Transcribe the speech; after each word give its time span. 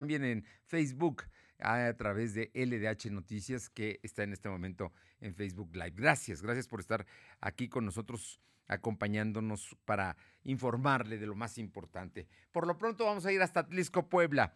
también 0.00 0.24
en 0.24 0.44
Facebook 0.64 1.24
a 1.58 1.92
través 1.92 2.32
de 2.32 2.50
LDH 2.54 3.10
Noticias 3.10 3.68
que 3.68 4.00
está 4.02 4.22
en 4.22 4.32
este 4.32 4.48
momento 4.48 4.92
en 5.20 5.34
Facebook 5.34 5.76
Live. 5.76 5.92
Gracias, 5.94 6.40
gracias 6.40 6.66
por 6.66 6.80
estar 6.80 7.06
aquí 7.40 7.68
con 7.68 7.84
nosotros 7.84 8.40
acompañándonos 8.66 9.76
para 9.84 10.16
informarle 10.44 11.18
de 11.18 11.26
lo 11.26 11.34
más 11.34 11.58
importante. 11.58 12.26
Por 12.50 12.66
lo 12.66 12.78
pronto 12.78 13.04
vamos 13.04 13.26
a 13.26 13.32
ir 13.32 13.42
hasta 13.42 13.66
Tlisco, 13.66 14.08
Puebla. 14.08 14.54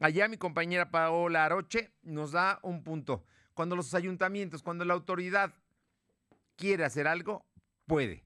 Allá 0.00 0.28
mi 0.28 0.38
compañera 0.38 0.90
Paola 0.90 1.44
Aroche 1.44 1.92
nos 2.02 2.32
da 2.32 2.58
un 2.62 2.82
punto. 2.82 3.22
Cuando 3.52 3.76
los 3.76 3.92
ayuntamientos, 3.92 4.62
cuando 4.62 4.86
la 4.86 4.94
autoridad 4.94 5.54
quiere 6.56 6.84
hacer 6.84 7.06
algo, 7.06 7.44
puede. 7.86 8.24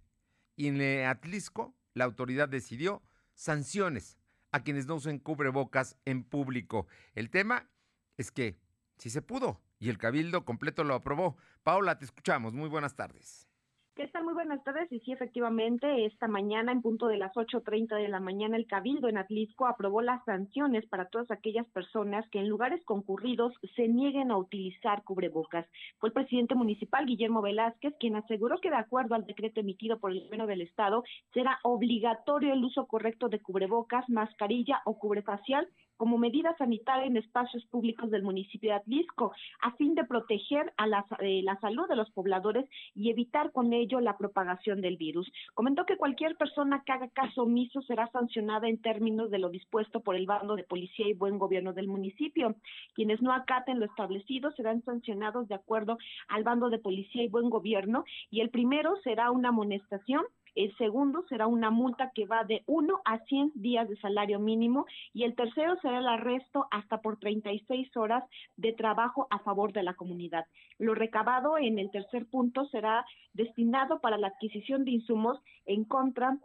Y 0.55 0.69
en 0.69 1.05
Atlisco, 1.07 1.75
la 1.95 2.05
autoridad 2.05 2.49
decidió 2.49 3.03
sanciones 3.35 4.20
a 4.53 4.63
quienes 4.63 4.87
no 4.87 4.97
usen 4.97 5.19
cubrebocas 5.19 5.97
en 6.05 6.25
público. 6.25 6.87
El 7.15 7.31
tema 7.31 7.69
es 8.17 8.31
que 8.31 8.59
sí 8.99 9.11
se 9.11 9.23
pudo 9.23 9.61
y 9.79 9.89
el 9.89 9.99
cabildo 9.99 10.45
completo 10.45 10.85
lo 10.85 10.95
aprobó. 10.95 11.37
Paola, 11.63 11.99
te 11.99 12.05
escuchamos. 12.05 12.55
Muy 12.55 12.69
buenas 12.69 12.95
tardes. 12.95 13.50
¿Qué 13.97 14.07
tal? 14.07 14.25
Muy 14.25 14.35
buenas 14.35 14.63
tardes. 14.63 14.91
Y 14.93 15.01
sí, 15.01 15.13
efectivamente, 15.13 16.07
esta 16.07 16.29
mañana, 16.29 16.71
en 16.71 16.81
punto 16.81 17.09
de 17.09 17.19
las 17.19 17.33
8.30 17.35 17.97
de 17.97 18.09
la 18.09 18.21
mañana, 18.21 18.57
el 18.57 18.67
Cabildo 18.67 19.09
en 19.09 19.19
Atlisco 19.19 19.67
aprobó 19.67 20.01
las 20.01 20.25
sanciones 20.25 20.87
para 20.87 21.09
todas 21.09 21.31
aquellas 21.31 21.67
personas 21.69 22.27
que 22.31 22.39
en 22.39 22.49
lugares 22.49 22.83
concurridos 22.85 23.53
se 23.75 23.89
nieguen 23.89 24.31
a 24.31 24.39
utilizar 24.39 25.03
cubrebocas. 25.03 25.67
Fue 25.99 26.09
el 26.09 26.13
presidente 26.13 26.55
municipal, 26.55 27.05
Guillermo 27.05 27.43
Velázquez, 27.43 27.95
quien 27.99 28.15
aseguró 28.15 28.61
que 28.61 28.71
de 28.71 28.77
acuerdo 28.77 29.17
al 29.17 29.27
decreto 29.27 29.61
emitido 29.61 29.99
por 29.99 30.13
el 30.13 30.21
gobierno 30.21 30.47
del 30.47 30.63
Estado, 30.63 31.03
será 31.35 31.59
obligatorio 31.65 32.55
el 32.55 32.65
uso 32.65 32.87
correcto 32.87 33.29
de 33.29 33.41
cubrebocas, 33.41 34.09
mascarilla 34.09 34.83
o 34.85 34.99
cubrefacial 34.99 35.69
como 36.01 36.17
medida 36.17 36.57
sanitaria 36.57 37.05
en 37.05 37.19
espacios 37.19 37.63
públicos 37.67 38.11
del 38.11 38.23
municipio 38.23 38.71
de 38.71 38.77
Atlisco, 38.77 39.35
a 39.61 39.73
fin 39.73 39.95
de 39.95 40.07
proteger 40.07 40.73
a 40.79 40.87
la, 40.87 41.05
eh, 41.19 41.43
la 41.45 41.61
salud 41.61 41.87
de 41.91 41.95
los 41.95 42.11
pobladores 42.13 42.65
y 42.95 43.11
evitar 43.11 43.53
con 43.53 43.75
ello 43.75 44.01
la 44.01 44.17
propagación 44.17 44.81
del 44.81 44.97
virus. 44.97 45.31
Comentó 45.53 45.85
que 45.85 45.99
cualquier 45.99 46.37
persona 46.39 46.83
que 46.87 46.93
haga 46.93 47.09
caso 47.09 47.43
omiso 47.43 47.83
será 47.83 48.11
sancionada 48.13 48.67
en 48.67 48.81
términos 48.81 49.31
de 49.31 49.41
lo 49.41 49.51
dispuesto 49.51 50.01
por 50.01 50.17
el 50.17 50.25
bando 50.25 50.57
de 50.57 50.65
policía 50.65 51.07
y 51.07 51.13
buen 51.13 51.37
gobierno 51.37 51.75
del 51.75 51.87
municipio. 51.87 52.57
Quienes 52.95 53.21
no 53.21 53.35
acaten 53.35 53.79
lo 53.79 53.85
establecido 53.85 54.53
serán 54.53 54.83
sancionados 54.85 55.49
de 55.49 55.57
acuerdo 55.57 55.99
al 56.29 56.45
bando 56.45 56.71
de 56.71 56.79
policía 56.79 57.25
y 57.25 57.29
buen 57.29 57.51
gobierno 57.51 58.05
y 58.31 58.41
el 58.41 58.49
primero 58.49 58.97
será 59.05 59.31
una 59.31 59.51
amonestación 59.51 60.25
el 60.55 60.77
segundo 60.77 61.25
será 61.29 61.47
una 61.47 61.71
multa 61.71 62.11
que 62.15 62.27
va 62.27 62.45
de 62.45 62.63
1 62.67 63.01
a 63.05 63.19
100 63.19 63.53
días 63.55 63.89
de 63.89 63.97
salario 63.97 64.39
mínimo 64.39 64.87
y 65.13 65.25
el 65.25 65.35
tercero 65.35 65.77
será 65.81 65.99
el 65.99 66.09
arresto 66.09 66.67
hasta 66.71 66.99
por 66.99 67.19
36 67.19 67.97
horas 67.97 68.25
de 68.57 68.73
trabajo 68.73 69.27
a 69.31 69.39
favor 69.41 69.73
de 69.73 69.83
la 69.83 69.95
comunidad. 69.95 70.47
Lo 70.79 70.95
recabado 70.95 71.59
en 71.59 71.79
el 71.79 71.91
tercer 71.91 72.27
punto 72.27 72.67
será 72.67 73.05
destinado 73.35 74.01
para 74.01 74.19
la 74.19 74.29
adquisición 74.29 74.85
de 74.85 74.93
insumos 74.93 75.41
en 75.67 75.85
contra 75.85 76.39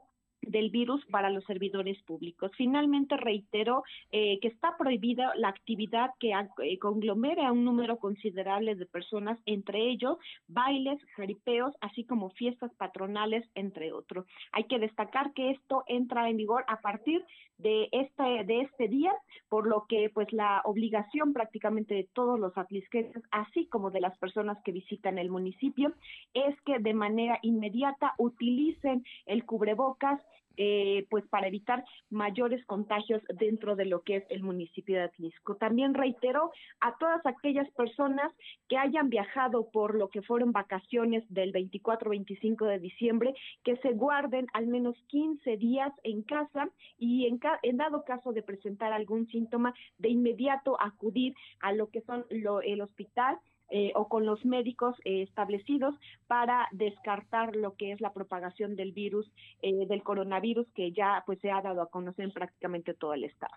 del 0.48 0.70
virus 0.70 1.06
para 1.08 1.30
los 1.30 1.44
servidores 1.46 2.02
públicos. 2.04 2.52
Finalmente 2.58 3.18
reiteró 3.18 3.84
eh, 4.12 4.40
que 4.40 4.48
está 4.48 4.78
prohibida 4.78 5.34
la 5.36 5.50
actividad 5.50 6.12
que 6.20 6.32
eh, 6.32 6.80
conglomere 6.80 7.46
a 7.46 7.52
un 7.52 7.64
número 7.64 7.98
considerable 7.98 8.76
de 8.76 8.86
personas, 8.86 9.40
entre 9.46 9.90
ellos 9.90 10.18
bailes, 10.48 11.00
jaripeos, 11.16 11.74
así 11.82 12.04
como 12.04 12.30
fiestas 12.32 12.74
patronales, 12.76 13.48
entre 13.56 13.92
otros. 13.92 14.26
Hay 14.52 14.66
que 14.66 14.80
destacar 14.80 15.34
que 15.34 15.52
esto 15.52 15.84
entra 15.88 16.30
en 16.30 16.38
vigor 16.38 16.64
a 16.68 16.82
partir 16.82 17.26
de 17.58 17.88
este 17.92 18.44
de 18.44 18.62
este 18.62 18.88
día, 18.88 19.14
por 19.50 19.68
lo 19.68 19.86
que 19.88 20.10
pues 20.14 20.32
la 20.34 20.62
obligación 20.66 21.34
prácticamente 21.34 21.96
de 21.96 22.10
todos 22.14 22.40
los 22.40 22.58
atlisquenses, 22.58 23.24
así 23.32 23.68
como 23.68 23.92
de 23.92 24.02
las 24.02 24.18
personas 24.18 24.58
que 24.64 24.72
visitan 24.72 25.18
el 25.18 25.30
municipio, 25.30 25.94
es 26.34 26.60
que 26.62 26.80
de 26.80 26.94
manera 26.94 27.40
inmediata 27.42 28.14
utilicen 28.18 29.06
el 29.26 29.46
cubrebocas 29.46 30.22
eh, 30.58 31.06
pues 31.10 31.26
para 31.28 31.48
evitar 31.48 31.84
mayores 32.10 32.66
contagios 32.66 33.22
dentro 33.40 33.76
de 33.76 33.86
lo 33.86 34.02
que 34.02 34.18
es 34.18 34.24
el 34.30 34.44
municipio 34.44 34.96
de 34.96 35.04
Atlisco. 35.04 35.56
También 35.56 35.94
reiteró 35.94 36.52
a 36.80 36.98
todas 36.98 37.26
aquellas 37.26 37.70
personas 37.72 38.32
que 38.68 38.78
hayan 38.78 39.10
viajado 39.10 39.70
por 39.72 39.96
lo 39.96 40.10
que 40.10 40.22
fueron 40.22 40.52
vacaciones 40.52 41.24
del 41.30 41.54
24-25 41.54 42.68
de 42.68 42.80
diciembre 42.80 43.34
que 43.64 43.78
se 43.78 43.92
guarden 43.94 44.48
al 44.54 44.68
menos 44.68 44.96
15 45.08 45.58
días 45.58 45.92
en 46.04 46.24
casa 46.24 46.70
y 46.98 47.28
en, 47.28 47.40
en 47.64 47.78
dado 47.78 48.04
caso 48.04 48.32
de 48.34 48.44
presentar 48.44 48.94
algún 48.94 49.28
síntoma 49.28 49.74
de 49.98 50.10
inmediato 50.10 50.78
acudir 50.82 51.34
a 51.62 51.74
lo 51.74 51.90
que 51.90 52.02
son 52.02 52.26
lo, 52.30 52.62
el 52.62 52.82
hospital 52.82 53.38
eh, 53.72 53.92
o 53.96 54.08
con 54.08 54.28
los 54.28 54.46
médicos 54.46 54.96
eh, 55.06 55.24
establecidos 55.24 55.96
para 56.28 56.68
descartar 56.72 57.56
lo 57.56 57.76
que 57.76 57.92
es 57.94 58.00
la 58.00 58.14
propagación 58.14 58.76
del 58.76 58.92
virus, 58.92 59.32
eh, 59.64 59.88
del 59.88 60.04
coronavirus, 60.04 60.68
que 60.76 60.92
ya 60.92 61.24
pues 61.26 61.40
se 61.40 61.50
ha 61.50 61.64
dado 61.64 61.82
a 61.82 61.90
conocer 61.90 62.26
en 62.26 62.32
prácticamente 62.32 62.94
todo 62.94 63.16
el 63.16 63.24
estado. 63.24 63.56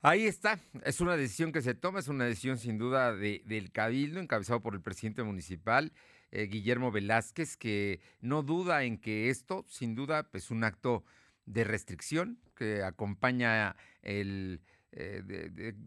Ahí 0.00 0.24
está, 0.24 0.58
es 0.84 1.02
una 1.02 1.16
decisión 1.16 1.52
que 1.52 1.60
se 1.60 1.74
toma, 1.74 1.98
es 1.98 2.08
una 2.08 2.24
decisión 2.24 2.56
sin 2.56 2.78
duda 2.78 3.14
de, 3.14 3.42
del 3.44 3.70
Cabildo, 3.70 4.18
encabezado 4.18 4.60
por 4.60 4.74
el 4.74 4.80
presidente 4.80 5.22
municipal, 5.22 5.92
Guillermo 6.32 6.90
Velázquez, 6.90 7.56
que 7.56 8.00
no 8.20 8.42
duda 8.42 8.82
en 8.84 8.98
que 8.98 9.30
esto, 9.30 9.64
sin 9.68 9.94
duda, 9.94 10.20
es 10.20 10.26
pues, 10.30 10.50
un 10.50 10.64
acto 10.64 11.04
de 11.44 11.64
restricción 11.64 12.38
que 12.54 12.82
acompaña 12.82 13.76
el 14.02 14.60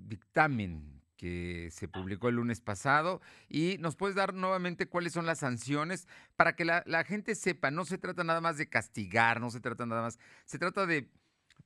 dictamen 0.07 0.98
que 1.19 1.67
se 1.73 1.89
publicó 1.89 2.29
el 2.29 2.35
lunes 2.35 2.61
pasado 2.61 3.19
y 3.49 3.75
nos 3.79 3.97
puedes 3.97 4.15
dar 4.15 4.33
nuevamente 4.33 4.87
cuáles 4.87 5.11
son 5.11 5.25
las 5.25 5.39
sanciones 5.39 6.07
para 6.37 6.55
que 6.55 6.63
la, 6.63 7.03
gente 7.03 7.35
sepa, 7.35 7.71
no 7.71 7.83
se 7.83 7.97
trata 7.97 8.23
nada 8.23 8.39
más 8.39 8.57
de 8.57 8.69
castigar, 8.69 9.41
no 9.41 9.49
se 9.49 9.59
trata 9.59 9.85
nada 9.85 10.01
más, 10.01 10.17
se 10.45 10.57
trata 10.57 10.85
de 10.85 11.09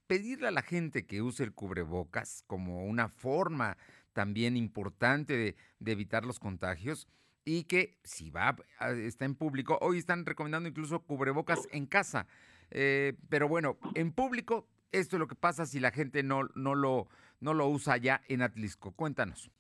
pedirle 0.08 0.47
a 0.47 0.52
la 0.52 0.64
gente 0.64 1.06
que 1.06 1.22
use 1.22 1.44
el 1.44 1.53
cubrebocas 1.53 2.44
como 2.47 2.84
una 2.86 3.09
forma 3.09 3.78
también 4.12 4.58
importante 4.58 5.38
de, 5.38 5.91
evitar 5.91 6.25
los 6.25 6.40
contagios 6.40 7.08
y 7.46 7.66
que 7.66 8.00
si 8.03 8.31
va, 8.31 8.56
está 8.97 9.25
en 9.25 9.35
público, 9.35 9.78
hoy 9.81 10.00
están 10.00 10.25
recomendando 10.25 10.68
incluso 10.68 11.03
cubrebocas 11.03 11.68
en 11.70 11.85
casa, 11.85 12.25
eh, 12.72 13.14
pero 13.30 13.47
bueno, 13.47 13.78
en 13.94 14.14
público 14.14 14.68
esto 14.91 15.18
es 15.18 15.20
lo 15.20 15.28
que 15.28 15.35
pasa 15.35 15.68
si 15.68 15.80
la 15.80 15.91
gente 15.91 16.24
no, 16.24 16.50
no, 16.56 16.74
lo, 16.74 17.08
no 17.44 17.54
lo 17.54 17.68
usa 17.68 17.98
ya 17.98 18.22
en 18.28 18.42
Atlisco. 18.42 18.94
Cuéntanos 18.94 19.52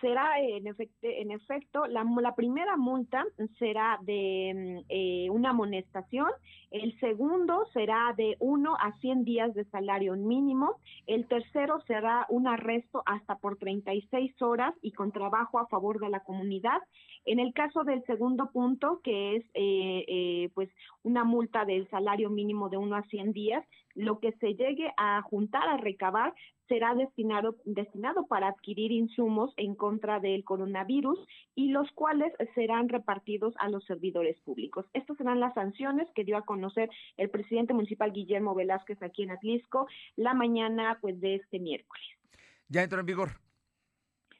será 0.00 0.40
en, 0.40 0.66
en 0.66 1.30
efecto 1.30 1.86
la, 1.86 2.04
la, 2.20 2.34
primera 2.34 2.76
multa 2.76 3.24
será 3.58 3.98
de 4.02 4.52
mm, 4.54 4.84
eh, 4.88 5.30
una 5.30 5.50
amonestación, 5.50 6.28
el 6.70 6.98
segundo 6.98 7.66
será 7.72 8.12
de 8.16 8.36
uno 8.40 8.76
a 8.80 8.92
100 8.98 9.24
días 9.24 9.54
de 9.54 9.64
salario 9.66 10.14
mínimo, 10.14 10.80
el 11.06 11.26
tercero 11.26 11.80
será 11.86 12.26
un 12.28 12.48
arresto 12.48 13.02
hasta 13.06 13.36
por 13.36 13.56
36 13.58 14.42
horas 14.42 14.74
y 14.82 14.92
con 14.92 15.12
trabajo 15.12 15.58
a 15.58 15.68
favor 15.68 16.00
de 16.00 16.08
la 16.08 16.20
comunidad. 16.20 16.80
En 17.24 17.38
el 17.38 17.52
caso 17.54 17.84
del 17.84 18.04
segundo 18.04 18.50
punto, 18.50 19.00
que 19.02 19.36
es 19.36 19.44
eh, 19.54 20.04
eh, 20.08 20.50
pues 20.54 20.68
una 21.02 21.24
multa 21.24 21.64
del 21.64 21.88
salario 21.90 22.30
mínimo 22.30 22.68
de 22.68 22.76
uno 22.76 22.96
a 22.96 23.02
100 23.02 23.32
días, 23.32 23.64
lo 23.96 24.20
que 24.20 24.32
se 24.32 24.54
llegue 24.54 24.92
a 24.96 25.22
juntar, 25.22 25.68
a 25.68 25.78
recabar, 25.78 26.34
será 26.68 26.94
destinado, 26.94 27.56
destinado 27.64 28.26
para 28.26 28.48
adquirir 28.48 28.92
insumos 28.92 29.52
en 29.56 29.74
contra 29.74 30.20
del 30.20 30.44
coronavirus 30.44 31.18
y 31.54 31.70
los 31.70 31.90
cuales 31.92 32.32
serán 32.54 32.88
repartidos 32.88 33.54
a 33.58 33.68
los 33.68 33.84
servidores 33.84 34.38
públicos. 34.40 34.86
Estas 34.92 35.16
serán 35.16 35.40
las 35.40 35.54
sanciones 35.54 36.08
que 36.14 36.24
dio 36.24 36.36
a 36.36 36.44
conocer 36.44 36.90
el 37.16 37.30
presidente 37.30 37.72
municipal 37.72 38.12
Guillermo 38.12 38.54
Velázquez 38.54 39.02
aquí 39.02 39.22
en 39.22 39.30
Atlisco 39.30 39.86
la 40.16 40.34
mañana 40.34 40.98
pues 41.00 41.20
de 41.20 41.36
este 41.36 41.58
miércoles. 41.58 42.06
Ya 42.68 42.82
entró 42.82 43.00
en 43.00 43.06
vigor 43.06 43.45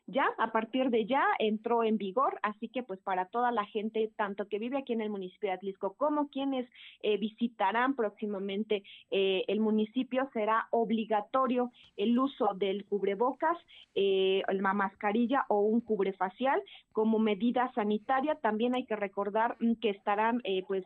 ya 0.06 0.24
a 0.38 0.52
partir 0.52 0.90
de 0.90 1.04
ya 1.06 1.24
entró 1.38 1.82
en 1.82 1.98
vigor, 1.98 2.38
así 2.42 2.68
que 2.68 2.82
pues 2.82 3.00
para 3.00 3.26
toda 3.26 3.50
la 3.50 3.64
gente, 3.64 4.10
tanto 4.16 4.46
que 4.46 4.58
vive 4.58 4.78
aquí 4.78 4.92
en 4.92 5.00
el 5.00 5.10
municipio 5.10 5.48
de 5.48 5.54
Atlisco 5.54 5.94
como 5.94 6.28
quienes 6.28 6.68
eh, 7.02 7.16
visitarán 7.16 7.96
próximamente 7.96 8.84
eh, 9.10 9.44
el 9.48 9.60
municipio, 9.60 10.28
será 10.32 10.68
obligatorio 10.70 11.72
el 11.96 12.16
uso 12.18 12.54
del 12.54 12.84
cubrebocas, 12.84 13.56
eh, 13.94 14.42
la 14.48 14.74
mascarilla 14.74 15.44
o 15.48 15.60
un 15.60 15.80
cubrefacial 15.80 16.62
como 16.92 17.18
medida 17.18 17.72
sanitaria. 17.74 18.36
También 18.36 18.74
hay 18.74 18.84
que 18.84 18.96
recordar 18.96 19.56
mm, 19.60 19.74
que 19.74 19.90
estarán 19.90 20.40
eh, 20.44 20.62
pues 20.68 20.84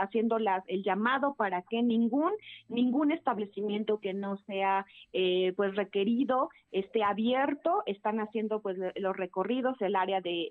haciendo 0.00 0.38
las, 0.38 0.62
el 0.68 0.82
llamado 0.84 1.34
para 1.34 1.62
que 1.62 1.82
ningún 1.82 2.32
ningún 2.68 3.10
establecimiento 3.10 3.98
que 3.98 4.14
no 4.14 4.36
sea 4.46 4.86
pues 5.56 5.74
requerido 5.76 6.48
esté 6.70 7.02
abierto, 7.02 7.82
está 7.86 8.11
están 8.12 8.20
haciendo 8.20 8.60
pues 8.60 8.76
los 8.96 9.16
recorridos, 9.16 9.80
el 9.80 9.96
área 9.96 10.20
de, 10.20 10.50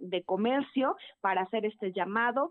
de, 0.00 0.22
comercio 0.24 0.96
para 1.20 1.42
hacer 1.42 1.66
este 1.66 1.92
llamado, 1.92 2.50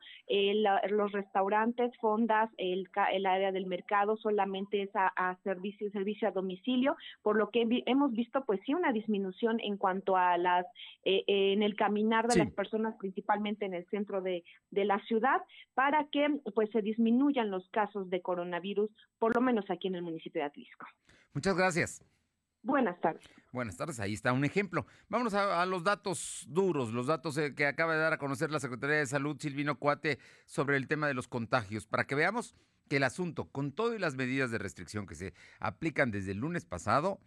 los 0.90 1.12
restaurantes, 1.12 1.92
fondas, 1.98 2.50
el, 2.58 2.90
el 3.14 3.26
área 3.26 3.52
del 3.52 3.66
mercado 3.66 4.18
solamente 4.18 4.84
es 4.84 4.90
a, 4.94 5.38
servicio, 5.44 5.90
servicio 5.92 6.28
a 6.28 6.32
domicilio, 6.32 6.96
por 7.22 7.38
lo 7.38 7.50
que 7.50 7.66
hemos 7.86 8.12
visto 8.12 8.44
pues 8.46 8.60
sí 8.66 8.74
una 8.74 8.92
disminución 8.92 9.60
en 9.62 9.78
cuanto 9.78 10.16
a 10.16 10.38
las, 10.38 10.66
eh, 11.04 11.24
en 11.28 11.64
el 11.64 11.76
caminar 11.76 12.28
de 12.28 12.38
las 12.38 12.52
personas, 12.52 12.96
principalmente 12.98 13.66
en 13.66 13.74
el 13.74 13.86
centro 13.88 14.22
de, 14.22 14.44
de 14.70 14.86
la 14.86 15.00
ciudad, 15.06 15.42
para 15.74 16.06
que 16.12 16.28
pues 16.54 16.70
se 16.72 16.82
disminuyan 16.82 17.50
los 17.50 17.68
casos 17.70 18.10
de 18.10 18.22
coronavirus, 18.22 18.92
por 19.18 19.36
lo 19.36 19.42
menos 19.42 19.66
aquí 19.70 19.88
en 19.88 19.96
el 19.96 20.04
municipio 20.04 20.42
de 20.42 20.48
Atlisco. 20.48 20.86
Muchas 21.34 21.56
gracias. 21.56 22.21
Buenas 22.64 23.00
tardes. 23.02 23.24
Buenas 23.52 23.76
tardes, 23.76 24.00
ahí 24.00 24.14
está 24.14 24.34
un 24.34 24.46
ejemplo. 24.46 24.86
Vámonos 25.10 25.34
a, 25.34 25.66
los 25.66 25.84
datos 25.84 26.46
duros, 26.48 26.94
los 26.94 27.08
datos 27.08 27.38
eh, 27.38 27.56
que 27.56 27.66
acaba 27.66 27.94
de 27.94 28.00
dar 28.00 28.14
a 28.14 28.18
conocer 28.18 28.52
la 28.52 28.60
Secretaría 28.60 28.98
de 28.98 29.08
Salud, 29.08 29.38
Silvino 29.40 29.80
Cuate, 29.80 30.20
sobre 30.46 30.78
el 30.78 30.88
tema 30.88 31.08
de 31.08 31.14
los 31.14 31.28
contagios, 31.28 31.88
para 31.88 32.06
que 32.06 32.16
veamos 32.16 32.56
que 32.88 32.98
el 32.98 33.04
asunto, 33.04 33.50
con 33.50 33.72
todas 33.72 34.00
las 34.00 34.16
medidas 34.16 34.52
de 34.52 34.58
restricción 34.58 35.08
que 35.08 35.16
se 35.16 35.34
aplican 35.60 36.12
desde 36.12 36.32
el 36.32 36.38
lunes 36.38 36.66
pasado, 36.66 37.20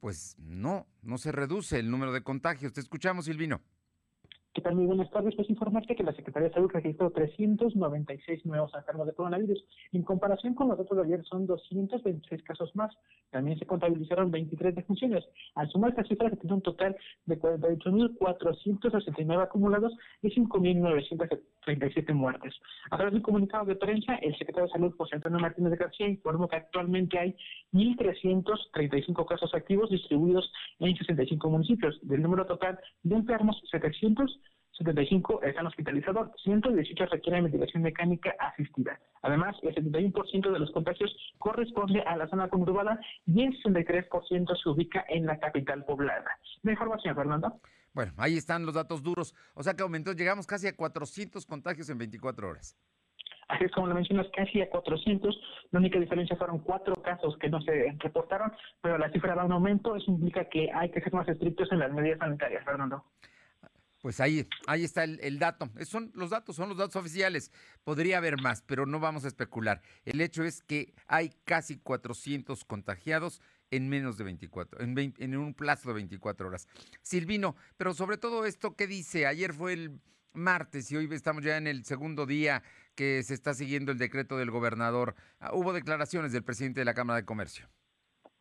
pues 0.00 0.36
no, 0.38 0.86
no 1.02 1.18
se 1.18 1.32
reduce 1.32 1.78
el 1.78 1.90
número 1.90 2.12
de 2.12 2.22
contagios. 2.22 2.72
Te 2.72 2.80
escuchamos, 2.80 3.24
Silvino. 3.24 3.60
¿Qué 4.56 4.62
tal? 4.62 4.74
Muy 4.74 4.86
buenas 4.86 5.10
tardes. 5.10 5.36
Pues 5.36 5.50
informarte 5.50 5.94
que 5.94 6.02
la 6.02 6.14
Secretaría 6.14 6.48
de 6.48 6.54
Salud 6.54 6.70
registró 6.72 7.10
396 7.10 8.46
nuevos 8.46 8.72
enfermos 8.74 9.06
de 9.06 9.12
coronavirus. 9.12 9.62
En 9.92 10.02
comparación 10.02 10.54
con 10.54 10.68
los 10.68 10.78
datos 10.78 10.96
de 10.96 11.04
ayer, 11.04 11.22
son 11.26 11.46
226 11.46 12.42
casos 12.42 12.74
más. 12.74 12.90
También 13.30 13.58
se 13.58 13.66
contabilizaron 13.66 14.30
23 14.30 14.74
defunciones. 14.74 15.26
Al 15.56 15.68
sumar 15.68 15.90
esta 15.90 16.04
cifra, 16.04 16.30
se 16.30 16.36
tiene 16.36 16.54
un 16.54 16.62
total 16.62 16.96
de 17.26 17.38
48.469 17.38 19.42
acumulados 19.42 19.92
y 20.22 20.30
5.937 20.30 22.14
muertes. 22.14 22.54
A 22.90 22.96
través 22.96 23.12
de 23.12 23.18
un 23.18 23.24
comunicado 23.24 23.66
de 23.66 23.76
prensa, 23.76 24.14
el 24.22 24.34
secretario 24.38 24.68
de 24.68 24.72
Salud, 24.72 24.94
José 24.96 25.16
Antonio 25.16 25.38
Martínez 25.38 25.72
de 25.72 25.76
García, 25.76 26.08
informó 26.08 26.48
que 26.48 26.56
actualmente 26.56 27.18
hay 27.18 27.36
1.335 27.74 29.26
casos 29.26 29.54
activos 29.54 29.90
distribuidos 29.90 30.50
en 30.78 30.96
65 30.96 31.50
municipios. 31.50 31.98
Del 32.00 32.22
número 32.22 32.46
total 32.46 32.78
de 33.02 33.16
enfermos, 33.16 33.60
700 33.70 34.40
75 34.78 35.42
están 35.42 35.66
hospitalizados, 35.66 36.30
118 36.42 37.06
requieren 37.06 37.44
ventilación 37.44 37.82
mecánica 37.82 38.34
asistida. 38.38 38.98
Además, 39.22 39.56
el 39.62 39.74
71% 39.74 40.52
de 40.52 40.58
los 40.58 40.70
contagios 40.72 41.14
corresponde 41.38 42.02
a 42.02 42.16
la 42.16 42.28
zona 42.28 42.48
conurbada 42.48 43.00
y 43.26 43.42
el 43.42 43.62
63% 43.62 44.62
se 44.62 44.68
ubica 44.68 45.04
en 45.08 45.26
la 45.26 45.38
capital 45.38 45.84
poblada. 45.84 46.38
La 46.62 46.72
información, 46.72 47.14
Fernando. 47.14 47.60
Bueno, 47.94 48.12
ahí 48.18 48.36
están 48.36 48.66
los 48.66 48.74
datos 48.74 49.02
duros. 49.02 49.34
O 49.54 49.62
sea 49.62 49.74
que 49.74 49.82
aumentó, 49.82 50.12
llegamos 50.12 50.46
casi 50.46 50.66
a 50.66 50.76
400 50.76 51.46
contagios 51.46 51.88
en 51.88 51.98
24 51.98 52.48
horas. 52.48 52.76
Así 53.48 53.64
es 53.64 53.72
como 53.72 53.86
lo 53.86 53.94
mencionas, 53.94 54.26
casi 54.36 54.60
a 54.60 54.68
400. 54.68 55.40
La 55.70 55.78
única 55.78 55.98
diferencia 55.98 56.36
fueron 56.36 56.58
cuatro 56.58 56.94
casos 56.96 57.36
que 57.38 57.48
no 57.48 57.60
se 57.62 57.96
reportaron, 57.98 58.52
pero 58.82 58.98
la 58.98 59.10
cifra 59.10 59.34
da 59.34 59.44
un 59.44 59.52
aumento. 59.52 59.96
Eso 59.96 60.10
implica 60.10 60.44
que 60.46 60.70
hay 60.72 60.90
que 60.90 61.00
ser 61.00 61.12
más 61.14 61.28
estrictos 61.28 61.70
en 61.72 61.78
las 61.78 61.92
medidas 61.92 62.18
sanitarias, 62.18 62.64
Fernando. 62.64 63.04
Pues 64.06 64.20
ahí, 64.20 64.48
ahí 64.68 64.84
está 64.84 65.02
el, 65.02 65.38
dato. 65.40 65.68
son 65.84 66.12
los 66.14 66.30
datos, 66.30 66.54
son 66.54 66.68
los 66.68 66.78
datos 66.78 66.94
oficiales. 66.94 67.50
Podría 67.82 68.18
haber 68.18 68.40
más, 68.40 68.62
pero 68.62 68.86
no 68.86 69.00
vamos 69.00 69.24
a 69.24 69.26
especular. 69.26 69.82
El 70.04 70.20
hecho 70.20 70.44
es 70.44 70.62
que 70.62 70.94
hay 71.08 71.32
casi 71.44 71.78
400 71.78 72.64
contagiados 72.66 73.42
en 73.72 73.88
menos 73.88 74.16
de 74.16 74.22
24, 74.22 74.80
en, 74.80 75.12
en 75.18 75.36
un 75.36 75.54
plazo 75.54 75.88
de 75.88 75.94
24 75.94 76.46
horas. 76.46 76.68
Silvino, 77.02 77.56
pero 77.76 77.94
sobre 77.94 78.16
todo 78.16 78.46
esto, 78.46 78.76
¿qué 78.76 78.86
dice? 78.86 79.26
Ayer 79.26 79.52
fue 79.52 79.72
el 79.72 80.00
martes 80.32 80.92
y 80.92 80.96
hoy 80.96 81.08
estamos 81.10 81.42
ya 81.42 81.56
en 81.56 81.66
el 81.66 81.84
segundo 81.84 82.26
día 82.26 82.62
que 82.94 83.24
se 83.24 83.34
está 83.34 83.54
siguiendo 83.54 83.90
el 83.90 83.98
decreto 83.98 84.36
del 84.36 84.52
gobernador. 84.52 85.16
Ah, 85.40 85.50
hubo 85.52 85.72
declaraciones 85.72 86.30
del 86.30 86.44
presidente 86.44 86.80
de 86.80 86.84
la 86.84 86.94
Cámara 86.94 87.16
de 87.16 87.24
Comercio 87.24 87.68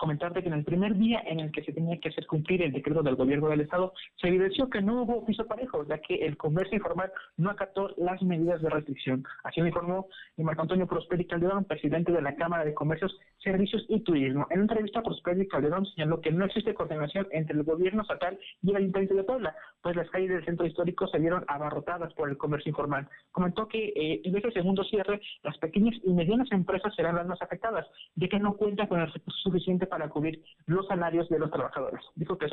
comentarte 0.06 0.44
que 0.44 0.50
en 0.50 0.54
el 0.54 0.64
primer 0.64 0.96
día 0.96 1.24
en 1.26 1.40
el 1.40 1.52
que 1.52 1.64
se 1.64 1.74
tenía 1.74 2.00
que 2.00 2.10
hacer 2.10 2.28
cumplir 2.28 2.62
el 2.62 2.72
decreto 2.72 3.02
del 3.02 3.16
gobierno 3.16 3.50
del 3.50 3.62
Estado, 3.62 3.92
se 4.22 4.28
evidenció 4.28 4.70
que 4.70 4.80
no 4.80 5.02
hubo 5.02 5.26
piso 5.26 5.48
parejo, 5.48 5.84
ya 5.88 5.98
que 5.98 6.14
el 6.28 6.38
comercio 6.38 6.78
informal 6.78 7.12
no 7.38 7.50
acató 7.50 7.90
las 7.98 8.22
medidas 8.22 8.62
de 8.62 8.70
restricción. 8.70 9.24
Así 9.44 9.62
lo 9.62 9.68
informó 9.68 10.08
Marco 10.38 10.62
Antonio 10.62 10.86
Prosperi 10.86 11.26
Calderón, 11.26 11.66
presidente 11.66 12.12
de 12.12 12.22
la 12.22 12.36
Cámara 12.36 12.64
de 12.64 12.76
Comercios, 12.76 13.18
Servicios 13.44 13.84
y 13.90 14.02
Turismo. 14.02 14.46
En 14.52 14.60
una 14.60 14.74
entrevista, 14.74 15.02
Prosperi 15.02 15.48
Calderón 15.48 15.88
señaló 15.88 16.22
que 16.22 16.32
no 16.32 16.46
existe 16.46 16.76
coordinación 16.76 17.28
entre 17.32 17.58
el 17.58 17.64
gobierno 17.64 18.04
estatal 18.04 18.38
y 18.62 18.70
el 18.70 18.76
Ayuntamiento 18.76 19.16
de 19.16 19.24
Puebla, 19.24 19.56
pues 19.86 19.96
las 19.96 20.10
calles 20.10 20.30
del 20.30 20.44
centro 20.44 20.66
histórico 20.66 21.08
se 21.08 21.20
vieron 21.20 21.46
abarrotadas 21.48 22.12
por 22.16 22.28
el 22.28 22.40
comercio 22.40 22.72
informal. 22.72 23.08
Comentó 23.32 23.68
que 23.68 23.94
eh, 23.96 24.20
en 24.24 24.36
ese 24.36 24.50
segundo 24.50 24.84
cierre, 24.84 25.22
las 25.44 25.56
pequeñas 25.60 25.94
y 26.04 26.12
medianas 26.12 26.52
empresas 26.52 26.96
serán 26.96 27.18
las 27.18 27.28
más 27.28 27.40
afectadas, 27.40 27.86
ya 28.16 28.28
que 28.28 28.40
no 28.40 28.58
cuentan 28.58 28.88
con 28.88 29.00
el 29.00 29.14
recurso 29.14 29.40
suficiente 29.42 29.86
para 29.86 30.10
cubrir 30.10 30.44
los 30.66 30.88
salarios 30.88 31.30
de 31.30 31.38
los 31.38 31.52
trabajadores. 31.52 32.04
Dijo 32.16 32.36
que 32.36 32.48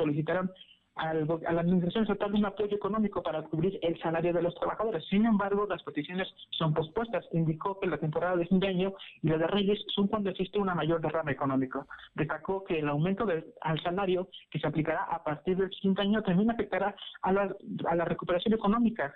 solicitaron 0.95 1.45
a 1.47 1.53
la 1.53 1.61
Administración 1.61 2.03
Estatal 2.03 2.33
un 2.33 2.45
apoyo 2.45 2.75
económico 2.75 3.23
para 3.23 3.41
cubrir 3.43 3.79
el 3.81 3.99
salario 3.99 4.33
de 4.33 4.41
los 4.41 4.55
trabajadores. 4.55 5.03
Sin 5.09 5.25
embargo, 5.25 5.65
las 5.67 5.83
peticiones 5.83 6.27
son 6.51 6.73
pospuestas. 6.73 7.25
Indicó 7.31 7.79
que 7.79 7.87
la 7.87 7.97
temporada 7.97 8.35
de 8.35 8.45
fin 8.45 8.59
de 8.59 8.67
año 8.67 8.93
y 9.21 9.29
la 9.29 9.37
de 9.37 9.47
Reyes 9.47 9.79
son 9.93 10.07
cuando 10.07 10.29
existe 10.29 10.59
una 10.59 10.75
mayor 10.75 11.01
derrama 11.01 11.31
económica. 11.31 11.85
Destacó 12.15 12.63
que 12.63 12.79
el 12.79 12.89
aumento 12.89 13.25
del 13.25 13.45
al 13.61 13.81
salario 13.81 14.29
que 14.51 14.59
se 14.59 14.67
aplicará 14.67 15.03
a 15.03 15.23
partir 15.23 15.57
del 15.57 15.71
siguiente 15.71 16.01
año 16.01 16.21
también 16.21 16.51
afectará 16.51 16.95
a 17.21 17.31
la, 17.31 17.55
a 17.89 17.95
la 17.95 18.05
recuperación 18.05 18.53
económica 18.53 19.13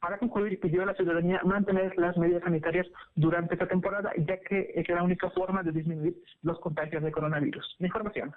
para 0.00 0.16
concluir, 0.16 0.58
pidió 0.58 0.82
a 0.82 0.86
la 0.86 0.94
ciudadanía 0.94 1.42
mantener 1.44 1.92
las 1.98 2.16
medidas 2.16 2.42
sanitarias 2.42 2.86
durante 3.14 3.52
esta 3.54 3.68
temporada, 3.68 4.10
ya 4.16 4.40
que 4.40 4.72
es 4.74 4.88
la 4.88 5.02
única 5.02 5.28
forma 5.30 5.62
de 5.62 5.72
disminuir 5.72 6.16
los 6.42 6.58
contagios 6.58 7.02
de 7.02 7.12
coronavirus. 7.12 7.76
información. 7.80 8.32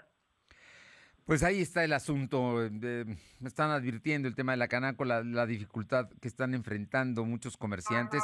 Pues 1.26 1.42
ahí 1.44 1.62
está 1.62 1.84
el 1.86 1.94
asunto. 1.94 2.70
Me 2.72 3.48
están 3.48 3.72
advirtiendo 3.72 4.28
el 4.28 4.36
tema 4.36 4.52
de 4.52 4.58
la 4.58 4.68
canaco, 4.68 5.06
la, 5.06 5.24
la, 5.24 5.46
dificultad 5.46 6.10
que 6.20 6.28
están 6.28 6.54
enfrentando 6.54 7.24
muchos 7.24 7.56
comerciantes. 7.56 8.22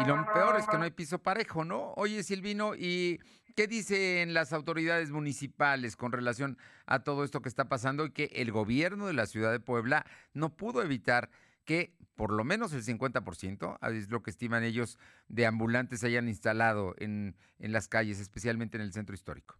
Y 0.00 0.04
lo 0.04 0.26
peor 0.32 0.56
es 0.58 0.66
que 0.66 0.76
no 0.76 0.84
hay 0.84 0.90
piso 0.90 1.18
parejo, 1.18 1.64
¿no? 1.64 1.92
Oye, 1.96 2.24
Silvino, 2.24 2.74
¿y 2.74 3.20
qué 3.54 3.68
dicen 3.68 4.34
las 4.34 4.52
autoridades 4.52 5.10
municipales 5.12 5.94
con 5.94 6.10
relación 6.10 6.58
a 6.86 7.04
todo 7.04 7.22
esto 7.22 7.40
que 7.40 7.48
está 7.48 7.68
pasando 7.68 8.04
y 8.04 8.10
que 8.10 8.24
el 8.34 8.50
gobierno 8.50 9.06
de 9.06 9.12
la 9.12 9.26
ciudad 9.26 9.52
de 9.52 9.60
Puebla 9.60 10.04
no 10.32 10.56
pudo 10.56 10.82
evitar 10.82 11.30
que 11.64 11.94
por 12.16 12.32
lo 12.32 12.42
menos 12.42 12.72
el 12.72 12.84
50%, 12.84 13.78
es 13.92 14.10
lo 14.10 14.22
que 14.22 14.30
estiman 14.30 14.64
ellos, 14.64 14.98
de 15.28 15.46
ambulantes 15.46 16.00
se 16.00 16.08
hayan 16.08 16.28
instalado 16.28 16.94
en, 16.98 17.36
en 17.58 17.72
las 17.72 17.88
calles, 17.88 18.18
especialmente 18.18 18.76
en 18.76 18.82
el 18.82 18.92
centro 18.92 19.14
histórico 19.14 19.58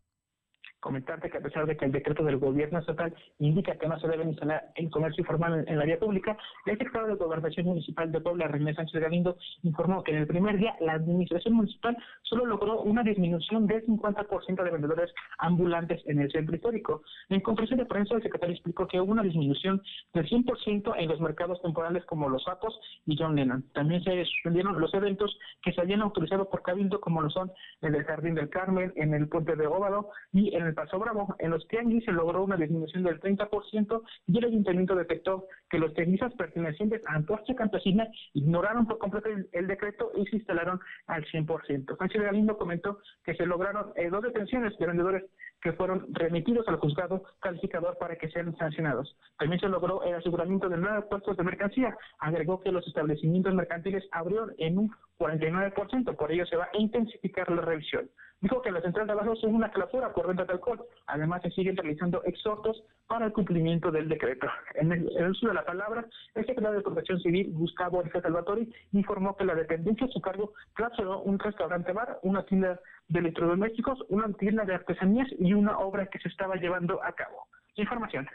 comentarte 0.81 1.31
que 1.31 1.39
a 1.39 1.43
pesar 1.43 1.67
de 1.67 1.77
que 1.77 1.85
el 1.85 1.93
decreto 1.93 2.25
del 2.25 2.39
gobierno 2.39 2.79
estatal 2.79 3.15
indica 3.39 3.77
que 3.77 3.87
no 3.87 3.99
se 4.01 4.09
debe 4.09 4.25
instalar 4.25 4.71
el 4.75 4.91
comercio 4.91 5.23
informal 5.23 5.65
en, 5.67 5.79
la 5.79 5.85
vía 5.85 5.99
pública, 5.99 6.37
el 6.67 6.79
secretario 6.79 7.09
de 7.09 7.15
Gobernación 7.15 7.67
Municipal 7.67 8.11
de 8.11 8.21
Puebla, 8.21 8.49
René 8.49 8.75
Sánchez 8.75 9.01
Galindo, 9.01 9.37
informó 9.63 10.03
que 10.03 10.13
en 10.13 10.19
el 10.19 10.27
primer 10.27 10.59
día 10.59 10.75
la 10.81 10.95
administración 10.95 11.55
municipal 11.55 11.97
solo 12.23 12.47
logró 12.47 12.81
una 12.83 13.03
disminución 13.03 13.67
del 13.67 13.85
50% 13.87 14.63
de 14.63 14.71
vendedores 14.71 15.13
ambulantes 15.39 16.03
en 16.07 16.21
el 16.21 16.31
centro 16.33 16.57
histórico. 16.57 17.03
En 17.29 17.41
conferencia 17.41 17.77
de 17.77 17.87
prensa, 17.87 18.15
el 18.15 18.23
secretario 18.23 18.55
explicó 18.55 18.87
que 18.87 19.01
hubo 19.01 19.13
una 19.13 19.23
disminución 19.23 19.83
del 20.15 20.29
100% 20.29 20.95
en 20.97 21.09
los 21.09 21.21
mercados 21.21 21.61
temporales 21.63 22.05
como 22.07 22.29
Los 22.29 22.45
Sapos 22.45 22.79
y 23.07 23.17
John 23.19 23.37
Lennon. 23.37 23.65
También 23.73 24.03
se 24.03 24.25
suspendieron 24.25 24.81
los 24.81 24.93
eventos 24.95 25.39
que 25.63 25.73
se 25.73 25.81
habían 25.81 26.03
autorizado 26.03 26.49
por 26.49 26.63
Cabildo, 26.63 27.01
como 27.01 27.21
lo 27.21 27.31
son 27.31 27.53
el 27.83 27.93
del 27.93 28.05
Jardín 28.05 28.35
del 28.35 28.49
Carmen, 28.49 28.93
en 28.97 29.15
el 29.15 29.29
Puente 29.29 29.57
de 29.57 29.67
Óvalo 29.67 30.11
y 30.33 30.55
en 30.55 30.67
el 30.67 30.70
Paso 30.75 30.99
Bravo. 30.99 31.35
En 31.39 31.51
los 31.51 31.67
tianguis 31.69 32.05
se 32.05 32.13
logró 32.13 32.45
una 32.45 32.57
disminución 32.57 33.03
del 33.03 33.21
30% 33.21 34.03
y 34.27 34.39
el 34.39 34.45
ayuntamiento 34.45 34.95
detectó 34.95 35.47
que 35.69 35.79
los 35.79 35.95
tianguistas 35.95 36.35
pertenecientes 36.35 37.03
a 37.07 37.15
Antorcha 37.15 37.55
Campesina 37.55 38.09
ignoraron 38.35 38.87
por 38.87 38.99
completo 38.99 39.29
el, 39.53 39.67
decreto 39.67 40.13
y 40.17 40.25
se 40.27 40.37
instalaron 40.37 40.81
al 41.07 41.25
100%. 41.27 41.97
Sánchez 41.97 42.23
Galindo 42.23 42.57
comentó 42.57 42.99
que 43.25 43.35
se 43.35 43.47
lograron 43.47 43.93
eh, 43.97 44.11
dos 44.11 44.23
detenciones 44.23 44.77
de 44.79 44.87
vendedores 44.87 45.25
que 45.61 45.73
fueron 45.73 46.07
remitidos 46.15 46.67
al 46.69 46.77
juzgado 46.77 47.23
calificador 47.41 47.99
para 47.99 48.17
que 48.17 48.31
sean 48.31 48.57
sancionados. 48.57 49.17
También 49.39 49.61
se 49.61 49.69
logró 49.69 50.03
el 50.05 50.15
aseguramiento 50.15 50.69
de 50.69 50.79
nueve 50.79 51.03
puestos 51.03 51.37
de 51.37 51.45
mercancía. 51.45 51.97
Agregó 52.19 52.61
que 52.61 52.73
los 52.73 52.87
establecimientos 52.87 53.55
mercantiles 53.55 54.05
abrieron 54.11 54.53
en 54.59 54.79
un 54.79 54.91
49%, 55.19 56.17
por 56.17 56.33
ello 56.33 56.47
se 56.47 56.57
va 56.57 56.65
a 56.65 56.79
intensificar 56.79 57.51
la 57.51 57.61
revisión. 57.61 58.09
Dijo 58.41 58.63
que 58.63 58.71
la 58.71 58.81
central 58.81 59.07
de 59.07 59.13
abajo 59.13 59.35
es 59.35 59.45
una 59.45 59.71
clausura 59.71 60.15
por 60.15 60.27
venta 60.27 60.47
de 60.47 60.55
alcohol. 60.55 60.83
Además, 61.07 61.43
se 61.43 61.51
siguen 61.51 61.77
realizando 61.77 62.25
exhortos 62.25 62.83
para 63.07 63.27
el 63.27 63.33
cumplimiento 63.33 63.91
del 63.91 64.09
decreto. 64.09 64.47
En 64.77 64.93
el, 64.93 65.31
uso 65.31 65.49
de 65.49 65.55
la 65.55 65.65
palabra, 65.65 66.07
el 66.35 66.47
secretario 66.47 66.79
de 66.79 66.83
Protección 66.83 67.21
Civil, 67.21 67.53
Gustavo 67.53 67.99
Orfe 67.99 68.21
Salvatori, 68.23 68.73
informó 68.93 69.37
que 69.37 69.45
la 69.45 69.55
dependencia 69.55 70.07
de 70.07 70.13
su 70.13 70.23
cargo 70.23 70.55
clausuró 70.73 71.21
un 71.21 71.39
restaurante 71.39 71.93
bar, 71.93 72.19
una 72.23 72.43
tienda 72.47 72.81
de 73.09 73.19
electrodomésticos, 73.19 73.99
una 74.09 74.33
tienda 74.33 74.65
de 74.65 74.75
artesanías 74.75 75.29
y 75.39 75.53
una 75.53 75.79
obra 75.79 76.07
que 76.07 76.19
se 76.19 76.29
estaba 76.29 76.57
llevando 76.57 77.03
a 77.05 77.13
cabo. 77.13 77.47
Información. 77.77 78.27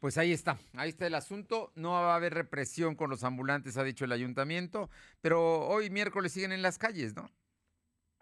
Pues 0.00 0.18
ahí 0.18 0.32
está, 0.32 0.58
ahí 0.76 0.90
está 0.90 1.06
el 1.06 1.14
asunto. 1.14 1.70
No 1.76 1.92
va 1.92 2.14
a 2.14 2.16
haber 2.16 2.34
represión 2.34 2.96
con 2.96 3.10
los 3.10 3.22
ambulantes, 3.22 3.78
ha 3.78 3.84
dicho 3.84 4.04
el 4.04 4.12
ayuntamiento, 4.12 4.90
pero 5.20 5.66
hoy 5.68 5.88
miércoles 5.88 6.32
siguen 6.32 6.52
en 6.52 6.62
las 6.62 6.78
calles, 6.78 7.14
¿no? 7.14 7.30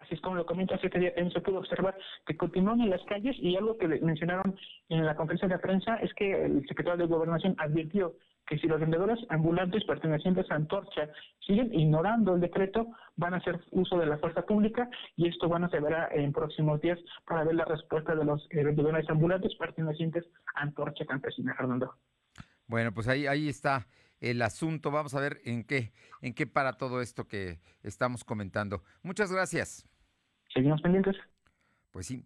Así 0.03 0.15
es 0.15 0.21
como 0.21 0.35
lo 0.35 0.45
comentas, 0.45 0.83
este 0.83 0.99
día 0.99 1.13
también 1.13 1.33
se 1.33 1.39
pudo 1.39 1.59
observar 1.59 1.95
que 2.25 2.35
continúan 2.35 2.81
en 2.81 2.89
las 2.89 3.01
calles 3.03 3.37
y 3.39 3.55
algo 3.55 3.77
que 3.77 3.87
mencionaron 3.87 4.55
en 4.89 5.05
la 5.05 5.15
conferencia 5.15 5.47
de 5.47 5.57
prensa 5.59 5.95
es 5.95 6.13
que 6.13 6.45
el 6.45 6.67
secretario 6.67 7.07
de 7.07 7.13
Gobernación 7.13 7.55
advirtió 7.57 8.13
que 8.45 8.57
si 8.57 8.67
los 8.67 8.81
vendedores 8.81 9.17
ambulantes 9.29 9.85
pertenecientes 9.85 10.49
a 10.51 10.55
Antorcha 10.55 11.09
siguen 11.47 11.73
ignorando 11.73 12.35
el 12.35 12.41
decreto, 12.41 12.87
van 13.15 13.33
a 13.33 13.37
hacer 13.37 13.61
uso 13.71 13.97
de 13.97 14.05
la 14.05 14.17
fuerza 14.17 14.41
pública 14.45 14.89
y 15.15 15.29
esto 15.29 15.53
a 15.53 15.69
se 15.69 15.79
verá 15.79 16.09
en 16.11 16.33
próximos 16.33 16.81
días 16.81 16.99
para 17.25 17.45
ver 17.45 17.55
la 17.55 17.63
respuesta 17.63 18.13
de 18.13 18.25
los 18.25 18.45
eh, 18.49 18.61
vendedores 18.63 19.09
ambulantes 19.09 19.55
pertenecientes 19.55 20.25
a 20.55 20.63
Antorcha 20.63 21.05
Campesina, 21.05 21.55
Fernando. 21.55 21.93
Bueno, 22.67 22.93
pues 22.93 23.07
ahí, 23.07 23.25
ahí 23.25 23.47
está 23.47 23.87
el 24.19 24.41
asunto. 24.41 24.91
Vamos 24.91 25.13
a 25.13 25.21
ver 25.21 25.39
en 25.45 25.63
qué, 25.63 25.93
en 26.21 26.33
qué 26.33 26.45
para 26.45 26.73
todo 26.73 27.01
esto 27.01 27.27
que 27.27 27.59
estamos 27.83 28.25
comentando. 28.25 28.83
Muchas 29.01 29.31
gracias. 29.31 29.87
Seguimos 30.53 30.81
pendientes 30.81 31.17
pues 31.93 32.07
sí, 32.07 32.25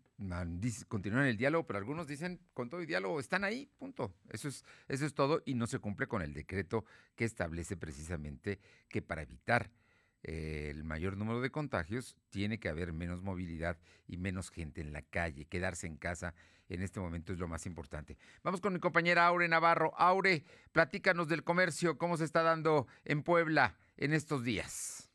continúan 0.87 1.25
el 1.25 1.35
diálogo, 1.35 1.67
pero 1.67 1.77
algunos 1.77 2.07
dicen 2.07 2.39
con 2.53 2.69
todo 2.69 2.79
el 2.79 2.87
diálogo 2.87 3.19
están 3.19 3.43
ahí, 3.43 3.69
punto. 3.77 4.13
Eso 4.29 4.47
es, 4.47 4.63
eso 4.87 5.05
es 5.05 5.13
todo 5.13 5.43
y 5.45 5.55
no 5.55 5.67
se 5.67 5.79
cumple 5.79 6.07
con 6.07 6.21
el 6.21 6.33
decreto 6.33 6.85
que 7.17 7.25
establece 7.25 7.75
precisamente 7.75 8.61
que 8.87 9.01
para 9.01 9.23
evitar 9.23 9.69
eh, 10.23 10.69
el 10.71 10.85
mayor 10.85 11.17
número 11.17 11.41
de 11.41 11.49
contagios 11.49 12.15
tiene 12.29 12.61
que 12.61 12.69
haber 12.69 12.93
menos 12.93 13.21
movilidad 13.21 13.77
y 14.07 14.15
menos 14.15 14.51
gente 14.51 14.79
en 14.79 14.93
la 14.93 15.01
calle. 15.01 15.43
Quedarse 15.43 15.85
en 15.85 15.97
casa 15.97 16.33
en 16.69 16.81
este 16.81 17.01
momento 17.01 17.33
es 17.33 17.39
lo 17.39 17.49
más 17.49 17.65
importante. 17.65 18.17
Vamos 18.43 18.61
con 18.61 18.71
mi 18.71 18.79
compañera 18.79 19.27
Aure 19.27 19.49
Navarro. 19.49 19.93
Aure, 19.97 20.45
platícanos 20.71 21.27
del 21.27 21.43
comercio, 21.43 21.97
cómo 21.97 22.15
se 22.15 22.23
está 22.23 22.41
dando 22.41 22.87
en 23.03 23.21
Puebla 23.21 23.75
en 23.97 24.13
estos 24.13 24.45
días. 24.45 25.06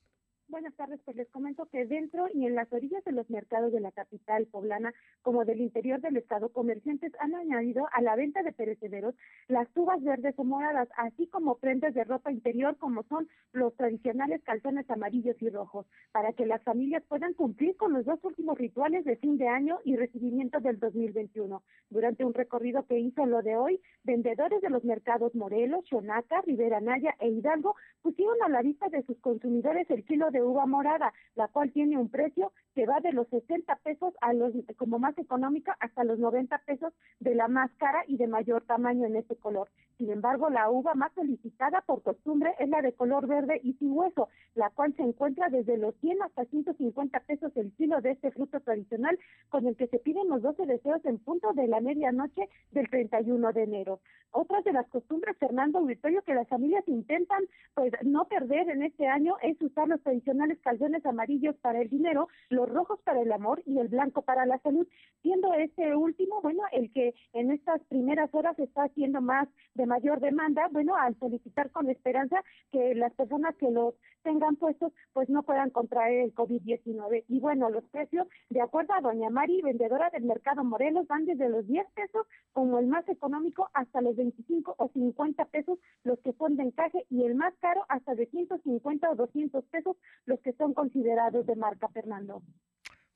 Buenas 0.52 0.74
tardes, 0.74 1.00
pues 1.06 1.16
les 1.16 1.30
comento 1.30 1.64
que 1.72 1.86
dentro 1.86 2.26
y 2.34 2.44
en 2.44 2.54
las 2.54 2.70
orillas 2.70 3.02
de 3.04 3.12
los 3.12 3.30
mercados 3.30 3.72
de 3.72 3.80
la 3.80 3.90
capital 3.90 4.44
poblana, 4.48 4.92
como 5.22 5.46
del 5.46 5.62
interior 5.62 6.02
del 6.02 6.18
estado, 6.18 6.50
comerciantes 6.50 7.10
han 7.20 7.34
añadido 7.34 7.88
a 7.90 8.02
la 8.02 8.16
venta 8.16 8.42
de 8.42 8.52
perecederos 8.52 9.14
las 9.48 9.66
uvas 9.74 10.04
verdes 10.04 10.34
o 10.36 10.44
moradas, 10.44 10.90
así 10.98 11.26
como 11.26 11.56
prendas 11.56 11.94
de 11.94 12.04
ropa 12.04 12.30
interior, 12.30 12.76
como 12.76 13.02
son 13.04 13.30
los 13.54 13.74
tradicionales 13.76 14.42
calzones 14.42 14.90
amarillos 14.90 15.40
y 15.40 15.48
rojos, 15.48 15.86
para 16.12 16.34
que 16.34 16.44
las 16.44 16.62
familias 16.64 17.02
puedan 17.08 17.32
cumplir 17.32 17.74
con 17.78 17.94
los 17.94 18.04
dos 18.04 18.22
últimos 18.22 18.58
rituales 18.58 19.06
de 19.06 19.16
fin 19.16 19.38
de 19.38 19.48
año 19.48 19.78
y 19.86 19.96
recibimiento 19.96 20.60
del 20.60 20.78
2021. 20.78 21.62
Durante 21.88 22.26
un 22.26 22.34
recorrido 22.34 22.84
que 22.84 22.98
hizo 22.98 23.24
lo 23.24 23.40
de 23.40 23.56
hoy, 23.56 23.80
vendedores 24.04 24.60
de 24.60 24.68
los 24.68 24.84
mercados 24.84 25.34
Morelos, 25.34 25.86
Xonaca, 25.88 26.42
Rivera 26.42 26.82
Naya 26.82 27.14
e 27.20 27.28
Hidalgo 27.28 27.74
pusieron 28.12 28.42
a 28.42 28.48
la 28.50 28.60
vista 28.60 28.90
de 28.90 29.02
sus 29.04 29.18
consumidores 29.20 29.90
el 29.90 30.04
kilo 30.04 30.30
de 30.30 30.42
uva 30.42 30.66
morada, 30.66 31.14
la 31.34 31.48
cual 31.48 31.72
tiene 31.72 31.96
un 31.96 32.10
precio 32.10 32.52
que 32.74 32.84
va 32.84 33.00
de 33.00 33.12
los 33.12 33.26
60 33.28 33.74
pesos 33.76 34.12
a 34.20 34.34
los 34.34 34.52
como 34.76 34.98
más 34.98 35.16
económica 35.16 35.76
hasta 35.80 36.04
los 36.04 36.18
90 36.18 36.58
pesos 36.66 36.92
de 37.20 37.34
la 37.34 37.48
más 37.48 37.70
cara 37.78 38.04
y 38.06 38.18
de 38.18 38.26
mayor 38.26 38.64
tamaño 38.64 39.06
en 39.06 39.16
este 39.16 39.36
color. 39.36 39.70
Sin 39.96 40.10
embargo, 40.10 40.50
la 40.50 40.68
uva 40.70 40.94
más 40.94 41.12
solicitada 41.14 41.82
por 41.86 42.02
costumbre 42.02 42.54
es 42.58 42.68
la 42.68 42.82
de 42.82 42.92
color 42.92 43.26
verde 43.26 43.60
y 43.62 43.72
sin 43.74 43.92
hueso, 43.92 44.28
la 44.54 44.68
cual 44.70 44.94
se 44.96 45.02
encuentra 45.02 45.48
desde 45.48 45.78
los 45.78 45.94
100 45.96 46.22
hasta 46.22 46.44
150 46.44 47.20
pesos 47.20 47.52
el 47.56 47.72
kilo 47.72 48.00
de 48.02 48.10
este 48.10 48.30
fruto 48.30 48.60
tradicional, 48.60 49.18
con 49.48 49.66
el 49.66 49.76
que 49.76 49.86
se 49.86 49.98
piden 49.98 50.28
los 50.28 50.42
12 50.42 50.66
deseos 50.66 51.02
en 51.06 51.18
punto 51.18 51.52
de 51.54 51.66
la 51.66 51.80
medianoche 51.80 52.48
del 52.72 52.90
31 52.90 53.52
de 53.52 53.62
enero. 53.62 54.00
Otras 54.32 54.64
de 54.64 54.72
las 54.72 54.88
costumbres, 54.88 55.36
Fernando 55.38 55.78
Auditorio, 55.78 56.22
que 56.22 56.34
las 56.34 56.48
familias 56.48 56.84
intentan 56.88 57.44
pues 57.74 57.92
no 58.02 58.24
perder 58.24 58.70
en 58.70 58.82
este 58.82 59.06
año 59.06 59.36
es 59.42 59.60
usar 59.60 59.88
los 59.88 60.00
tradicionales 60.02 60.58
calzones 60.60 61.04
amarillos 61.04 61.54
para 61.56 61.82
el 61.82 61.90
dinero, 61.90 62.28
los 62.48 62.68
rojos 62.68 62.98
para 63.04 63.20
el 63.20 63.30
amor 63.30 63.62
y 63.66 63.78
el 63.78 63.88
blanco 63.88 64.22
para 64.22 64.46
la 64.46 64.58
salud, 64.58 64.86
siendo 65.20 65.52
este 65.52 65.94
último, 65.94 66.40
bueno, 66.40 66.62
el 66.72 66.90
que 66.92 67.14
en 67.34 67.50
estas 67.50 67.82
primeras 67.84 68.34
horas 68.34 68.58
está 68.58 68.84
haciendo 68.84 69.20
más 69.20 69.48
de 69.74 69.86
mayor 69.86 70.20
demanda, 70.20 70.68
bueno, 70.70 70.96
al 70.96 71.14
solicitar 71.18 71.70
con 71.70 71.90
esperanza 71.90 72.42
que 72.70 72.94
las 72.94 73.12
personas 73.12 73.54
que 73.56 73.70
los 73.70 73.94
tengan 74.22 74.56
puestos, 74.56 74.92
pues 75.12 75.28
no 75.28 75.42
puedan 75.42 75.70
contraer 75.70 76.22
el 76.22 76.34
COVID-19. 76.34 77.24
Y 77.28 77.40
bueno, 77.40 77.70
los 77.70 77.84
precios, 77.84 78.26
de 78.50 78.60
acuerdo 78.60 78.94
a 78.94 79.00
doña 79.00 79.30
Mari, 79.30 79.62
vendedora 79.62 80.10
del 80.10 80.24
mercado 80.24 80.64
Morelos, 80.64 81.06
van 81.06 81.26
desde 81.26 81.48
los 81.48 81.66
10 81.66 81.86
pesos 81.94 82.26
como 82.52 82.78
el 82.78 82.86
más 82.86 83.08
económico 83.08 83.70
hasta 83.74 84.00
los 84.00 84.16
25 84.16 84.74
o 84.78 84.90
50 84.92 85.44
pesos 85.46 85.78
los 86.04 86.18
que 86.20 86.32
son 86.34 86.56
de 86.56 86.64
encaje 86.64 87.06
y 87.10 87.24
el 87.24 87.34
más 87.34 87.54
caro 87.60 87.84
hasta 87.88 88.14
de 88.14 88.26
150 88.26 89.10
o 89.10 89.14
200 89.14 89.64
pesos 89.66 89.96
los 90.26 90.40
que 90.40 90.52
son 90.54 90.74
considerados 90.74 91.46
de 91.46 91.56
marca, 91.56 91.88
Fernando. 91.88 92.42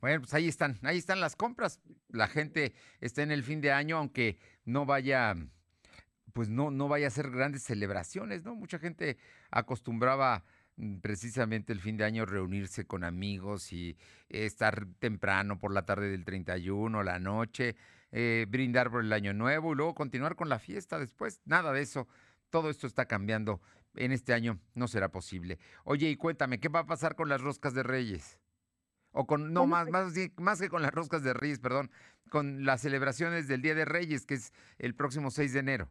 Bueno, 0.01 0.21
pues 0.21 0.35
ahí 0.35 0.47
están, 0.47 0.79
ahí 0.83 0.99
están 0.99 1.21
las 1.21 1.37
compras. 1.37 1.81
La 2.09 2.29
gente 2.29 2.75
está 3.01 3.23
en 3.23 3.31
el 3.31 3.43
fin 3.43 3.61
de 3.61 3.73
año, 3.73 3.97
aunque 3.97 4.39
no 4.65 4.85
vaya, 4.85 5.35
pues 6.33 6.49
no, 6.49 6.71
no 6.71 6.89
vaya 6.89 7.07
a 7.07 7.11
ser 7.11 7.31
grandes 7.31 7.63
celebraciones, 7.63 8.45
¿no? 8.45 8.55
Mucha 8.55 8.79
gente 8.79 9.17
acostumbraba 9.51 10.45
precisamente 11.01 11.73
el 11.73 11.81
fin 11.81 11.97
de 11.97 12.05
año 12.05 12.27
reunirse 12.27 12.87
con 12.87 13.05
amigos 13.05 13.73
y 13.73 13.97
estar 14.29 14.87
temprano 14.99 15.59
por 15.59 15.73
la 15.73 15.87
tarde 15.87 16.11
del 16.11 16.25
31, 16.25 17.03
la 17.03 17.19
noche, 17.19 17.77
eh, 18.13 18.47
brindar 18.49 18.91
por 18.91 19.03
el 19.03 19.13
año 19.13 19.33
nuevo 19.33 19.73
y 19.73 19.77
luego 19.77 19.95
continuar 19.95 20.37
con 20.37 20.49
la 20.49 20.59
fiesta 20.59 20.99
después. 20.99 21.41
Nada 21.45 21.73
de 21.73 21.83
eso. 21.83 22.07
Todo 22.51 22.71
esto 22.71 22.87
está 22.87 23.07
cambiando. 23.07 23.61
En 23.95 24.13
este 24.13 24.35
año 24.35 24.61
no 24.75 24.89
será 24.89 25.11
posible. 25.11 25.59
Oye, 25.85 26.11
y 26.11 26.17
cuéntame, 26.17 26.61
¿qué 26.61 26.69
va 26.69 26.81
a 26.81 26.87
pasar 26.87 27.17
con 27.17 27.29
las 27.29 27.41
roscas 27.41 27.75
de 27.75 27.83
Reyes? 27.83 28.39
O 29.13 29.27
con, 29.27 29.55
no, 29.55 29.67
más, 29.67 29.89
más, 29.89 30.13
más 30.37 30.61
que 30.61 30.69
con 30.69 30.83
las 30.83 30.93
roscas 30.93 31.23
de 31.23 31.33
Reyes, 31.33 31.59
perdón, 31.59 31.91
con 32.29 32.67
las 32.67 32.83
celebraciones 32.83 33.49
del 33.49 33.63
Día 33.63 33.75
de 33.75 33.87
Reyes, 33.87 34.27
que 34.27 34.35
es 34.35 34.53
el 34.79 34.95
próximo 34.95 35.31
6 35.31 35.55
de 35.55 35.59
enero. 35.59 35.91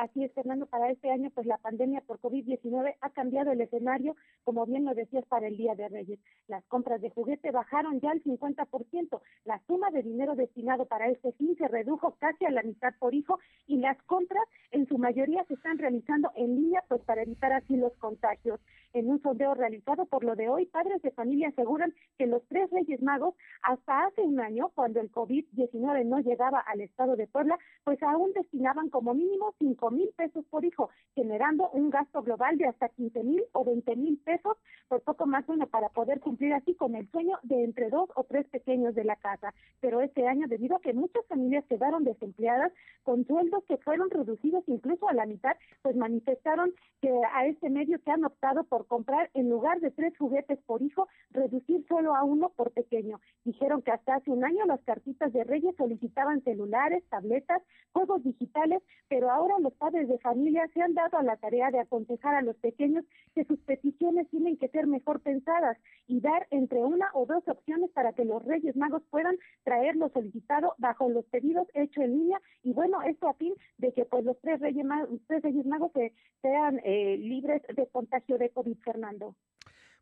Así 0.00 0.24
es, 0.24 0.32
Fernando, 0.32 0.64
para 0.64 0.90
este 0.90 1.10
año, 1.10 1.28
pues 1.28 1.46
la 1.46 1.58
pandemia 1.58 2.00
por 2.00 2.18
COVID-19 2.20 2.96
ha 3.02 3.10
cambiado 3.10 3.52
el 3.52 3.60
escenario, 3.60 4.16
como 4.44 4.64
bien 4.64 4.86
lo 4.86 4.94
decías, 4.94 5.26
para 5.26 5.46
el 5.46 5.58
Día 5.58 5.74
de 5.74 5.90
Reyes. 5.90 6.18
Las 6.48 6.64
compras 6.68 7.02
de 7.02 7.10
juguete 7.10 7.50
bajaron 7.50 8.00
ya 8.00 8.10
al 8.10 8.22
50%. 8.22 9.20
La 9.44 9.60
suma 9.66 9.90
de 9.90 10.02
dinero 10.02 10.36
destinado 10.36 10.86
para 10.86 11.10
este 11.10 11.32
fin 11.32 11.54
se 11.58 11.68
redujo 11.68 12.16
casi 12.18 12.46
a 12.46 12.50
la 12.50 12.62
mitad 12.62 12.94
por 12.98 13.14
hijo 13.14 13.40
y 13.66 13.76
las 13.76 14.02
compras 14.04 14.42
en 14.70 14.86
su 14.86 14.96
mayoría 14.96 15.44
se 15.44 15.52
están 15.52 15.76
realizando 15.76 16.30
en 16.34 16.56
línea, 16.56 16.82
pues 16.88 17.02
para 17.02 17.20
evitar 17.20 17.52
así 17.52 17.76
los 17.76 17.92
contagios. 17.98 18.58
En 18.92 19.08
un 19.08 19.20
sondeo 19.22 19.54
realizado 19.54 20.06
por 20.06 20.24
lo 20.24 20.34
de 20.34 20.48
hoy, 20.48 20.66
padres 20.66 21.00
de 21.02 21.12
familia 21.12 21.48
aseguran 21.48 21.94
que 22.18 22.26
los 22.26 22.42
tres 22.48 22.70
Reyes 22.70 23.02
Magos, 23.02 23.34
hasta 23.62 24.06
hace 24.06 24.22
un 24.22 24.40
año, 24.40 24.70
cuando 24.74 25.00
el 25.00 25.12
COVID-19 25.12 26.06
no 26.06 26.18
llegaba 26.20 26.58
al 26.60 26.80
estado 26.80 27.14
de 27.16 27.26
Puebla, 27.26 27.58
pues 27.84 28.02
aún 28.02 28.32
destinaban 28.32 28.88
como 28.88 29.14
mínimo 29.14 29.54
cinco 29.58 29.89
mil 29.90 30.10
pesos 30.16 30.44
por 30.50 30.64
hijo, 30.64 30.90
generando 31.14 31.70
un 31.70 31.90
gasto 31.90 32.22
global 32.22 32.58
de 32.58 32.66
hasta 32.66 32.88
15 32.88 33.22
mil 33.24 33.42
o 33.52 33.64
20 33.64 33.96
mil 33.96 34.18
pesos, 34.18 34.56
por 34.88 35.02
poco 35.02 35.26
más 35.26 35.44
uno, 35.48 35.66
para 35.66 35.88
poder 35.88 36.20
cumplir 36.20 36.52
así 36.54 36.74
con 36.74 36.94
el 36.94 37.08
sueño 37.10 37.38
de 37.42 37.64
entre 37.64 37.90
dos 37.90 38.08
o 38.14 38.24
tres 38.24 38.46
pequeños 38.48 38.94
de 38.94 39.04
la 39.04 39.16
casa. 39.16 39.54
Pero 39.80 40.00
este 40.00 40.26
año, 40.26 40.46
debido 40.48 40.76
a 40.76 40.80
que 40.80 40.92
muchas 40.92 41.24
familias 41.26 41.64
quedaron 41.68 42.04
desempleadas, 42.04 42.72
con 43.02 43.26
sueldos 43.26 43.64
que 43.64 43.76
fueron 43.78 44.10
reducidos 44.10 44.64
incluso 44.66 45.08
a 45.08 45.14
la 45.14 45.26
mitad, 45.26 45.56
pues 45.82 45.96
manifestaron 45.96 46.72
que 47.00 47.10
a 47.32 47.46
este 47.46 47.70
medio 47.70 47.98
se 48.04 48.10
han 48.10 48.24
optado 48.24 48.64
por 48.64 48.86
comprar, 48.86 49.30
en 49.34 49.48
lugar 49.48 49.80
de 49.80 49.90
tres 49.90 50.16
juguetes 50.18 50.58
por 50.66 50.82
hijo, 50.82 51.08
reducir 51.30 51.84
solo 51.88 52.14
a 52.14 52.22
uno 52.24 52.50
por 52.50 52.72
pequeño. 52.72 53.20
Dijeron 53.44 53.82
que 53.82 53.90
hasta 53.90 54.16
hace 54.16 54.30
un 54.30 54.44
año 54.44 54.64
las 54.66 54.82
cartitas 54.82 55.32
de 55.32 55.44
Reyes 55.44 55.74
solicitaban 55.76 56.42
celulares, 56.42 57.04
tabletas, 57.08 57.62
juegos 57.92 58.22
digitales, 58.22 58.82
pero 59.08 59.30
ahora 59.30 59.58
los 59.58 59.72
padres 59.80 60.08
de 60.08 60.18
familia 60.18 60.68
se 60.74 60.82
han 60.82 60.94
dado 60.94 61.18
a 61.18 61.22
la 61.22 61.36
tarea 61.36 61.70
de 61.70 61.80
aconsejar 61.80 62.34
a 62.34 62.42
los 62.42 62.54
pequeños 62.56 63.04
que 63.34 63.44
sus 63.44 63.58
peticiones 63.60 64.28
tienen 64.30 64.58
que 64.58 64.68
ser 64.68 64.86
mejor 64.86 65.20
pensadas 65.20 65.78
y 66.06 66.20
dar 66.20 66.46
entre 66.50 66.78
una 66.78 67.08
o 67.14 67.24
dos 67.26 67.42
opciones 67.48 67.90
para 67.90 68.12
que 68.12 68.24
los 68.24 68.44
Reyes 68.44 68.76
Magos 68.76 69.02
puedan 69.10 69.36
traer 69.64 69.96
lo 69.96 70.10
solicitado 70.10 70.74
bajo 70.78 71.08
los 71.08 71.24
pedidos 71.24 71.66
hechos 71.74 72.04
en 72.04 72.18
línea 72.18 72.40
y 72.62 72.72
bueno, 72.72 73.02
esto 73.02 73.28
a 73.28 73.34
fin 73.34 73.54
de 73.78 73.92
que 73.92 74.04
pues 74.04 74.24
los 74.24 74.38
tres 74.40 74.60
Reyes 74.60 74.84
Magos, 74.84 75.18
tres 75.26 75.42
Reyes 75.42 75.66
Magos 75.66 75.90
se, 75.92 76.12
sean 76.42 76.80
eh, 76.84 77.16
libres 77.18 77.62
de 77.74 77.86
contagio 77.88 78.38
de 78.38 78.50
COVID. 78.50 78.76
Fernando. 78.84 79.34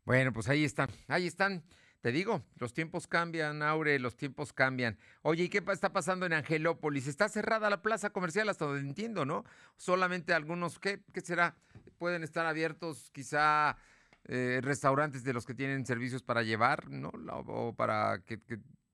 Bueno, 0.05 0.33
pues 0.33 0.49
ahí 0.49 0.63
están, 0.63 0.89
ahí 1.07 1.27
están. 1.27 1.63
Te 2.01 2.13
digo, 2.13 2.43
los 2.55 2.73
tiempos 2.73 3.07
cambian, 3.07 3.61
Aure, 3.61 3.99
los 3.99 4.15
tiempos 4.15 4.53
cambian. 4.53 4.97
Oye, 5.21 5.43
¿y 5.43 5.49
qué 5.49 5.61
está 5.71 5.91
pasando 5.91 6.25
en 6.25 6.31
Angelópolis? 6.31 7.07
Está 7.07 7.27
cerrada 7.27 7.69
la 7.69 7.81
plaza 7.81 8.11
comercial 8.11 8.47
hasta 8.47 8.65
donde 8.65 8.87
entiendo, 8.87 9.25
¿no? 9.25 9.43
Solamente 9.75 10.33
algunos, 10.33 10.79
¿qué, 10.79 11.01
qué 11.13 11.19
será? 11.19 11.57
Pueden 11.97 12.23
estar 12.23 12.45
abiertos 12.45 13.09
quizá 13.11 13.77
eh, 14.25 14.61
restaurantes 14.63 15.25
de 15.25 15.33
los 15.33 15.45
que 15.45 15.53
tienen 15.53 15.85
servicios 15.85 16.23
para 16.23 16.41
llevar, 16.43 16.89
¿no? 16.89 17.11
O 17.47 17.73
para 17.73 18.19
que, 18.19 18.39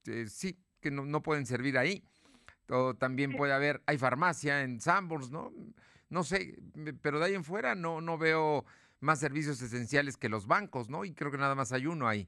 eh, 0.07 0.25
sí, 0.27 0.57
que 0.81 0.89
no, 0.89 1.05
no 1.05 1.21
pueden 1.21 1.45
servir 1.45 1.77
ahí. 1.77 2.03
o 2.69 2.95
también 2.95 3.35
puede 3.35 3.53
haber, 3.53 3.83
hay 3.85 3.99
farmacia 3.99 4.63
en 4.63 4.81
Sanborns, 4.81 5.29
¿no? 5.29 5.53
No 6.09 6.23
sé, 6.23 6.57
pero 7.03 7.19
de 7.19 7.25
ahí 7.25 7.33
en 7.35 7.43
fuera 7.43 7.75
no, 7.75 8.01
no 8.01 8.17
veo 8.17 8.65
más 8.99 9.19
servicios 9.19 9.61
esenciales 9.61 10.17
que 10.17 10.29
los 10.29 10.47
bancos, 10.47 10.89
¿no? 10.89 11.05
Y 11.05 11.13
creo 11.13 11.29
que 11.29 11.37
nada 11.37 11.53
más 11.53 11.71
hay 11.71 11.85
uno 11.85 12.07
ahí. 12.07 12.27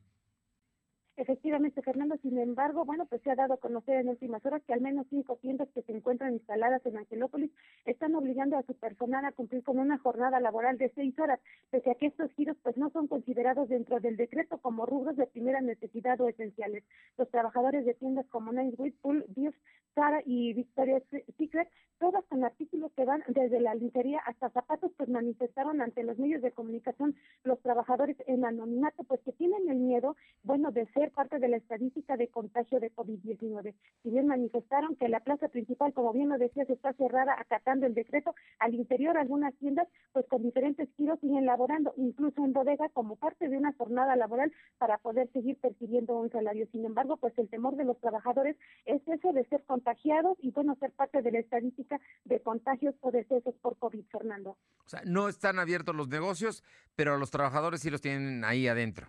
Efectivamente, 1.18 1.82
Fernando, 1.82 2.16
sin 2.22 2.38
embargo, 2.38 2.86
bueno, 2.86 3.08
pues 3.08 3.24
se 3.24 3.32
ha 3.32 3.36
dado 3.36 3.56
a 3.56 3.58
conocer 3.58 3.96
en 3.96 4.10
últimas 4.10 4.46
horas 4.46 4.62
que 4.68 4.74
al 4.74 4.82
menos 4.82 5.08
cinco 5.10 5.36
tiendas 5.38 5.68
que 5.74 5.82
se 5.82 5.92
encuentran 5.92 6.34
instaladas 6.34 6.86
en 6.86 6.96
Angelópolis 6.96 7.50
están 7.86 8.14
obligando 8.14 8.56
a 8.56 8.62
su 8.62 8.76
personal 8.76 9.26
a 9.26 9.32
cumplir 9.32 9.64
con 9.64 9.80
una 9.80 9.98
jornada 9.98 10.40
laboral 10.40 10.78
de 10.78 10.92
seis 10.94 11.18
horas, 11.18 11.40
pese 11.72 11.90
a 11.90 11.96
que 11.96 12.06
estos 12.06 12.32
giros 12.34 12.56
pues 12.62 12.78
no 12.78 12.92
son 12.92 13.08
considerados 13.08 13.68
dentro 13.68 14.00
del 14.00 14.16
decreto 14.16 14.60
como 14.60 14.86
rubros 14.86 15.18
de 15.18 15.26
primera 15.26 15.60
necesidad 15.60 16.22
o 16.22 16.30
esenciales. 16.30 16.84
Los 17.18 17.32
trabajadores 17.32 17.84
de 17.84 17.96
tiendas 17.96 18.28
como 18.28 18.54
Nice 18.54 18.94
Pool, 19.02 19.26
Bios, 19.30 19.56
Sara 19.96 20.22
y 20.24 20.54
Victoria's 20.54 21.02
Secret, 21.40 21.68
todas 21.98 22.24
con 22.26 22.44
artículos 22.44 22.92
que 22.92 23.06
van 23.06 23.24
desde 23.28 23.60
la 23.60 23.74
lingería 23.74 24.20
hasta 24.20 24.52
zapatos, 24.52 24.92
pues 24.96 25.10
manifestaron 25.10 25.82
ante 25.82 26.04
los 26.04 26.20
medios 26.20 26.44
de 26.44 26.52
comunicación 26.52 27.16
los 27.44 27.60
trabajadores 27.62 28.16
en 28.28 28.46
anonimato, 28.46 29.04
pues 29.06 29.20
que 29.22 29.32
tienen 29.32 29.68
el 29.68 29.78
miedo, 29.80 30.16
bueno, 30.44 30.72
de 30.72 30.86
ser 30.94 31.07
parte 31.10 31.40
de 31.40 31.48
la 31.48 31.58
estadística 31.58 32.18
de 32.18 32.28
contagio 32.28 32.80
de 32.80 32.94
COVID-19. 32.94 33.74
Si 34.04 34.10
bien 34.10 34.28
manifestaron 34.28 34.96
que 34.96 35.08
la 35.08 35.20
plaza 35.20 35.48
principal, 35.50 35.94
como 35.94 36.14
bien 36.14 36.30
lo 36.30 36.38
decías, 36.38 36.70
está 36.70 36.94
cerrada 36.94 37.36
acatando 37.40 37.86
el 37.86 37.94
decreto, 37.94 38.36
al 38.60 38.76
interior 38.76 39.18
algunas 39.18 39.54
tiendas, 39.56 39.88
pues 40.14 40.26
con 40.28 40.44
diferentes 40.44 40.90
giros 40.98 41.20
siguen 41.20 41.46
laborando, 41.46 41.94
incluso 41.98 42.44
en 42.44 42.54
bodega 42.54 42.90
como 42.90 43.16
parte 43.16 43.50
de 43.50 43.58
una 43.58 43.74
jornada 43.74 44.16
laboral 44.16 44.52
para 44.78 44.98
poder 44.98 45.32
seguir 45.32 45.58
percibiendo 45.58 46.18
un 46.18 46.32
salario. 46.32 46.68
Sin 46.72 46.86
embargo, 46.86 47.18
pues 47.18 47.38
el 47.38 47.50
temor 47.50 47.76
de 47.76 47.86
los 47.86 48.00
trabajadores 48.00 48.58
es 48.86 49.02
eso 49.08 49.34
de 49.34 49.46
ser 49.46 49.64
contagiados 49.66 50.38
y 50.42 50.52
bueno, 50.52 50.76
ser 50.80 50.92
parte 50.92 51.22
de 51.22 51.32
la 51.32 51.40
estadística 51.40 52.00
de 52.26 52.42
contagios 52.42 52.96
o 53.02 53.12
decesos 53.12 53.56
por 53.62 53.78
COVID, 53.78 54.06
Fernando. 54.12 54.58
O 54.86 54.90
sea, 54.90 55.02
no 55.06 55.28
están 55.28 55.60
abiertos 55.60 55.96
los 55.96 56.08
negocios, 56.08 56.64
pero 56.96 57.18
los 57.18 57.32
trabajadores 57.32 57.82
sí 57.82 57.90
los 57.90 58.02
tienen 58.02 58.44
ahí 58.44 58.68
adentro. 58.68 59.08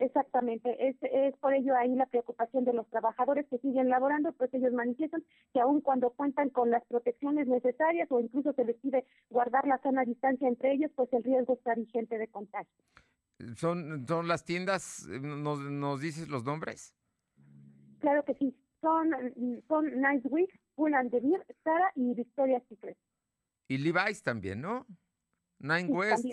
Exactamente, 0.00 0.88
es, 0.88 0.96
es 1.02 1.36
por 1.38 1.52
ello 1.54 1.74
ahí 1.74 1.92
la 1.96 2.06
preocupación 2.06 2.64
de 2.64 2.72
los 2.72 2.88
trabajadores 2.88 3.46
que 3.48 3.58
siguen 3.58 3.88
laborando, 3.88 4.30
pues 4.32 4.54
ellos 4.54 4.72
manifiestan 4.72 5.24
que 5.52 5.60
aun 5.60 5.80
cuando 5.80 6.10
cuentan 6.10 6.50
con 6.50 6.70
las 6.70 6.84
protecciones 6.86 7.48
necesarias 7.48 8.06
o 8.12 8.20
incluso 8.20 8.52
se 8.52 8.64
les 8.64 8.76
pide 8.76 9.04
guardar 9.28 9.66
la 9.66 9.78
sana 9.78 10.04
distancia 10.04 10.46
entre 10.46 10.72
ellos, 10.72 10.92
pues 10.94 11.12
el 11.12 11.24
riesgo 11.24 11.54
está 11.54 11.74
vigente 11.74 12.16
de 12.16 12.28
contagio. 12.28 12.72
¿Son, 13.56 14.06
son 14.06 14.28
las 14.28 14.44
tiendas, 14.44 15.08
nos, 15.08 15.58
nos 15.58 16.00
dices 16.00 16.28
los 16.28 16.44
nombres? 16.44 16.94
Claro 17.98 18.24
que 18.24 18.34
sí, 18.34 18.56
son, 18.80 19.10
son 19.66 20.00
Nice 20.00 20.28
Week, 20.28 20.60
Pull 20.76 20.94
and 20.94 21.10
Beer, 21.10 21.44
Sara 21.64 21.90
y 21.96 22.14
Victoria's 22.14 22.62
Secret. 22.68 22.96
Y 23.66 23.78
Levi's 23.78 24.22
también, 24.22 24.60
¿no? 24.60 24.86
Nine 25.58 25.88
West, 25.88 26.24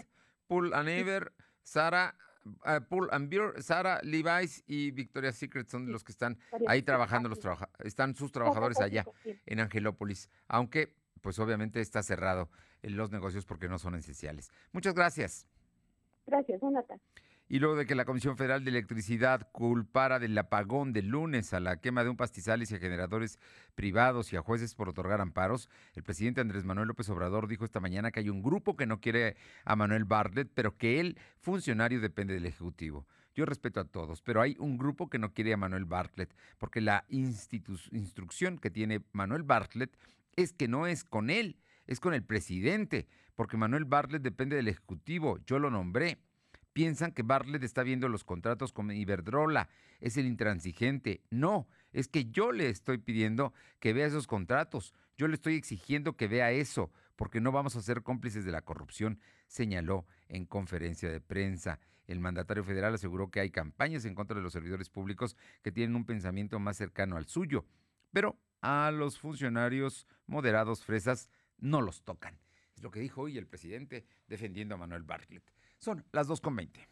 Pull 0.48 0.72
and 0.74 0.88
Ever, 0.88 1.34
Sara 1.64 2.16
uh, 2.46 2.80
Paul 2.90 3.10
and 3.12 3.30
Beer, 3.30 3.62
Sara, 3.62 4.00
Levi's 4.04 4.64
y 4.68 4.92
Victoria's 4.92 5.36
Secret 5.36 5.70
son 5.70 5.92
los 5.92 6.04
que 6.04 6.12
están 6.12 6.38
ahí 6.68 6.82
trabajando, 6.82 7.30
los 7.30 7.40
trabaja 7.40 7.70
están 7.80 8.16
sus 8.16 8.32
trabajadores 8.32 8.80
allá 8.80 9.06
en 9.46 9.60
Angelópolis, 9.60 10.30
aunque 10.48 10.94
pues 11.22 11.40
obviamente 11.40 11.82
está 11.82 12.04
cerrado 12.04 12.50
en 12.84 12.98
los 12.98 13.12
negocios 13.12 13.46
porque 13.46 13.68
no 13.68 13.80
son 13.80 13.96
esenciales. 13.96 14.52
Muchas 14.72 14.94
gracias. 14.94 15.48
Gracias, 16.28 16.62
Jonathan. 16.62 17.00
Y 17.48 17.60
luego 17.60 17.76
de 17.76 17.86
que 17.86 17.94
la 17.94 18.06
Comisión 18.06 18.38
Federal 18.38 18.64
de 18.64 18.72
Electricidad 18.72 19.48
culpara 19.52 20.18
del 20.18 20.36
apagón 20.36 20.94
del 20.94 21.10
lunes 21.10 21.54
a 21.54 21.60
la 21.60 21.80
quema 21.80 22.04
de 22.04 22.10
un 22.10 22.18
pastizales 22.18 22.72
y 22.72 22.76
a 22.76 22.80
generadores 22.80 23.38
privados 23.76 24.34
y 24.34 24.36
a 24.36 24.42
jueces 24.42 24.74
por 24.74 24.90
otorgar 24.90 25.22
amparos, 25.22 25.70
el 25.94 26.02
presidente 26.02 26.42
Andrés 26.42 26.66
Manuel 26.66 26.88
López 26.88 27.08
Obrador 27.10 27.48
dijo 27.48 27.64
esta 27.64 27.80
mañana 27.80 28.10
que 28.10 28.22
hay 28.22 28.30
un 28.30 28.42
grupo 28.42 28.76
que 28.76 28.88
no 28.88 29.00
quiere 29.00 29.36
a 29.64 29.76
Manuel 29.76 30.06
Bartlett, 30.06 30.50
pero 30.56 30.76
que 30.76 31.00
él, 31.00 31.20
funcionario, 31.40 32.02
depende 32.02 32.34
del 32.34 32.48
Ejecutivo. 32.48 33.06
Yo 33.36 33.46
respeto 33.46 33.80
a 33.80 33.86
todos, 33.86 34.24
pero 34.24 34.42
hay 34.42 34.56
un 34.58 34.78
grupo 34.78 35.08
que 35.08 35.20
no 35.20 35.32
quiere 35.34 35.54
a 35.54 35.58
Manuel 35.58 35.86
Bartlett, 35.86 36.34
porque 36.58 36.82
la 36.82 37.06
instrucción 37.10 38.58
que 38.58 38.72
tiene 38.72 39.04
Manuel 39.12 39.44
Bartlett 39.44 39.96
es 40.36 40.52
que 40.52 40.68
no 40.68 40.88
es 40.88 41.04
con 41.04 41.30
él, 41.30 41.58
es 41.86 42.00
con 42.00 42.16
el 42.16 42.24
presidente, 42.24 43.08
porque 43.36 43.58
Manuel 43.58 43.86
Bartlett 43.86 44.24
depende 44.24 44.56
del 44.56 44.68
Ejecutivo, 44.68 45.38
yo 45.46 45.60
lo 45.60 45.70
nombré 45.70 46.18
piensan 46.76 47.14
que 47.14 47.24
Bartlett 47.24 47.64
está 47.64 47.84
viendo 47.84 48.10
los 48.10 48.26
contratos 48.26 48.74
con 48.74 48.92
Iberdrola, 48.92 49.70
es 50.02 50.18
el 50.18 50.26
intransigente. 50.26 51.22
No, 51.30 51.70
es 51.94 52.10
que 52.10 52.26
yo 52.26 52.52
le 52.52 52.68
estoy 52.68 52.98
pidiendo 52.98 53.54
que 53.80 53.94
vea 53.94 54.08
esos 54.08 54.28
contratos, 54.28 54.94
yo 55.18 55.30
le 55.30 55.36
estoy 55.36 55.56
exigiendo 55.56 56.18
que 56.18 56.28
vea 56.28 56.52
eso, 56.52 56.92
porque 57.16 57.40
no 57.40 57.54
vamos 57.54 57.78
a 57.78 57.82
ser 57.82 58.04
cómplices 58.04 58.44
de 58.44 58.52
la 58.52 58.62
corrupción, 58.62 59.22
señaló 59.48 60.06
en 60.28 60.46
conferencia 60.46 61.10
de 61.10 61.22
prensa. 61.22 61.80
El 62.08 62.20
mandatario 62.20 62.66
federal 62.66 62.94
aseguró 62.94 63.32
que 63.32 63.40
hay 63.40 63.52
campañas 63.52 64.04
en 64.04 64.14
contra 64.14 64.36
de 64.36 64.44
los 64.44 64.52
servidores 64.52 64.90
públicos 64.90 65.38
que 65.64 65.72
tienen 65.72 65.96
un 65.96 66.06
pensamiento 66.06 66.60
más 66.60 66.76
cercano 66.76 67.16
al 67.16 67.26
suyo, 67.26 67.66
pero 68.12 68.38
a 68.60 68.92
los 68.92 69.18
funcionarios 69.18 70.08
moderados 70.28 70.84
fresas 70.84 71.30
no 71.58 71.80
los 71.80 72.04
tocan. 72.04 72.38
Es 72.76 72.84
lo 72.84 72.92
que 72.92 73.00
dijo 73.00 73.22
hoy 73.22 73.38
el 73.38 73.48
presidente 73.48 74.06
defendiendo 74.28 74.76
a 74.76 74.78
Manuel 74.78 75.04
Bartlett. 75.04 75.55
Son 75.80 76.04
las 76.12 76.28
2.20. 76.28 76.88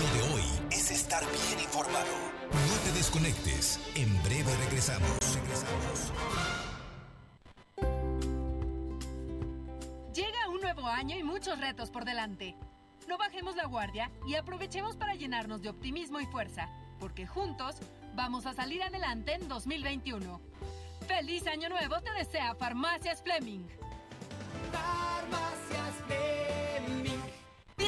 Lo 0.00 0.14
de 0.14 0.34
hoy 0.34 0.44
es 0.70 0.90
estar 0.90 1.22
bien 1.24 1.60
informado. 1.60 2.06
No 2.52 2.76
te 2.84 2.92
desconectes. 2.92 3.80
En 3.94 4.22
breve 4.22 4.54
regresamos. 4.64 5.18
Regresamos. 5.34 6.12
Llega 10.14 10.48
un 10.48 10.60
nuevo 10.60 10.86
año 10.86 11.16
y 11.18 11.22
muchos 11.24 11.58
retos 11.58 11.90
por 11.90 12.04
delante. 12.04 12.56
No 13.08 13.18
bajemos 13.18 13.56
la 13.56 13.66
guardia 13.66 14.10
y 14.26 14.34
aprovechemos 14.34 14.96
para 14.96 15.14
llenarnos 15.14 15.62
de 15.62 15.68
optimismo 15.68 16.20
y 16.20 16.26
fuerza, 16.26 16.68
porque 16.98 17.26
juntos 17.26 17.76
vamos 18.14 18.46
a 18.46 18.54
salir 18.54 18.82
adelante 18.82 19.34
en 19.34 19.46
2021. 19.48 20.40
¡Feliz 21.06 21.46
Año 21.46 21.68
Nuevo 21.68 22.00
te 22.00 22.10
desea 22.12 22.54
Farmacias 22.54 23.22
Fleming! 23.22 23.66
Farmacias 24.72 25.66
Fleming. 25.70 25.85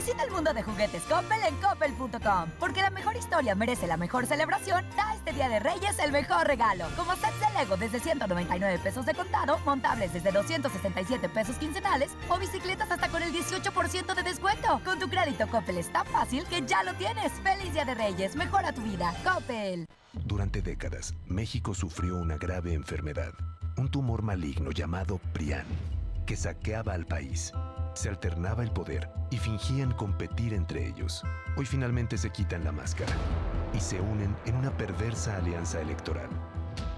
Visita 0.08 0.24
el 0.24 0.30
mundo 0.30 0.54
de 0.54 0.62
juguetes 0.62 1.02
Coppel 1.02 1.38
en 1.46 1.54
coppel.com, 1.56 2.48
porque 2.58 2.80
la 2.80 2.88
mejor 2.88 3.14
historia 3.14 3.54
merece 3.54 3.86
la 3.86 3.98
mejor 3.98 4.24
celebración. 4.24 4.82
Da 4.96 5.14
este 5.14 5.34
Día 5.34 5.50
de 5.50 5.58
Reyes 5.60 5.98
el 5.98 6.12
mejor 6.12 6.46
regalo, 6.46 6.86
como 6.96 7.14
sets 7.14 7.38
de 7.38 7.58
Lego 7.58 7.76
desde 7.76 8.00
199 8.00 8.78
pesos 8.78 9.04
de 9.04 9.12
contado, 9.12 9.58
montables 9.66 10.14
desde 10.14 10.32
267 10.32 11.28
pesos 11.28 11.56
quincenales 11.56 12.12
o 12.30 12.38
bicicletas 12.38 12.90
hasta 12.90 13.08
con 13.10 13.22
el 13.22 13.34
18% 13.34 14.14
de 14.14 14.22
descuento. 14.22 14.80
Con 14.82 14.98
tu 14.98 15.10
crédito 15.10 15.46
Coppel 15.46 15.76
es 15.76 15.92
tan 15.92 16.06
fácil 16.06 16.42
que 16.44 16.64
ya 16.64 16.82
lo 16.84 16.94
tienes. 16.94 17.30
Feliz 17.42 17.74
Día 17.74 17.84
de 17.84 17.94
Reyes, 17.94 18.34
mejora 18.34 18.72
tu 18.72 18.80
vida. 18.80 19.14
Coppel. 19.22 19.84
Durante 20.14 20.62
décadas, 20.62 21.12
México 21.26 21.74
sufrió 21.74 22.16
una 22.16 22.38
grave 22.38 22.72
enfermedad, 22.72 23.34
un 23.76 23.90
tumor 23.90 24.22
maligno 24.22 24.70
llamado 24.70 25.20
Prián, 25.34 25.66
que 26.24 26.34
saqueaba 26.34 26.94
al 26.94 27.04
país. 27.04 27.52
Se 27.98 28.08
alternaba 28.08 28.62
el 28.62 28.70
poder 28.70 29.10
y 29.28 29.38
fingían 29.38 29.90
competir 29.90 30.54
entre 30.54 30.86
ellos. 30.86 31.24
Hoy 31.56 31.66
finalmente 31.66 32.16
se 32.16 32.30
quitan 32.30 32.62
la 32.62 32.70
máscara 32.70 33.12
y 33.74 33.80
se 33.80 34.00
unen 34.00 34.36
en 34.46 34.54
una 34.54 34.70
perversa 34.70 35.36
alianza 35.36 35.80
electoral. 35.80 36.28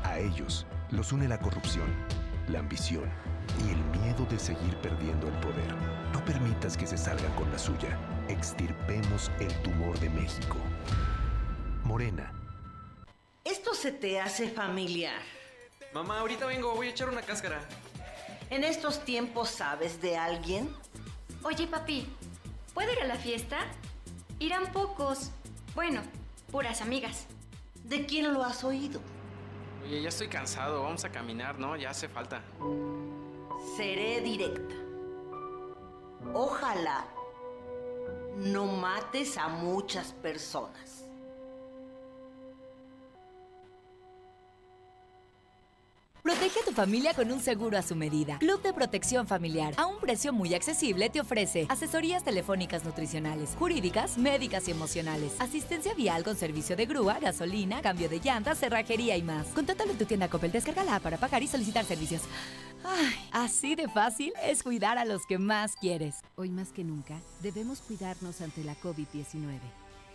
A 0.04 0.18
ellos 0.18 0.66
los 0.90 1.10
une 1.12 1.26
la 1.26 1.38
corrupción, 1.38 1.86
la 2.48 2.58
ambición 2.58 3.10
y 3.64 3.70
el 3.70 4.02
miedo 4.02 4.26
de 4.26 4.38
seguir 4.38 4.76
perdiendo 4.82 5.26
el 5.28 5.32
poder. 5.36 5.74
No 6.12 6.22
permitas 6.22 6.76
que 6.76 6.86
se 6.86 6.98
salgan 6.98 7.32
con 7.32 7.50
la 7.50 7.58
suya. 7.58 7.96
Extirpemos 8.28 9.30
el 9.40 9.54
tumor 9.62 9.98
de 10.00 10.10
México. 10.10 10.58
Morena. 11.82 12.30
Esto 13.42 13.72
se 13.72 13.90
te 13.90 14.20
hace 14.20 14.50
familiar. 14.50 15.22
Mamá, 15.94 16.18
ahorita 16.18 16.44
vengo, 16.44 16.74
voy 16.74 16.88
a 16.88 16.90
echar 16.90 17.08
una 17.08 17.22
cáscara. 17.22 17.58
¿En 18.50 18.64
estos 18.64 19.02
tiempos 19.02 19.48
sabes 19.48 20.02
de 20.02 20.18
alguien? 20.18 20.68
Oye, 21.42 21.66
papi, 21.66 22.06
¿puedo 22.74 22.92
ir 22.92 23.00
a 23.00 23.06
la 23.06 23.16
fiesta? 23.16 23.60
Irán 24.38 24.72
pocos. 24.72 25.30
Bueno, 25.74 26.02
puras 26.50 26.82
amigas. 26.82 27.26
¿De 27.84 28.04
quién 28.04 28.32
lo 28.32 28.44
has 28.44 28.62
oído? 28.62 29.00
Oye, 29.84 30.02
ya 30.02 30.10
estoy 30.10 30.28
cansado, 30.28 30.82
vamos 30.82 31.04
a 31.04 31.10
caminar, 31.10 31.58
¿no? 31.58 31.76
Ya 31.76 31.90
hace 31.90 32.08
falta. 32.08 32.42
Seré 33.76 34.20
directa. 34.20 34.74
Ojalá 36.34 37.06
no 38.36 38.66
mates 38.66 39.38
a 39.38 39.48
muchas 39.48 40.12
personas. 40.12 40.99
Protege 46.22 46.60
a 46.60 46.64
tu 46.66 46.72
familia 46.72 47.14
con 47.14 47.32
un 47.32 47.40
seguro 47.40 47.78
a 47.78 47.82
su 47.82 47.96
medida. 47.96 48.38
Club 48.38 48.60
de 48.62 48.74
Protección 48.74 49.26
Familiar. 49.26 49.72
A 49.78 49.86
un 49.86 49.98
precio 50.00 50.34
muy 50.34 50.54
accesible 50.54 51.08
te 51.08 51.20
ofrece 51.20 51.66
asesorías 51.70 52.22
telefónicas 52.24 52.84
nutricionales, 52.84 53.56
jurídicas, 53.58 54.18
médicas 54.18 54.68
y 54.68 54.72
emocionales, 54.72 55.32
asistencia 55.38 55.94
vial 55.94 56.22
con 56.22 56.36
servicio 56.36 56.76
de 56.76 56.84
grúa, 56.84 57.18
gasolina, 57.20 57.80
cambio 57.80 58.08
de 58.08 58.20
llantas, 58.20 58.58
cerrajería 58.58 59.16
y 59.16 59.22
más. 59.22 59.46
Contáctalo 59.48 59.92
en 59.92 59.98
tu 59.98 60.04
tienda 60.04 60.28
Coppel. 60.28 60.52
Descárgala 60.52 61.00
para 61.00 61.16
pagar 61.16 61.42
y 61.42 61.46
solicitar 61.46 61.86
servicios. 61.86 62.22
Ay, 62.84 63.14
así 63.32 63.74
de 63.74 63.88
fácil 63.88 64.32
es 64.42 64.62
cuidar 64.62 64.98
a 64.98 65.06
los 65.06 65.24
que 65.26 65.38
más 65.38 65.74
quieres. 65.76 66.16
Hoy 66.36 66.50
más 66.50 66.68
que 66.68 66.84
nunca, 66.84 67.18
debemos 67.40 67.80
cuidarnos 67.80 68.40
ante 68.42 68.62
la 68.62 68.74
COVID-19. 68.80 69.58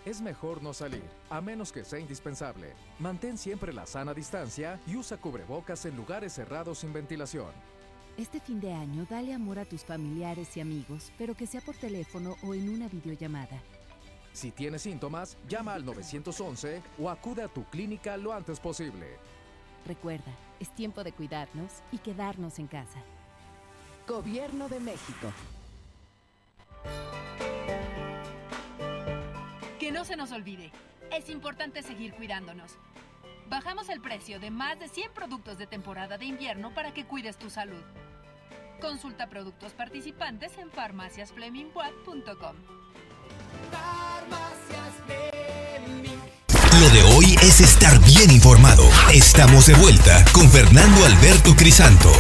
Es 0.06 0.22
mejor 0.22 0.62
no 0.62 0.72
salir, 0.72 1.04
a 1.32 1.42
menos 1.42 1.72
que 1.72 1.84
sea 1.84 1.98
indispensable. 1.98 2.74
Mantén 3.00 3.40
siempre 3.40 3.74
la 3.74 3.88
sana 3.88 4.14
distancia 4.14 4.80
y 4.86 4.96
usa 4.96 5.18
cubrebocas 5.18 5.84
en 5.86 5.96
lugares 5.96 6.34
cerrados 6.34 6.78
sin 6.78 6.94
ventilación. 6.94 7.52
Este 8.16 8.40
fin 8.40 8.60
de 8.62 8.72
año 8.72 9.08
dale 9.10 9.34
amor 9.34 9.58
a 9.58 9.66
tus 9.66 9.84
familiares 9.84 10.56
y 10.56 10.62
amigos, 10.62 11.12
pero 11.18 11.34
que 11.34 11.48
sea 11.48 11.60
por 11.60 11.76
teléfono 11.76 12.36
o 12.44 12.54
en 12.54 12.70
una 12.70 12.88
videollamada. 12.88 13.60
Si 14.32 14.52
tienes 14.52 14.84
síntomas, 14.84 15.38
llama 15.50 15.74
al 15.74 15.84
911 15.84 16.84
o 17.00 17.10
acude 17.10 17.42
a 17.42 17.48
tu 17.48 17.64
clínica 17.66 18.16
lo 18.16 18.32
antes 18.32 18.60
posible. 18.60 19.18
Recuerda, 19.88 20.32
es 20.60 20.70
tiempo 20.76 21.04
de 21.04 21.14
cuidarnos 21.14 21.72
y 21.92 21.98
quedarnos 21.98 22.60
en 22.60 22.68
casa. 22.68 23.02
Gobierno 24.08 24.70
de 24.70 24.80
México. 24.80 25.32
Que 29.86 29.92
no 29.92 30.04
se 30.04 30.16
nos 30.16 30.32
olvide, 30.32 30.72
es 31.12 31.30
importante 31.30 31.84
seguir 31.84 32.16
cuidándonos. 32.16 32.72
Bajamos 33.50 33.88
el 33.90 34.02
precio 34.02 34.40
de 34.40 34.50
más 34.50 34.80
de 34.80 34.90
100 34.90 35.14
productos 35.14 35.60
de 35.60 35.68
temporada 35.68 36.18
de 36.18 36.26
invierno 36.26 36.74
para 36.74 36.92
que 36.92 37.06
cuides 37.06 37.38
tu 37.38 37.52
salud. 37.52 37.84
Consulta 38.82 39.30
productos 39.30 39.74
participantes 39.74 40.58
en 40.58 40.72
farmaciasflemingwatt.com. 40.72 42.56
Lo 46.80 46.90
de 46.90 47.04
hoy 47.16 47.36
es 47.44 47.62
estar 47.62 48.04
bien 48.08 48.32
informado. 48.32 48.90
Estamos 49.14 49.68
de 49.68 49.76
vuelta 49.76 50.26
con 50.34 50.50
Fernando 50.50 51.06
Alberto 51.06 51.56
Crisanto. 51.56 52.12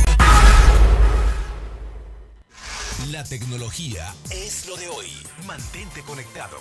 La 3.10 3.23
tecnología 3.23 4.13
es 4.30 4.67
lo 4.67 4.78
de 4.78 4.88
hoy. 4.88 5.08
Mantente 5.47 6.04
conectado. 6.04 6.60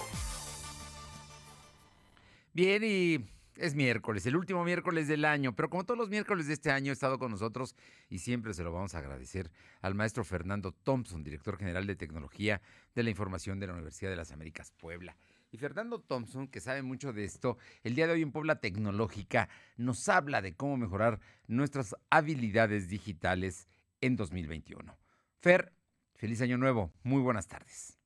Bien, 2.54 2.84
y 2.84 3.18
es 3.56 3.74
miércoles, 3.74 4.24
el 4.26 4.36
último 4.36 4.62
miércoles 4.62 5.08
del 5.08 5.24
año, 5.24 5.56
pero 5.56 5.68
como 5.68 5.82
todos 5.82 5.98
los 5.98 6.08
miércoles 6.08 6.46
de 6.46 6.52
este 6.52 6.70
año 6.70 6.90
ha 6.90 6.92
estado 6.92 7.18
con 7.18 7.32
nosotros 7.32 7.74
y 8.08 8.20
siempre 8.20 8.54
se 8.54 8.62
lo 8.62 8.72
vamos 8.72 8.94
a 8.94 8.98
agradecer 8.98 9.50
al 9.82 9.96
maestro 9.96 10.22
Fernando 10.22 10.70
Thompson, 10.70 11.24
director 11.24 11.58
general 11.58 11.84
de 11.88 11.96
tecnología 11.96 12.62
de 12.94 13.02
la 13.02 13.10
información 13.10 13.58
de 13.58 13.66
la 13.66 13.72
Universidad 13.72 14.10
de 14.10 14.16
las 14.16 14.30
Américas 14.30 14.70
Puebla. 14.70 15.16
Y 15.50 15.56
Fernando 15.56 15.98
Thompson, 15.98 16.46
que 16.46 16.60
sabe 16.60 16.82
mucho 16.82 17.12
de 17.12 17.24
esto, 17.24 17.58
el 17.82 17.96
día 17.96 18.06
de 18.06 18.12
hoy 18.12 18.22
en 18.22 18.30
Puebla 18.30 18.60
Tecnológica 18.60 19.48
nos 19.76 20.08
habla 20.08 20.40
de 20.40 20.54
cómo 20.54 20.76
mejorar 20.76 21.18
nuestras 21.48 21.96
habilidades 22.08 22.88
digitales 22.88 23.66
en 24.00 24.14
2021. 24.14 24.96
Fer, 25.40 25.72
feliz 26.14 26.40
año 26.40 26.56
nuevo, 26.56 26.92
muy 27.02 27.20
buenas 27.20 27.48
tardes. 27.48 27.98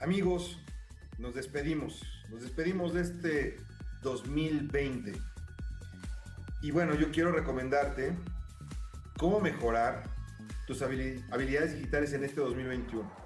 Amigos, 0.00 0.58
nos 1.20 1.34
despedimos, 1.34 2.02
nos 2.30 2.42
despedimos 2.42 2.94
de 2.94 3.02
este 3.02 3.56
2020. 4.02 5.12
Y 6.62 6.70
bueno, 6.70 6.94
yo 6.94 7.10
quiero 7.12 7.30
recomendarte 7.30 8.16
cómo 9.18 9.38
mejorar 9.38 10.04
tus 10.66 10.80
habilidades 10.82 11.74
digitales 11.74 12.14
en 12.14 12.24
este 12.24 12.40
2021. 12.40 13.20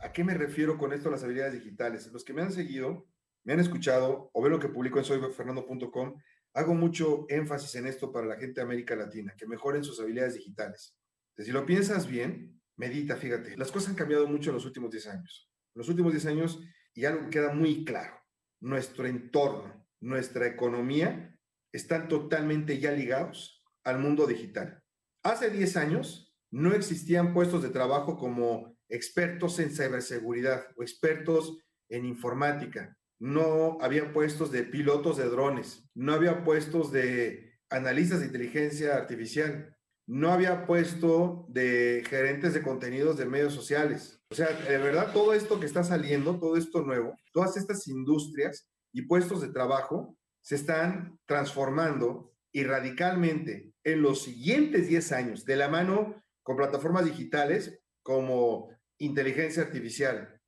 ¿A 0.00 0.12
qué 0.12 0.24
me 0.24 0.34
refiero 0.34 0.78
con 0.78 0.92
esto, 0.92 1.10
las 1.10 1.22
habilidades 1.22 1.52
digitales? 1.52 2.10
Los 2.12 2.24
que 2.24 2.32
me 2.32 2.42
han 2.42 2.52
seguido, 2.52 3.06
me 3.44 3.52
han 3.52 3.60
escuchado 3.60 4.30
o 4.32 4.42
ven 4.42 4.52
lo 4.52 4.58
que 4.58 4.68
publico 4.68 4.98
en 4.98 5.04
soyfernando.com, 5.04 6.14
hago 6.54 6.74
mucho 6.74 7.26
énfasis 7.28 7.74
en 7.74 7.86
esto 7.86 8.10
para 8.10 8.26
la 8.26 8.36
gente 8.36 8.60
de 8.60 8.62
América 8.62 8.96
Latina, 8.96 9.34
que 9.36 9.46
mejoren 9.46 9.84
sus 9.84 10.00
habilidades 10.00 10.34
digitales. 10.34 10.96
Si 11.36 11.52
lo 11.52 11.66
piensas 11.66 12.08
bien, 12.08 12.58
medita, 12.76 13.16
fíjate, 13.16 13.56
las 13.56 13.70
cosas 13.70 13.90
han 13.90 13.96
cambiado 13.96 14.26
mucho 14.26 14.50
en 14.50 14.54
los 14.54 14.64
últimos 14.64 14.90
10 14.90 15.06
años. 15.08 15.48
Los 15.78 15.88
últimos 15.88 16.10
10 16.12 16.26
años, 16.26 16.60
y 16.92 17.04
algo 17.04 17.30
queda 17.30 17.54
muy 17.54 17.84
claro, 17.84 18.20
nuestro 18.60 19.06
entorno, 19.06 19.86
nuestra 20.00 20.48
economía 20.48 21.38
están 21.72 22.08
totalmente 22.08 22.80
ya 22.80 22.90
ligados 22.90 23.62
al 23.84 24.00
mundo 24.00 24.26
digital. 24.26 24.82
Hace 25.22 25.50
10 25.50 25.76
años 25.76 26.36
no 26.50 26.74
existían 26.74 27.32
puestos 27.32 27.62
de 27.62 27.68
trabajo 27.68 28.16
como 28.18 28.76
expertos 28.88 29.60
en 29.60 29.70
ciberseguridad 29.70 30.66
o 30.76 30.82
expertos 30.82 31.62
en 31.88 32.06
informática. 32.06 32.98
No 33.20 33.78
había 33.80 34.12
puestos 34.12 34.50
de 34.50 34.64
pilotos 34.64 35.16
de 35.16 35.28
drones, 35.28 35.88
no 35.94 36.12
había 36.12 36.42
puestos 36.42 36.90
de 36.90 37.52
analistas 37.70 38.18
de 38.18 38.26
inteligencia 38.26 38.96
artificial, 38.96 39.77
no 40.08 40.32
había 40.32 40.64
puesto 40.64 41.44
de 41.50 42.02
gerentes 42.08 42.54
de 42.54 42.62
contenidos 42.62 43.18
de 43.18 43.26
medios 43.26 43.52
sociales. 43.52 44.18
O 44.30 44.34
sea, 44.34 44.48
de 44.48 44.78
verdad, 44.78 45.12
todo 45.12 45.34
esto 45.34 45.60
que 45.60 45.66
está 45.66 45.84
saliendo, 45.84 46.38
todo 46.40 46.56
esto 46.56 46.80
nuevo, 46.82 47.14
todas 47.30 47.58
estas 47.58 47.86
industrias 47.88 48.66
y 48.90 49.02
puestos 49.02 49.42
de 49.42 49.52
trabajo 49.52 50.16
se 50.40 50.54
están 50.54 51.20
transformando 51.26 52.32
y 52.50 52.64
radicalmente 52.64 53.74
en 53.84 54.00
los 54.00 54.22
siguientes 54.22 54.88
10 54.88 55.12
años, 55.12 55.44
de 55.44 55.56
la 55.56 55.68
mano 55.68 56.24
con 56.42 56.56
plataformas 56.56 57.04
digitales 57.04 57.78
como 58.02 58.70
inteligencia 58.96 59.62
artificial, 59.62 60.40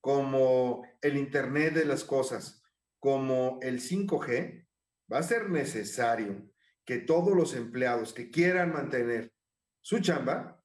como 0.00 0.82
el 1.00 1.16
Internet 1.16 1.74
de 1.74 1.84
las 1.84 2.02
Cosas, 2.02 2.64
como 2.98 3.60
el 3.62 3.80
5G, 3.80 4.66
va 5.12 5.18
a 5.18 5.22
ser 5.22 5.50
necesario 5.50 6.50
que 6.84 6.98
todos 6.98 7.34
los 7.36 7.54
empleados 7.54 8.12
que 8.12 8.30
quieran 8.30 8.72
mantener 8.72 9.32
su 9.80 9.98
chamba 10.00 10.62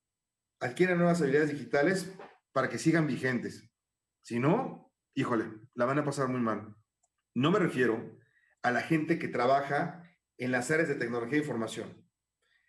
adquieran 0.59 0.97
nuevas 0.97 1.21
habilidades 1.21 1.51
digitales 1.51 2.13
para 2.51 2.69
que 2.69 2.77
sigan 2.77 3.07
vigentes. 3.07 3.69
Si 4.21 4.39
no, 4.39 4.91
híjole, 5.13 5.45
la 5.73 5.85
van 5.85 5.99
a 5.99 6.05
pasar 6.05 6.27
muy 6.27 6.41
mal. 6.41 6.75
No 7.33 7.51
me 7.51 7.59
refiero 7.59 8.17
a 8.61 8.71
la 8.71 8.81
gente 8.81 9.19
que 9.19 9.27
trabaja 9.27 10.03
en 10.37 10.51
las 10.51 10.71
áreas 10.71 10.89
de 10.89 10.95
tecnología 10.95 11.37
e 11.37 11.41
información. 11.41 12.05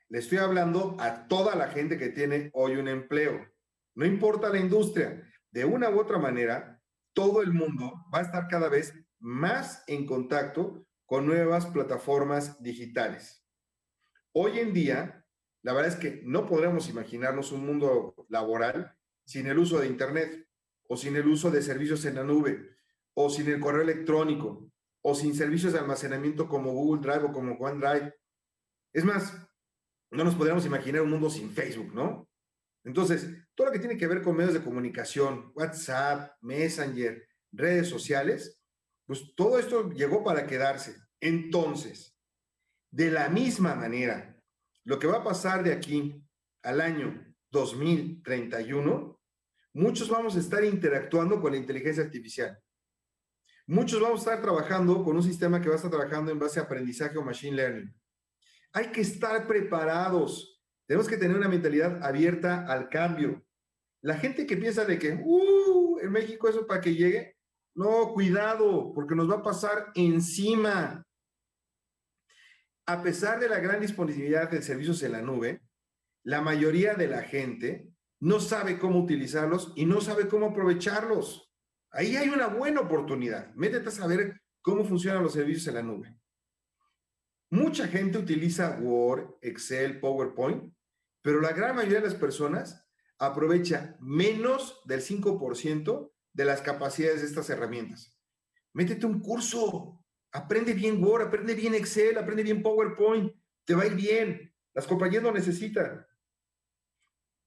Le 0.09 0.19
estoy 0.19 0.39
hablando 0.39 0.97
a 1.01 1.29
toda 1.29 1.55
la 1.55 1.69
gente 1.69 1.99
que 1.99 2.09
tiene 2.09 2.51
hoy 2.53 2.77
un 2.77 2.89
empleo. 2.89 3.47
No 3.95 4.05
importa 4.05 4.49
la 4.49 4.59
industria, 4.59 5.25
de 5.51 5.65
una 5.65 5.91
u 5.91 6.01
otra 6.01 6.19
manera, 6.19 6.81
todo 7.13 7.43
el 7.43 7.53
mundo 7.53 7.93
va 8.13 8.21
a 8.21 8.23
estar 8.23 8.49
cada 8.49 8.69
vez 8.69 8.95
más 9.19 9.85
en 9.87 10.07
contacto 10.07 10.87
con 11.07 11.27
nuevas 11.27 11.67
plataformas 11.67 12.61
digitales. 12.63 13.40
Hoy 14.33 14.61
en 14.61 14.73
día, 14.73 15.25
la 15.63 15.73
verdad 15.73 15.93
es 15.93 15.99
que 15.99 16.23
no 16.25 16.47
podremos 16.47 16.89
imaginarnos 16.89 17.51
un 17.51 17.67
mundo 17.67 18.15
laboral 18.29 18.97
sin 19.25 19.47
el 19.47 19.59
uso 19.59 19.81
de 19.81 19.89
Internet 19.89 20.47
o 20.89 20.97
sin 20.97 21.17
el 21.17 21.27
uso 21.27 21.51
de 21.51 21.63
servicios 21.63 22.05
en 22.05 22.15
la 22.15 22.25
nube 22.25 22.77
o 23.15 23.29
sin 23.29 23.49
el 23.49 23.59
correo 23.59 23.83
electrónico 23.83 24.71
o 25.03 25.15
sin 25.15 25.35
servicios 25.35 25.73
de 25.73 25.81
almacenamiento 25.81 26.49
como 26.49 26.73
Google 26.73 27.03
Drive 27.03 27.25
o 27.25 27.33
como 27.33 27.55
OneDrive. 27.55 28.15
Es 28.93 29.05
más, 29.05 29.35
no 30.11 30.25
nos 30.25 30.37
podríamos 30.37 30.65
imaginar 30.65 31.03
un 31.03 31.11
mundo 31.11 31.29
sin 31.29 31.51
Facebook, 31.51 31.93
¿no? 31.93 32.29
Entonces, 32.85 33.29
todo 33.55 33.67
lo 33.67 33.73
que 33.73 33.79
tiene 33.79 33.97
que 33.97 34.07
ver 34.07 34.23
con 34.23 34.37
medios 34.37 34.55
de 34.55 34.63
comunicación, 34.63 35.53
WhatsApp, 35.55 36.37
Messenger, 36.41 37.27
redes 37.53 37.89
sociales, 37.89 38.61
pues 39.07 39.35
todo 39.35 39.59
esto 39.59 39.91
llegó 39.91 40.23
para 40.23 40.47
quedarse. 40.47 40.97
Entonces, 41.21 42.17
de 42.91 43.11
la 43.11 43.29
misma 43.29 43.75
manera, 43.75 44.37
lo 44.85 44.99
que 44.99 45.07
va 45.07 45.19
a 45.19 45.25
pasar 45.25 45.63
de 45.63 45.73
aquí 45.73 46.23
al 46.63 46.81
año 46.81 47.35
2031, 47.51 49.21
muchos 49.75 50.09
vamos 50.09 50.37
a 50.37 50.41
estar 50.41 50.65
interactuando 50.65 51.41
con 51.41 51.53
la 51.53 51.59
inteligencia 51.59 52.05
artificial. 52.05 52.59
Muchos 53.67 54.01
vamos 54.01 54.21
a 54.21 54.31
estar 54.31 54.43
trabajando 54.43 55.05
con 55.05 55.17
un 55.17 55.23
sistema 55.23 55.61
que 55.61 55.69
va 55.69 55.75
a 55.75 55.77
estar 55.77 55.91
trabajando 55.91 56.33
en 56.33 56.39
base 56.39 56.59
a 56.59 56.65
aprendizaje 56.65 57.17
o 57.17 57.23
machine 57.23 57.57
learning. 57.57 57.95
Hay 58.73 58.91
que 58.91 59.01
estar 59.01 59.47
preparados 59.47 60.61
tenemos 60.91 61.07
que 61.07 61.19
tener 61.19 61.37
una 61.37 61.47
mentalidad 61.47 62.03
abierta 62.03 62.67
al 62.67 62.89
cambio. 62.89 63.47
La 64.03 64.17
gente 64.17 64.45
que 64.45 64.57
piensa 64.57 64.85
de 64.85 64.99
que, 64.99 65.23
uh, 65.25 66.01
en 66.01 66.11
México 66.11 66.49
eso 66.49 66.67
para 66.67 66.81
que 66.81 66.97
llegue, 66.97 67.37
no, 67.77 68.13
cuidado, 68.13 68.93
porque 68.93 69.15
nos 69.15 69.31
va 69.31 69.37
a 69.37 69.43
pasar 69.45 69.93
encima. 69.95 71.07
A 72.91 73.05
pesar 73.05 73.39
de 73.39 73.49
la 73.49 73.61
gran 73.61 73.81
disponibilidad 73.81 74.51
de 74.51 74.63
servicios 74.63 75.01
en 75.05 75.13
la 75.13 75.23
nube, 75.23 75.63
la 76.25 76.41
mayoría 76.41 76.95
de 76.95 77.07
la 77.07 77.23
gente 77.23 77.89
no 78.19 78.41
sabe 78.41 78.81
cómo 78.81 78.99
utilizarlos 78.99 79.73
y 79.77 79.87
no 79.87 80.01
sabe 80.01 80.27
cómo 80.27 80.47
aprovecharlos. 80.47 81.55
Ahí 81.93 82.17
hay 82.17 82.31
una 82.31 82.49
buena 82.49 82.81
oportunidad. 82.81 83.55
Métete 83.55 83.91
a 83.91 83.93
saber 83.93 84.43
cómo 84.61 84.85
funcionan 84.85 85.23
los 85.23 85.35
servicios 85.35 85.69
en 85.69 85.75
la 85.75 85.85
nube. 85.85 86.19
Mucha 87.51 87.87
gente 87.87 88.19
utiliza 88.19 88.77
Word, 88.81 89.37
Excel, 89.41 90.01
PowerPoint, 90.01 90.75
pero 91.23 91.41
la 91.41 91.53
gran 91.53 91.77
mayoría 91.77 92.01
de 92.01 92.09
las 92.09 92.17
personas 92.17 92.89
aprovecha 93.21 93.97
menos 94.01 94.83
del 94.85 95.01
5% 95.01 96.11
de 96.33 96.45
las 96.45 96.61
capacidades 96.61 97.21
de 97.21 97.29
estas 97.29 97.51
herramientas. 97.51 98.19
Métete 98.73 99.07
un 99.07 99.21
curso, 99.21 100.00
aprende 100.33 100.75
bien 100.75 101.03
Word, 101.03 101.29
aprende 101.29 101.55
bien 101.55 101.75
Excel, 101.75 102.19
aprende 102.19 102.43
bien 102.43 102.63
PowerPoint, 102.63 103.35
te 103.65 103.75
va 103.75 103.83
a 103.83 103.87
ir 103.87 103.95
bien. 103.95 104.55
Las 104.75 104.87
compañías 104.87 105.23
lo 105.23 105.33
necesitan. 105.33 106.07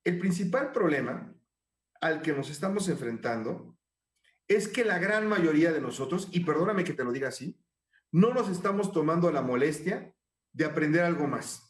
El 0.03 0.19
principal 0.19 0.71
problema 0.71 1.33
al 2.01 2.21
que 2.21 2.33
nos 2.33 2.49
estamos 2.49 2.89
enfrentando 2.89 3.77
es 4.47 4.67
que 4.67 4.83
la 4.83 4.99
gran 4.99 5.27
mayoría 5.27 5.71
de 5.71 5.79
nosotros, 5.79 6.27
y 6.31 6.41
perdóname 6.41 6.83
que 6.83 6.93
te 6.93 7.03
lo 7.03 7.13
diga 7.13 7.29
así, 7.29 7.63
no 8.11 8.33
nos 8.33 8.49
estamos 8.49 8.91
tomando 8.91 9.31
la 9.31 9.41
molestia 9.41 10.13
de 10.51 10.65
aprender 10.65 11.03
algo 11.03 11.27
más. 11.27 11.69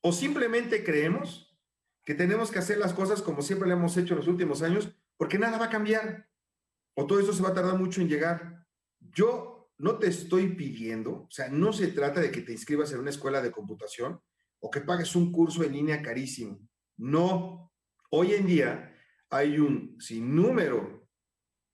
O 0.00 0.12
simplemente 0.12 0.82
creemos 0.82 1.56
que 2.04 2.14
tenemos 2.14 2.50
que 2.50 2.58
hacer 2.58 2.78
las 2.78 2.94
cosas 2.94 3.20
como 3.20 3.42
siempre 3.42 3.68
lo 3.68 3.74
hemos 3.74 3.96
hecho 3.96 4.14
en 4.14 4.20
los 4.20 4.28
últimos 4.28 4.62
años, 4.62 4.88
porque 5.18 5.38
nada 5.38 5.58
va 5.58 5.66
a 5.66 5.70
cambiar. 5.70 6.28
O 6.94 7.06
todo 7.06 7.20
eso 7.20 7.32
se 7.32 7.42
va 7.42 7.50
a 7.50 7.54
tardar 7.54 7.78
mucho 7.78 8.00
en 8.00 8.08
llegar. 8.08 8.66
Yo 8.98 9.57
no 9.78 9.98
te 9.98 10.08
estoy 10.08 10.54
pidiendo, 10.54 11.12
o 11.12 11.30
sea, 11.30 11.48
no 11.48 11.72
se 11.72 11.88
trata 11.88 12.20
de 12.20 12.30
que 12.30 12.42
te 12.42 12.52
inscribas 12.52 12.92
en 12.92 12.98
una 12.98 13.10
escuela 13.10 13.40
de 13.40 13.52
computación 13.52 14.20
o 14.60 14.70
que 14.70 14.80
pagues 14.80 15.14
un 15.14 15.30
curso 15.30 15.62
en 15.62 15.72
línea 15.72 16.02
carísimo. 16.02 16.58
No. 16.96 17.72
Hoy 18.10 18.32
en 18.32 18.46
día 18.46 18.96
hay 19.30 19.58
un 19.58 19.96
sinnúmero 20.00 21.08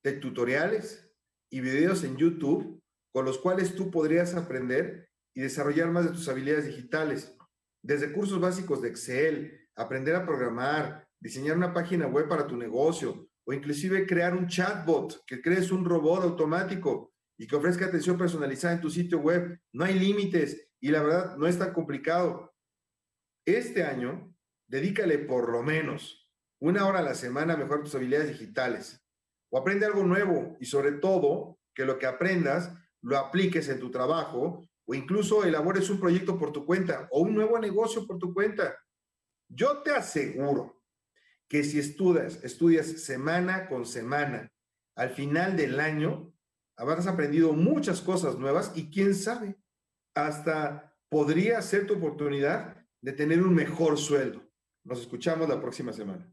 de 0.03 0.13
tutoriales 0.13 1.11
y 1.51 1.61
videos 1.61 2.05
en 2.05 2.17
YouTube 2.17 2.83
con 3.11 3.25
los 3.25 3.39
cuales 3.39 3.75
tú 3.75 3.91
podrías 3.91 4.35
aprender 4.35 5.09
y 5.35 5.41
desarrollar 5.41 5.91
más 5.91 6.05
de 6.05 6.11
tus 6.11 6.29
habilidades 6.29 6.67
digitales. 6.67 7.35
Desde 7.83 8.13
cursos 8.13 8.41
básicos 8.41 8.83
de 8.83 8.89
Excel, 8.89 9.69
aprender 9.77 10.15
a 10.15 10.27
programar, 10.27 11.09
diseñar 11.21 11.57
una 11.57 11.73
página 11.73 12.07
web 12.07 12.29
para 12.29 12.47
tu 12.47 12.57
negocio 12.57 13.29
o 13.47 13.53
inclusive 13.53 14.07
crear 14.07 14.35
un 14.35 14.47
chatbot, 14.47 15.25
que 15.27 15.41
crees 15.41 15.71
un 15.71 15.85
robot 15.85 16.25
automático 16.25 17.14
y 17.45 17.47
que 17.47 17.57
ofrezca 17.57 17.85
atención 17.85 18.17
personalizada 18.17 18.73
en 18.73 18.81
tu 18.81 18.89
sitio 18.89 19.19
web. 19.19 19.61
No 19.71 19.85
hay 19.85 19.99
límites 19.99 20.67
y 20.81 20.89
la 20.89 21.03
verdad 21.03 21.37
no 21.37 21.47
es 21.47 21.59
tan 21.59 21.75
complicado. 21.75 22.55
Este 23.45 23.85
año, 23.85 24.35
dedícale 24.67 25.19
por 25.19 25.53
lo 25.53 25.63
menos 25.63 26.27
una 26.59 26.87
hora 26.87 27.01
a 27.01 27.03
la 27.03 27.15
semana 27.15 27.53
a 27.53 27.57
mejorar 27.59 27.83
tus 27.83 27.95
habilidades 27.97 28.31
digitales 28.31 29.07
o 29.51 29.59
aprende 29.59 29.85
algo 29.85 30.05
nuevo 30.05 30.57
y 30.59 30.65
sobre 30.65 30.93
todo 30.93 31.59
que 31.75 31.85
lo 31.85 31.99
que 31.99 32.07
aprendas 32.07 32.73
lo 33.03 33.19
apliques 33.19 33.69
en 33.69 33.79
tu 33.79 33.91
trabajo 33.91 34.67
o 34.87 34.95
incluso 34.95 35.45
elabores 35.45 35.91
un 35.91 36.01
proyecto 36.01 36.39
por 36.39 36.51
tu 36.51 36.65
cuenta 36.65 37.09
o 37.11 37.21
un 37.21 37.35
nuevo 37.35 37.59
negocio 37.59 38.07
por 38.07 38.17
tu 38.17 38.33
cuenta. 38.33 38.75
Yo 39.51 39.83
te 39.83 39.91
aseguro 39.91 40.81
que 41.47 41.63
si 41.63 41.79
estudias, 41.79 42.43
estudias 42.43 42.87
semana 43.05 43.69
con 43.69 43.85
semana, 43.85 44.51
al 44.97 45.11
final 45.11 45.59
del 45.59 45.79
año, 45.79 46.34
habrás 46.77 47.07
aprendido 47.07 47.53
muchas 47.53 48.01
cosas 48.01 48.39
nuevas 48.39 48.73
y 48.75 48.91
quién 48.91 49.15
sabe, 49.15 49.57
hasta 50.15 50.97
podría 51.09 51.61
ser 51.63 51.87
tu 51.87 51.95
oportunidad 51.95 52.77
de 53.01 53.13
tener 53.13 53.43
un 53.43 53.55
mejor 53.55 53.99
sueldo. 53.99 54.43
Nos 54.85 55.01
escuchamos 55.01 55.49
la 55.49 55.61
próxima 55.61 55.93
semana. 55.93 56.31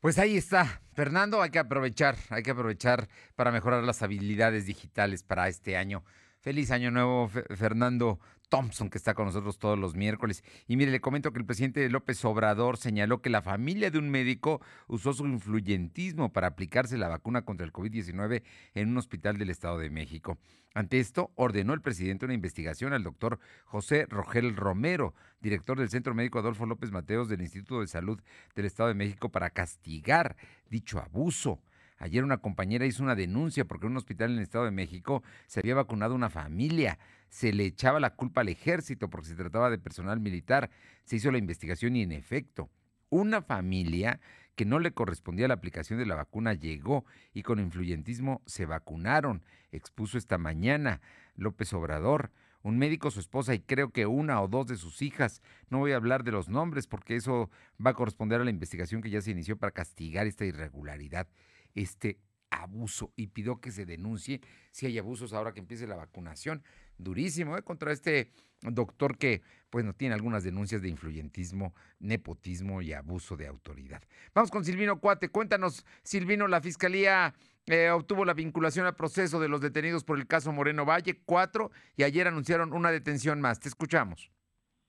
Pues 0.00 0.18
ahí 0.18 0.36
está, 0.36 0.82
Fernando, 0.94 1.42
hay 1.42 1.50
que 1.50 1.58
aprovechar, 1.58 2.16
hay 2.30 2.42
que 2.42 2.52
aprovechar 2.52 3.08
para 3.36 3.52
mejorar 3.52 3.84
las 3.84 4.02
habilidades 4.02 4.64
digitales 4.64 5.22
para 5.22 5.48
este 5.48 5.76
año. 5.76 6.04
Feliz 6.40 6.70
año 6.70 6.90
nuevo, 6.90 7.28
Fernando 7.28 8.18
Thompson, 8.50 8.90
que 8.90 8.98
está 8.98 9.14
con 9.14 9.24
nosotros 9.24 9.58
todos 9.58 9.78
los 9.78 9.94
miércoles. 9.94 10.44
Y 10.66 10.76
mire, 10.76 10.90
le 10.90 11.00
comento 11.00 11.32
que 11.32 11.38
el 11.38 11.46
presidente 11.46 11.88
López 11.88 12.22
Obrador 12.26 12.76
señaló 12.76 13.22
que 13.22 13.30
la 13.30 13.40
familia 13.40 13.90
de 13.90 13.98
un 13.98 14.10
médico 14.10 14.60
usó 14.88 15.14
su 15.14 15.24
influyentismo 15.26 16.32
para 16.32 16.48
aplicarse 16.48 16.98
la 16.98 17.08
vacuna 17.08 17.42
contra 17.42 17.64
el 17.64 17.72
COVID-19 17.72 18.42
en 18.74 18.88
un 18.88 18.98
hospital 18.98 19.38
del 19.38 19.48
Estado 19.48 19.78
de 19.78 19.88
México. 19.88 20.36
Ante 20.74 21.00
esto, 21.00 21.32
ordenó 21.34 21.72
el 21.72 21.80
presidente 21.80 22.26
una 22.26 22.34
investigación 22.34 22.92
al 22.92 23.02
doctor 23.02 23.38
José 23.64 24.06
Rogel 24.08 24.54
Romero, 24.56 25.14
director 25.40 25.78
del 25.78 25.88
Centro 25.88 26.14
Médico 26.14 26.38
Adolfo 26.38 26.66
López 26.66 26.90
Mateos 26.90 27.28
del 27.28 27.40
Instituto 27.40 27.80
de 27.80 27.86
Salud 27.86 28.20
del 28.54 28.66
Estado 28.66 28.88
de 28.88 28.94
México, 28.94 29.30
para 29.30 29.50
castigar 29.50 30.36
dicho 30.68 31.00
abuso. 31.00 31.60
Ayer 32.00 32.24
una 32.24 32.38
compañera 32.38 32.84
hizo 32.84 33.04
una 33.04 33.14
denuncia 33.14 33.64
porque 33.64 33.86
en 33.86 33.92
un 33.92 33.98
hospital 33.98 34.32
en 34.32 34.38
el 34.38 34.42
Estado 34.42 34.64
de 34.64 34.72
México 34.72 35.22
se 35.46 35.60
había 35.60 35.76
vacunado 35.76 36.16
una 36.16 36.30
familia 36.30 36.98
se 37.30 37.52
le 37.52 37.64
echaba 37.64 38.00
la 38.00 38.14
culpa 38.14 38.42
al 38.42 38.48
ejército 38.48 39.08
porque 39.08 39.28
se 39.28 39.36
trataba 39.36 39.70
de 39.70 39.78
personal 39.78 40.20
militar. 40.20 40.68
Se 41.04 41.16
hizo 41.16 41.30
la 41.30 41.38
investigación 41.38 41.96
y 41.96 42.02
en 42.02 42.12
efecto, 42.12 42.68
una 43.08 43.40
familia 43.40 44.20
que 44.56 44.64
no 44.66 44.78
le 44.78 44.92
correspondía 44.92 45.48
la 45.48 45.54
aplicación 45.54 45.98
de 45.98 46.06
la 46.06 46.16
vacuna 46.16 46.52
llegó 46.52 47.06
y 47.32 47.42
con 47.42 47.60
influyentismo 47.60 48.42
se 48.46 48.66
vacunaron, 48.66 49.42
expuso 49.70 50.18
esta 50.18 50.36
mañana 50.36 51.00
López 51.36 51.72
Obrador. 51.72 52.30
Un 52.62 52.76
médico, 52.76 53.10
su 53.10 53.20
esposa 53.20 53.54
y 53.54 53.60
creo 53.60 53.90
que 53.90 54.04
una 54.04 54.42
o 54.42 54.48
dos 54.48 54.66
de 54.66 54.76
sus 54.76 55.00
hijas. 55.00 55.40
No 55.70 55.78
voy 55.78 55.92
a 55.92 55.96
hablar 55.96 56.24
de 56.24 56.32
los 56.32 56.50
nombres 56.50 56.86
porque 56.86 57.16
eso 57.16 57.48
va 57.84 57.92
a 57.92 57.94
corresponder 57.94 58.38
a 58.38 58.44
la 58.44 58.50
investigación 58.50 59.00
que 59.00 59.08
ya 59.08 59.22
se 59.22 59.30
inició 59.30 59.56
para 59.56 59.72
castigar 59.72 60.26
esta 60.26 60.44
irregularidad, 60.44 61.26
este 61.74 62.18
abuso 62.50 63.12
y 63.16 63.28
pidió 63.28 63.60
que 63.60 63.70
se 63.70 63.86
denuncie 63.86 64.40
si 64.72 64.86
hay 64.86 64.98
abusos 64.98 65.32
ahora 65.32 65.52
que 65.52 65.60
empiece 65.60 65.86
la 65.86 65.96
vacunación 65.96 66.62
durísimo 66.98 67.56
¿eh? 67.56 67.62
contra 67.62 67.92
este 67.92 68.30
doctor 68.60 69.16
que 69.16 69.42
pues 69.70 69.84
no 69.84 69.94
tiene 69.94 70.14
algunas 70.14 70.42
denuncias 70.42 70.82
de 70.82 70.88
influyentismo, 70.88 71.74
nepotismo 72.00 72.82
y 72.82 72.92
abuso 72.92 73.36
de 73.36 73.46
autoridad. 73.46 74.02
Vamos 74.34 74.50
con 74.50 74.64
Silvino 74.64 75.00
Cuate. 75.00 75.28
Cuéntanos, 75.28 75.86
Silvino, 76.02 76.48
la 76.48 76.60
Fiscalía 76.60 77.34
eh, 77.66 77.88
obtuvo 77.90 78.24
la 78.24 78.34
vinculación 78.34 78.86
al 78.86 78.96
proceso 78.96 79.38
de 79.40 79.48
los 79.48 79.60
detenidos 79.60 80.04
por 80.04 80.18
el 80.18 80.26
caso 80.26 80.52
Moreno 80.52 80.84
Valle, 80.84 81.22
cuatro, 81.24 81.70
y 81.96 82.02
ayer 82.02 82.26
anunciaron 82.26 82.72
una 82.72 82.90
detención 82.90 83.40
más. 83.40 83.60
Te 83.60 83.68
escuchamos 83.68 84.30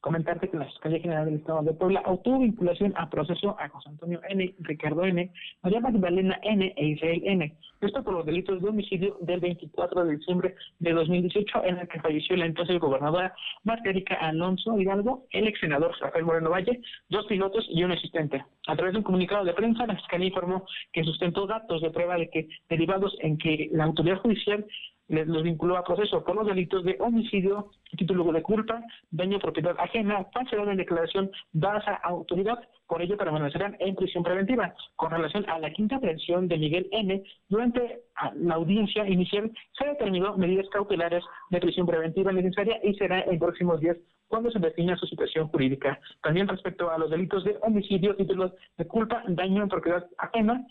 comentarte 0.02 0.50
que 0.50 0.58
la 0.58 0.66
Fiscalía 0.66 1.00
General 1.00 1.26
del 1.26 1.36
Estado 1.36 1.62
de 1.62 1.74
Puebla 1.74 2.02
obtuvo 2.06 2.40
vinculación 2.40 2.94
a 2.98 3.10
proceso 3.10 3.56
a 3.60 3.70
José 3.70 3.90
Antonio 3.90 4.20
N., 4.28 4.54
Ricardo 4.60 5.06
N., 5.06 5.32
María 5.62 5.80
Magdalena 5.80 6.40
N. 6.42 6.74
e 6.76 6.86
Israel 6.86 7.22
N. 7.24 7.56
Esto 7.82 8.04
por 8.04 8.14
los 8.14 8.26
delitos 8.26 8.62
de 8.62 8.70
homicidio 8.70 9.18
del 9.22 9.40
24 9.40 10.06
de 10.06 10.18
diciembre 10.18 10.56
de 10.80 10.92
2018 10.92 11.66
en 11.66 11.78
el 11.80 11.88
que 11.88 12.00
falleció 12.00 12.36
la 12.36 12.46
entonces 12.46 12.80
gobernadora 12.80 13.34
Margarita 13.64 14.16
Alonso 14.16 14.80
Hidalgo, 14.80 15.26
el 15.32 15.48
ex 15.48 15.60
senador 15.60 15.96
Rafael 16.00 16.26
Moreno 16.26 16.50
Valle, 16.50 16.82
dos 17.10 17.26
pilotos 17.28 17.66
y 17.70 17.84
un 17.84 17.92
asistente. 17.92 18.44
A 18.68 18.76
través 18.76 18.94
de 18.94 19.00
un 19.00 19.04
comunicado 19.04 19.44
de 19.46 19.54
prensa, 19.54 19.88
la 19.88 19.96
Fiscalía 19.96 20.28
informó 20.28 20.66
que 20.94 21.04
sustentó 21.04 21.48
datos 21.48 21.82
de 21.82 21.90
prueba 21.90 22.18
de 22.18 22.30
que 22.30 22.48
derivados 22.70 23.16
en 23.22 23.38
que 23.38 23.70
la 23.72 23.86
autoridad 23.86 24.18
judicial 24.18 24.66
los 25.12 25.44
vinculó 25.44 25.78
a 25.78 25.84
proceso 25.84 26.24
por 26.24 26.36
los 26.36 26.48
delitos 26.48 26.84
de 26.84 26.96
homicidio, 27.00 27.72
título 27.98 28.32
de 28.32 28.42
culpa, 28.42 28.82
daño 29.12 29.38
a 29.38 29.42
propiedad 29.42 29.76
ajena, 29.78 30.26
falsedad 30.34 30.70
en 30.70 30.78
declaración 30.78 31.30
dadas 31.52 31.86
a 31.88 31.96
autoridad, 32.08 32.60
por 32.88 33.02
ello 33.02 33.18
permanecerán 33.18 33.76
en 33.80 33.96
prisión 33.96 34.24
preventiva. 34.24 34.74
Con 34.96 35.12
relación 35.12 35.50
a 35.50 35.60
la 35.60 35.72
quinta 35.72 35.98
aprehensión 35.98 36.48
de 36.48 36.58
Miguel 36.58 36.88
N., 36.92 37.24
durante 37.50 38.04
la 38.36 38.56
audiencia 38.56 39.08
inicial 39.08 39.52
se 39.78 39.86
determinó 39.86 40.38
medidas 40.38 40.70
cautelares 40.70 41.24
de 41.50 41.60
prisión 41.60 41.86
preventiva 41.86 42.32
necesaria 42.32 42.80
y 42.84 42.94
será 42.96 43.22
en 43.22 43.40
próximos 43.40 43.80
días 43.82 43.98
cuando 44.32 44.50
se 44.50 44.60
defina 44.60 44.96
su 44.96 45.06
situación 45.06 45.50
jurídica. 45.50 46.00
También 46.24 46.48
respecto 46.48 46.90
a 46.90 46.98
los 46.98 47.12
delitos 47.12 47.44
de 47.44 47.58
homicidio, 47.62 48.16
títulos 48.16 48.54
de 48.78 48.88
culpa, 48.88 49.24
daño 49.28 49.62
en 49.62 49.70
propiedad 49.70 50.08
ajena 50.18 50.66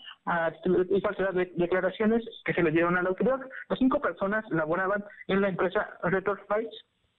y 0.89 0.99
falsedad 0.99 1.33
de 1.33 1.51
declaraciones 1.55 2.23
que 2.43 2.53
se 2.53 2.63
le 2.63 2.71
dieron 2.71 2.97
a 2.97 3.03
la 3.03 3.09
autoridad. 3.09 3.39
Las 3.69 3.79
cinco 3.79 4.01
personas 4.01 4.43
laboraban 4.49 5.05
en 5.27 5.41
la 5.41 5.49
empresa 5.49 5.87
Retor 6.03 6.41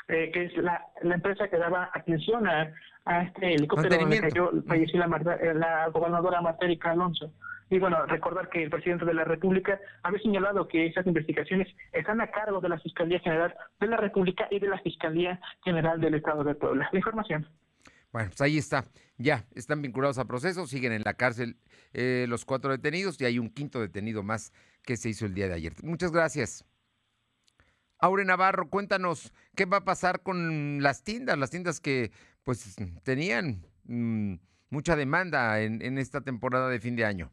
eh, 0.09 0.31
que 0.33 0.45
es 0.45 0.57
la, 0.57 0.85
empresa 1.03 1.49
que 1.49 1.57
daba 1.57 1.91
atención 1.95 2.47
a, 2.47 2.73
este 3.25 3.55
helicóptero 3.55 3.99
donde 3.99 4.21
cayó, 4.21 4.51
falleció 4.67 5.01
la, 5.01 5.37
eh, 5.41 5.55
la 5.55 5.89
gobernadora 5.89 6.41
Martérica 6.41 6.93
Alonso. 6.93 7.33
Y 7.73 7.79
bueno, 7.79 8.05
recordar 8.05 8.51
que 8.51 8.63
el 8.63 8.71
presidente 8.71 9.07
de 9.07 9.15
la 9.15 9.25
República 9.25 9.81
había 10.03 10.21
señalado 10.21 10.69
que 10.69 10.87
esas 10.87 11.07
investigaciones 11.07 11.69
están 11.93 12.21
a 12.21 12.31
cargo 12.31 12.61
de 12.61 12.69
la 12.69 12.79
Fiscalía 12.79 13.19
General 13.21 13.55
de 13.81 13.87
la 13.87 13.97
República 13.97 14.47
y 14.51 14.59
de 14.59 14.69
la 14.69 14.79
Fiscalía 14.81 15.41
General 15.65 15.99
del 15.99 16.15
Estado 16.15 16.45
de 16.45 16.55
Puebla. 16.55 16.89
La 16.93 16.99
información. 16.99 17.49
Bueno, 18.13 18.29
pues 18.29 18.43
ahí 18.43 18.59
está. 18.59 18.85
Ya 19.17 19.47
están 19.55 19.81
vinculados 19.81 20.19
a 20.19 20.27
proceso, 20.27 20.67
siguen 20.67 20.93
en 20.93 21.03
la 21.03 21.15
cárcel 21.15 21.57
eh, 21.95 22.27
los 22.29 22.45
cuatro 22.45 22.71
detenidos 22.71 23.19
y 23.21 23.25
hay 23.25 23.39
un 23.39 23.49
quinto 23.49 23.81
detenido 23.81 24.23
más 24.23 24.53
que 24.83 24.99
se 24.99 25.09
hizo 25.09 25.25
el 25.25 25.33
día 25.33 25.49
de 25.49 25.55
ayer. 25.55 25.73
Muchas 25.83 26.13
gracias. 26.13 26.67
Aure 28.03 28.25
Navarro, 28.25 28.69
cuéntanos 28.69 29.33
qué 29.55 29.65
va 29.65 29.79
a 29.79 29.85
pasar 29.85 30.23
con 30.23 30.83
las 30.83 31.05
tiendas, 31.05 31.39
las 31.39 31.51
tiendas 31.51 31.81
que 31.81 32.11
pues 32.43 32.75
tenían 33.05 33.65
mm, 33.85 34.35
mucha 34.71 34.97
demanda 34.97 35.61
en 35.61 35.97
esta 35.99 36.21
temporada 36.21 36.69
de 36.69 36.81
fin 36.81 36.97
de 36.97 37.05
año 37.05 37.33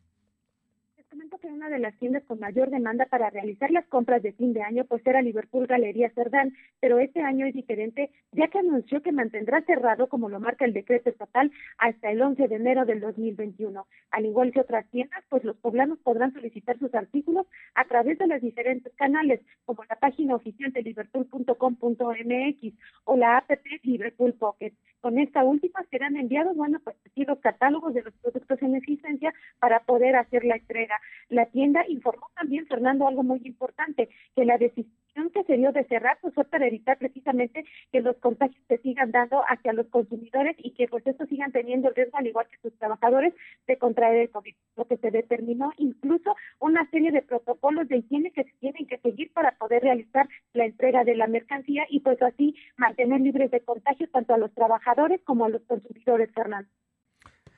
de 1.69 1.79
las 1.79 1.95
tiendas 1.97 2.23
con 2.23 2.39
mayor 2.39 2.69
demanda 2.69 3.05
para 3.05 3.29
realizar 3.29 3.71
las 3.71 3.85
compras 3.87 4.21
de 4.21 4.33
fin 4.33 4.53
de 4.53 4.61
año 4.61 4.85
pues 4.85 5.05
era 5.05 5.21
Liverpool 5.21 5.67
Galería 5.67 6.09
Cerdán, 6.11 6.53
pero 6.79 6.99
este 6.99 7.21
año 7.21 7.45
es 7.45 7.53
diferente 7.53 8.11
ya 8.31 8.47
que 8.47 8.59
anunció 8.59 9.01
que 9.01 9.11
mantendrá 9.11 9.61
cerrado 9.61 10.07
como 10.07 10.29
lo 10.29 10.39
marca 10.39 10.65
el 10.65 10.73
decreto 10.73 11.09
estatal 11.09 11.51
hasta 11.77 12.11
el 12.11 12.21
11 12.21 12.47
de 12.47 12.55
enero 12.55 12.85
del 12.85 12.99
2021. 12.99 13.85
Al 14.11 14.25
igual 14.25 14.51
que 14.51 14.61
otras 14.61 14.89
tiendas, 14.89 15.23
pues 15.29 15.43
los 15.43 15.57
poblanos 15.57 15.99
podrán 15.99 16.33
solicitar 16.33 16.77
sus 16.79 16.93
artículos 16.93 17.47
a 17.75 17.85
través 17.85 18.17
de 18.17 18.27
los 18.27 18.41
diferentes 18.41 18.93
canales 18.95 19.41
como 19.65 19.83
la 19.85 19.95
página 19.95 20.35
oficial 20.35 20.71
de 20.71 20.81
liverpool.com.mx 20.81 22.73
o 23.05 23.17
la 23.17 23.37
app 23.37 23.49
Liverpool 23.83 24.33
Pocket. 24.33 24.73
Con 25.01 25.17
esta 25.17 25.43
última 25.43 25.83
serán 25.89 26.17
enviados, 26.17 26.55
bueno, 26.55 26.79
pues 26.83 26.95
los 27.15 27.39
catálogos 27.39 27.93
de 27.93 28.03
los 28.03 28.13
productos 28.15 28.61
en 28.61 28.75
existencia 28.75 29.33
para 29.59 29.81
poder 29.81 30.15
hacer 30.15 30.43
la 30.43 30.55
entrega. 30.55 30.99
La 31.29 31.45
tienda 31.45 31.85
informó 31.87 32.29
también, 32.35 32.65
Fernando, 32.67 33.07
algo 33.07 33.23
muy 33.23 33.41
importante, 33.45 34.09
que 34.35 34.45
la 34.45 34.57
decisión 34.57 34.98
que 35.27 35.43
se 35.43 35.57
dio 35.57 35.71
de 35.71 35.83
cerrar 35.85 36.17
pues 36.21 36.33
fue 36.33 36.45
para 36.45 36.67
evitar 36.67 36.97
precisamente 36.97 37.65
que 37.91 38.01
los 38.01 38.15
contagios 38.17 38.63
se 38.67 38.77
sigan 38.77 39.11
dando 39.11 39.43
hacia 39.47 39.73
los 39.73 39.87
consumidores 39.87 40.55
y 40.59 40.71
que 40.71 40.87
pues 40.87 41.05
estos 41.05 41.27
sigan 41.27 41.51
teniendo 41.51 41.89
el 41.89 41.95
riesgo, 41.95 42.17
al 42.17 42.27
igual 42.27 42.47
que 42.49 42.57
sus 42.61 42.77
trabajadores, 42.79 43.33
de 43.67 43.77
contraer 43.77 44.21
el 44.21 44.29
COVID. 44.29 44.55
Lo 44.77 44.87
que 44.87 44.97
se 44.97 45.11
determinó 45.11 45.73
incluso 45.77 46.35
una 46.59 46.89
serie 46.89 47.11
de 47.11 47.21
protocolos 47.21 47.87
de 47.89 47.97
higiene 47.97 48.31
que 48.31 48.45
se 48.45 48.53
tienen 48.59 48.87
que 48.87 48.99
seguir 48.99 49.31
para 49.33 49.57
poder 49.57 49.83
realizar 49.83 50.27
la 50.53 50.65
entrega 50.65 51.03
de 51.03 51.15
la 51.15 51.27
mercancía 51.27 51.85
y 51.89 51.99
pues 51.99 52.21
así 52.21 52.55
mantener 52.77 53.21
libres 53.21 53.51
de 53.51 53.61
contagio 53.61 54.07
tanto 54.09 54.33
a 54.33 54.37
los 54.37 54.53
trabajadores 54.53 55.21
como 55.23 55.45
a 55.45 55.49
los 55.49 55.61
consumidores, 55.63 56.29
Fernando. 56.33 56.69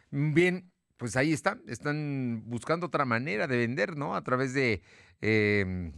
Bien, 0.10 0.72
pues 0.98 1.16
ahí 1.16 1.34
está, 1.34 1.58
están 1.68 2.44
buscando 2.46 2.88
otra 2.88 3.06
manera 3.06 3.48
de 3.48 3.58
vender, 3.58 3.98
¿no? 3.98 4.16
A 4.16 4.24
través 4.24 4.54
de 4.54 4.82
eh, 5.22 5.92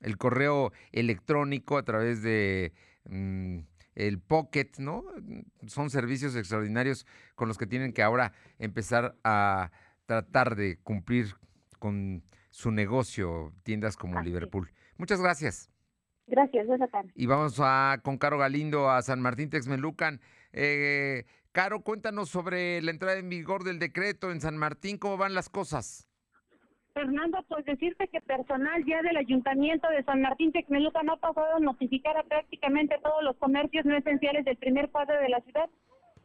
el 0.00 0.16
correo 0.16 0.72
electrónico, 0.92 1.78
a 1.78 1.84
través 1.84 2.22
de 2.22 2.72
mm, 3.04 3.58
el 3.94 4.20
Pocket, 4.20 4.70
¿no? 4.78 5.04
Son 5.66 5.90
servicios 5.90 6.36
extraordinarios 6.36 7.06
con 7.34 7.48
los 7.48 7.58
que 7.58 7.66
tienen 7.66 7.92
que 7.92 8.02
ahora 8.02 8.32
empezar 8.58 9.16
a 9.24 9.70
tratar 10.06 10.56
de 10.56 10.78
cumplir 10.78 11.34
con 11.78 12.22
su 12.50 12.70
negocio, 12.70 13.52
tiendas 13.62 13.96
como 13.96 14.20
Liverpool. 14.20 14.72
Muchas 14.96 15.20
gracias. 15.20 15.70
Gracias, 16.26 16.66
buenas 16.66 16.90
tardes. 16.90 17.12
Y 17.14 17.26
vamos 17.26 17.58
a, 17.60 18.00
con 18.02 18.18
Caro 18.18 18.38
Galindo 18.38 18.90
a 18.90 19.00
San 19.02 19.20
Martín 19.20 19.48
Texmelucan. 19.48 20.20
Eh, 20.52 21.24
Caro, 21.52 21.80
cuéntanos 21.80 22.28
sobre 22.28 22.82
la 22.82 22.90
entrada 22.90 23.18
en 23.18 23.28
vigor 23.28 23.64
del 23.64 23.78
decreto 23.78 24.30
en 24.30 24.40
San 24.40 24.56
Martín, 24.56 24.98
¿cómo 24.98 25.16
van 25.16 25.34
las 25.34 25.48
cosas? 25.48 26.07
Fernando, 26.98 27.44
pues 27.46 27.64
decirte 27.64 28.08
que 28.08 28.20
personal 28.20 28.84
ya 28.84 29.00
del 29.02 29.18
Ayuntamiento 29.18 29.88
de 29.88 30.02
San 30.02 30.20
Martín 30.20 30.50
Texmelucan 30.50 31.08
ha 31.08 31.16
pasado 31.16 31.54
a 31.54 31.60
notificar 31.60 32.16
a 32.16 32.24
prácticamente 32.24 32.98
todos 33.04 33.22
los 33.22 33.36
comercios 33.36 33.84
no 33.84 33.96
esenciales 33.96 34.44
del 34.44 34.56
primer 34.56 34.90
cuadro 34.90 35.16
de 35.20 35.28
la 35.28 35.40
ciudad 35.42 35.70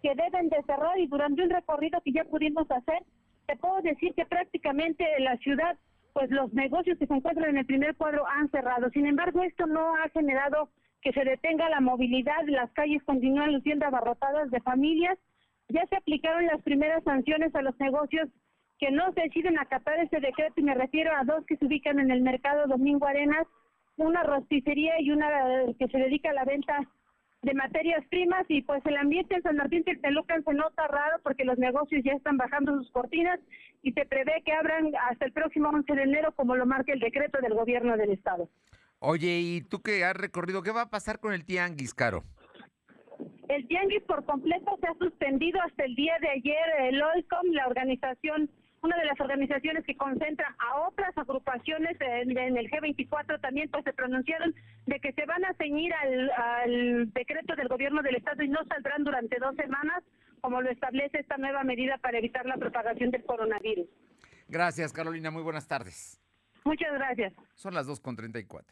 que 0.01 0.15
deben 0.15 0.49
de 0.49 0.63
cerrar 0.63 0.97
y 0.97 1.05
durante 1.05 1.43
un 1.43 1.51
recorrido 1.51 2.01
que 2.01 2.11
ya 2.11 2.23
pudimos 2.23 2.65
hacer, 2.71 3.03
te 3.45 3.55
puedo 3.57 3.83
decir 3.83 4.15
que 4.15 4.25
prácticamente 4.25 5.05
la 5.19 5.37
ciudad, 5.37 5.77
pues 6.13 6.31
los 6.31 6.51
negocios 6.53 6.97
que 6.97 7.05
se 7.05 7.13
encuentran 7.13 7.51
en 7.51 7.57
el 7.59 7.67
primer 7.67 7.95
cuadro 7.95 8.25
han 8.27 8.49
cerrado. 8.49 8.89
Sin 8.89 9.05
embargo, 9.05 9.43
esto 9.43 9.67
no 9.67 9.95
ha 9.97 10.09
generado 10.09 10.69
que 11.03 11.13
se 11.13 11.23
detenga 11.23 11.69
la 11.69 11.81
movilidad, 11.81 12.47
las 12.47 12.71
calles 12.71 13.03
continúan 13.03 13.53
luciendo 13.53 13.85
abarrotadas 13.85 14.49
de 14.49 14.59
familias. 14.61 15.19
Ya 15.69 15.85
se 15.85 15.97
aplicaron 15.97 16.47
las 16.47 16.63
primeras 16.63 17.03
sanciones 17.03 17.53
a 17.53 17.61
los 17.61 17.79
negocios 17.79 18.27
que 18.83 18.91
no 18.91 19.13
deciden 19.13 19.57
acatar 19.57 19.97
este 19.99 20.19
decreto 20.19 20.55
y 20.57 20.63
me 20.63 20.75
refiero 20.75 21.15
a 21.15 21.23
dos 21.23 21.45
que 21.45 21.55
se 21.55 21.65
ubican 21.65 21.99
en 21.99 22.11
el 22.11 22.19
mercado 22.19 22.67
Domingo 22.67 23.07
Arenas, 23.07 23.47
una 23.95 24.23
rosticería 24.23 24.99
y 24.99 25.09
una 25.09 25.29
que 25.79 25.87
se 25.87 25.97
dedica 25.97 26.31
a 26.31 26.33
la 26.33 26.43
venta 26.43 26.77
de 27.43 27.53
materias 27.53 28.03
primas 28.09 28.45
y 28.49 28.61
pues 28.61 28.85
el 28.85 28.97
ambiente 28.97 29.35
en 29.35 29.43
San 29.43 29.55
Martín 29.55 29.85
Texmelucan 29.85 30.43
se 30.43 30.53
nota 30.53 30.85
raro 30.87 31.15
porque 31.23 31.45
los 31.45 31.57
negocios 31.57 32.03
ya 32.03 32.11
están 32.11 32.35
bajando 32.35 32.77
sus 32.77 32.91
cortinas 32.91 33.39
y 33.83 33.93
se 33.93 34.05
prevé 34.05 34.43
que 34.45 34.51
abran 34.51 34.91
hasta 35.09 35.27
el 35.27 35.31
próximo 35.31 35.69
11 35.69 35.95
de 35.95 36.03
enero 36.03 36.33
como 36.33 36.57
lo 36.57 36.65
marca 36.65 36.91
el 36.91 36.99
decreto 36.99 37.39
del 37.41 37.53
gobierno 37.53 37.95
del 37.95 38.11
estado. 38.11 38.49
Oye, 38.99 39.39
¿y 39.39 39.61
tú 39.61 39.81
qué 39.81 40.03
has 40.03 40.17
recorrido? 40.17 40.61
¿Qué 40.61 40.71
va 40.71 40.81
a 40.81 40.89
pasar 40.89 41.21
con 41.21 41.31
el 41.31 41.45
tianguis, 41.45 41.93
Caro? 41.93 42.25
El 43.47 43.65
tianguis 43.69 44.03
por 44.03 44.25
completo 44.25 44.77
se 44.81 44.87
ha 44.87 44.93
suspendido 44.95 45.61
hasta 45.61 45.85
el 45.85 45.95
día 45.95 46.15
de 46.19 46.27
ayer. 46.27 46.89
El 46.89 47.01
OICOM, 47.01 47.51
la 47.51 47.67
organización, 47.67 48.49
una 48.83 48.97
de 48.97 49.05
las 49.05 49.19
organizaciones 49.19 49.85
que 49.85 49.95
concentra 49.95 50.55
a 50.59 50.87
otras 50.87 51.17
agrupaciones 51.17 51.97
en, 51.99 52.37
el 52.37 52.69
G24 52.69 53.39
también 53.39 53.69
pues 53.71 53.83
se 53.85 53.93
pronunciaron 53.93 54.53
de 54.85 54.99
que 54.99 55.13
se 55.13 55.25
van 55.25 55.43
a 55.45 55.53
ceñir 55.53 55.93
al, 55.93 56.31
al 56.31 57.13
decreto 57.13 57.55
del 57.55 57.69
gobierno 57.69 58.01
del 58.01 58.15
estado 58.15 58.43
y 58.43 58.49
no 58.49 58.59
saldrán 58.65 59.03
durante 59.03 59.39
dos 59.39 59.55
semanas 59.55 60.03
como 60.41 60.61
lo 60.61 60.69
establece 60.69 61.19
esta 61.19 61.37
nueva 61.37 61.63
medida 61.63 61.97
para 61.99 62.17
evitar 62.17 62.45
la 62.45 62.57
propagación 62.57 63.11
del 63.11 63.23
coronavirus. 63.23 63.87
Gracias, 64.49 64.91
Carolina. 64.91 65.31
Muy 65.31 65.41
buenas 65.41 65.67
tardes. 65.67 66.19
Muchas 66.65 66.93
gracias. 66.93 67.33
Son 67.55 67.73
las 67.73 67.87
2.34. 67.87 68.63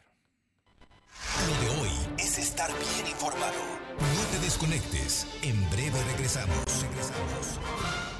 Lo 1.48 1.54
de 1.60 1.80
hoy 1.80 1.90
es 2.18 2.38
estar 2.38 2.70
bien 2.70 3.06
informado. 3.10 3.60
No 3.98 4.30
te 4.30 4.44
desconectes. 4.44 5.26
En 5.42 5.58
breve 5.70 5.98
regresamos. 6.12 6.82
Regresamos. 6.82 8.11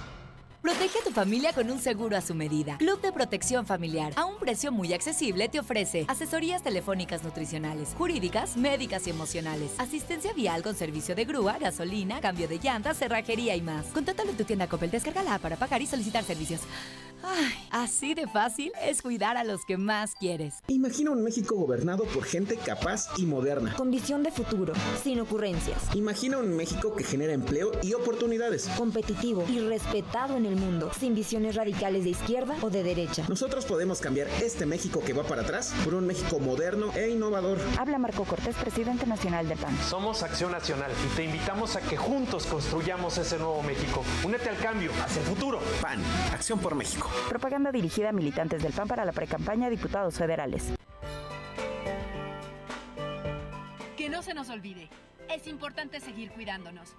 Protege 0.63 1.01
a 1.01 1.03
tu 1.03 1.11
familia 1.11 1.53
con 1.53 1.73
un 1.73 1.81
seguro 1.81 2.17
a 2.17 2.21
su 2.21 2.37
medida. 2.37 2.77
Club 2.77 3.01
de 3.01 3.11
Protección 3.11 3.67
Familiar. 3.67 4.13
A 4.15 4.27
un 4.27 4.37
precio 4.37 4.71
muy 4.71 4.93
accesible 4.93 5.49
te 5.49 5.59
ofrece 5.59 6.05
asesorías 6.07 6.63
telefónicas 6.63 7.25
nutricionales, 7.25 7.97
jurídicas, 7.99 8.57
médicas 8.57 9.09
y 9.09 9.11
emocionales, 9.11 9.73
asistencia 9.79 10.33
vial 10.35 10.63
con 10.63 10.77
servicio 10.77 11.17
de 11.17 11.25
grúa, 11.25 11.59
gasolina, 11.59 12.21
cambio 12.21 12.47
de 12.47 12.61
llantas, 12.61 12.97
cerrajería 12.97 13.57
y 13.57 13.61
más. 13.61 13.87
Contáctalo 13.87 14.31
en 14.31 14.37
tu 14.37 14.45
tienda 14.45 14.69
Coppel, 14.69 14.93
descárgala 14.93 15.41
para 15.41 15.57
pagar 15.57 15.83
y 15.83 15.87
solicitar 15.89 16.23
servicios. 16.23 16.61
Ay, 17.23 17.53
así 17.71 18.15
de 18.15 18.27
fácil 18.27 18.73
es 18.83 19.03
cuidar 19.03 19.37
a 19.37 19.45
los 19.45 19.65
que 19.65 19.77
más 19.77 20.15
quieres. 20.15 20.55
Imagina 20.69 21.11
un 21.11 21.23
México 21.23 21.55
gobernado 21.55 22.05
por 22.05 22.25
gente 22.25 22.57
capaz 22.57 23.09
y 23.17 23.27
moderna. 23.27 23.75
Con 23.77 23.91
visión 23.91 24.23
de 24.23 24.31
futuro, 24.31 24.73
sin 25.03 25.21
ocurrencias. 25.21 25.95
Imagina 25.95 26.39
un 26.39 26.57
México 26.57 26.95
que 26.95 27.05
genera 27.05 27.33
empleo 27.33 27.73
y 27.83 27.95
oportunidades. 27.95 28.69
Competitivo 28.77 29.45
y 29.49 29.61
respetado 29.61 30.37
en 30.37 30.47
el 30.47 30.57
mundo, 30.57 30.91
sin 30.99 31.15
visiones 31.15 31.55
radicales 31.55 32.05
de 32.05 32.11
izquierda 32.11 32.57
o 32.61 32.71
de 32.71 32.83
derecha. 32.83 33.25
Nosotros 33.29 33.65
podemos 33.65 34.01
cambiar 34.01 34.29
este 34.43 34.67
México 34.67 35.01
que 35.05 35.13
va 35.13 35.23
para 35.23 35.43
atrás 35.43 35.73
por 35.85 35.95
un 35.95 36.07
México 36.07 36.39
moderno 36.41 36.93
e 36.95 37.11
innovador. 37.11 37.59
Habla 37.79 37.99
Marco 37.99 38.25
Cortés, 38.25 38.57
presidente 38.57 39.07
nacional 39.07 39.49
de 39.49 39.57
PAN. 39.57 39.77
Somos 39.89 40.23
Acción 40.23 40.53
Nacional 40.53 40.91
y 41.05 41.17
te 41.17 41.25
invitamos 41.25 41.77
a 41.77 41.81
que 41.81 41.97
juntos 41.97 42.47
construyamos 42.47 43.19
ese 43.19 43.39
nuevo 43.39 43.63
México. 43.63 44.03
Únete 44.25 44.49
al 44.49 44.59
cambio, 44.59 44.91
hacia 45.05 45.21
el 45.21 45.27
futuro. 45.27 45.61
PAN, 45.81 46.03
Acción 46.33 46.59
por 46.59 46.75
México. 46.75 47.12
Propaganda 47.29 47.73
dirigida 47.73 48.11
a 48.11 48.13
militantes 48.13 48.63
del 48.63 48.73
PAN 48.73 48.89
para 48.89 49.05
la 49.05 49.13
precampaña 49.13 49.67
a 49.67 49.71
diputados 49.71 50.17
federales. 50.17 50.73
Que 53.97 54.09
no 54.09 54.23
se 54.23 54.35
nos 54.35 54.49
olvide, 54.51 54.89
es 55.31 55.47
importante 55.47 56.01
seguir 56.01 56.31
cuidándonos. 56.33 56.95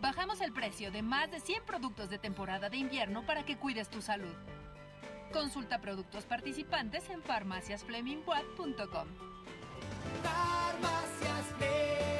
Bajamos 0.00 0.40
el 0.40 0.52
precio 0.52 0.90
de 0.90 1.02
más 1.02 1.30
de 1.30 1.40
100 1.40 1.64
productos 1.64 2.10
de 2.10 2.18
temporada 2.18 2.68
de 2.68 2.76
invierno 2.76 3.24
para 3.24 3.44
que 3.44 3.56
cuides 3.56 3.88
tu 3.88 4.02
salud. 4.02 4.34
Consulta 5.32 5.80
productos 5.80 6.24
participantes 6.24 7.08
en 7.10 7.22
farmaciasflemingwatt.com. 7.22 9.08
Farmacias 10.22 11.46
Fleming. 11.58 12.15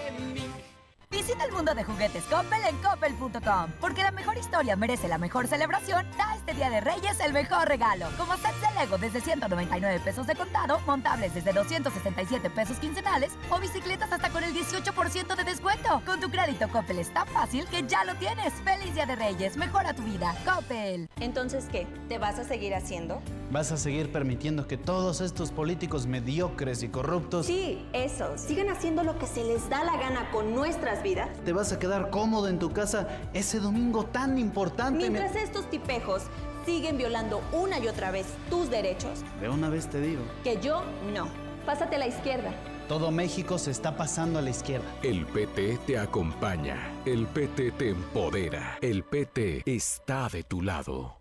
Visita 1.16 1.44
el 1.46 1.52
mundo 1.52 1.74
de 1.74 1.83
juguetes 1.83 2.24
Coppel 2.24 2.61
en 2.68 2.76
coppel.com. 2.83 3.70
Porque 3.81 4.02
la 4.02 4.11
mejor 4.11 4.37
historia 4.37 4.76
merece 4.76 5.09
la 5.09 5.16
mejor 5.16 5.46
celebración, 5.46 6.05
da 6.18 6.37
este 6.37 6.52
Día 6.52 6.68
de 6.68 6.83
Reyes 6.83 7.18
el 7.20 7.33
mejor 7.33 7.66
regalo. 7.66 8.09
Como 8.18 8.35
sets 8.35 8.61
de 8.61 8.79
Lego 8.79 8.98
desde 8.98 9.22
199 9.22 10.00
pesos 10.00 10.26
de 10.26 10.35
contado, 10.35 10.79
montables 10.87 11.33
desde 11.33 11.55
267 11.55 12.50
pesos 12.50 12.76
quincenales 12.76 13.33
o 13.48 13.59
bicicletas 13.59 14.12
hasta 14.12 14.29
con 14.29 14.44
el 14.44 14.52
18% 14.55 15.37
de 15.37 15.44
descuento. 15.44 16.02
Con 16.05 16.20
tu 16.20 16.29
crédito 16.29 16.68
Coppel 16.68 16.98
es 16.98 17.11
tan 17.14 17.26
fácil 17.29 17.64
que 17.68 17.87
ya 17.87 18.05
lo 18.05 18.14
tienes. 18.16 18.52
¡Feliz 18.62 18.94
Día 18.94 19.07
de 19.07 19.16
Reyes! 19.16 19.57
Mejora 19.57 19.94
tu 19.94 20.02
vida. 20.02 20.37
Coppel. 20.44 21.09
Entonces, 21.20 21.64
¿qué? 21.72 21.87
¿Te 22.11 22.18
vas 22.18 22.38
a 22.38 22.44
seguir 22.44 22.74
haciendo? 22.74 23.22
¿Vas 23.50 23.72
a 23.72 23.79
seguir 23.79 24.12
permitiendo 24.12 24.66
que 24.66 24.76
todos 24.76 25.22
estos 25.22 25.50
políticos 25.50 26.07
mediocres 26.07 26.83
y 26.83 26.88
corruptos... 26.88 27.46
Sí, 27.46 27.87
eso. 27.94 28.37
Sigan 28.37 28.68
haciendo 28.68 29.02
lo 29.02 29.18
que 29.18 29.26
se 29.26 29.44
les 29.44 29.70
da 29.70 29.83
la 29.83 29.96
gana 29.96 30.31
con 30.31 30.52
nuestras 30.52 31.02
¿Te 31.44 31.52
vas 31.52 31.72
a 31.72 31.78
quedar 31.78 32.10
cómodo 32.10 32.48
en 32.48 32.58
tu 32.58 32.72
casa 32.72 33.06
ese 33.32 33.60
domingo 33.60 34.06
tan 34.06 34.38
importante? 34.38 35.08
Mientras 35.08 35.36
estos 35.36 35.70
tipejos 35.70 36.24
siguen 36.64 36.98
violando 36.98 37.42
una 37.52 37.78
y 37.78 37.86
otra 37.86 38.10
vez 38.10 38.26
tus 38.50 38.68
derechos. 38.70 39.22
De 39.40 39.48
una 39.48 39.68
vez 39.68 39.88
te 39.88 40.00
digo. 40.00 40.22
Que 40.42 40.61
yo 40.61 40.82
no. 41.14 41.28
Pásate 41.64 41.94
a 41.94 41.98
la 42.00 42.09
izquierda. 42.09 42.52
Todo 42.88 43.12
México 43.12 43.57
se 43.57 43.70
está 43.70 43.96
pasando 43.96 44.40
a 44.40 44.42
la 44.42 44.50
izquierda. 44.50 44.86
El 45.04 45.26
PT 45.26 45.78
te 45.86 45.96
acompaña. 45.96 46.92
El 47.04 47.28
PT 47.28 47.70
te 47.72 47.90
empodera. 47.90 48.76
El 48.80 49.04
PT 49.04 49.62
está 49.64 50.28
de 50.28 50.42
tu 50.42 50.61
lado. 50.61 51.18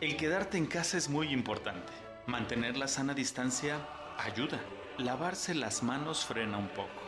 El 0.00 0.16
quedarte 0.16 0.56
en 0.56 0.66
casa 0.66 0.98
es 0.98 1.08
muy 1.08 1.32
importante. 1.32 1.92
Mantener 2.26 2.76
la 2.76 2.86
sana 2.86 3.12
distancia 3.12 3.78
ayuda. 4.18 4.60
Lavarse 4.98 5.52
las 5.54 5.82
manos 5.82 6.24
frena 6.24 6.58
un 6.58 6.68
poco. 6.68 7.01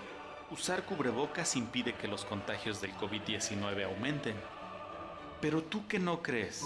Usar 0.54 0.84
cubrebocas 0.84 1.56
impide 1.56 1.96
que 1.96 2.06
los 2.06 2.24
contagios 2.24 2.80
del 2.80 2.94
COVID-19 2.94 3.86
aumenten. 3.86 4.36
Pero 5.40 5.64
tú 5.64 5.88
que 5.88 5.98
no 5.98 6.22
crees, 6.22 6.62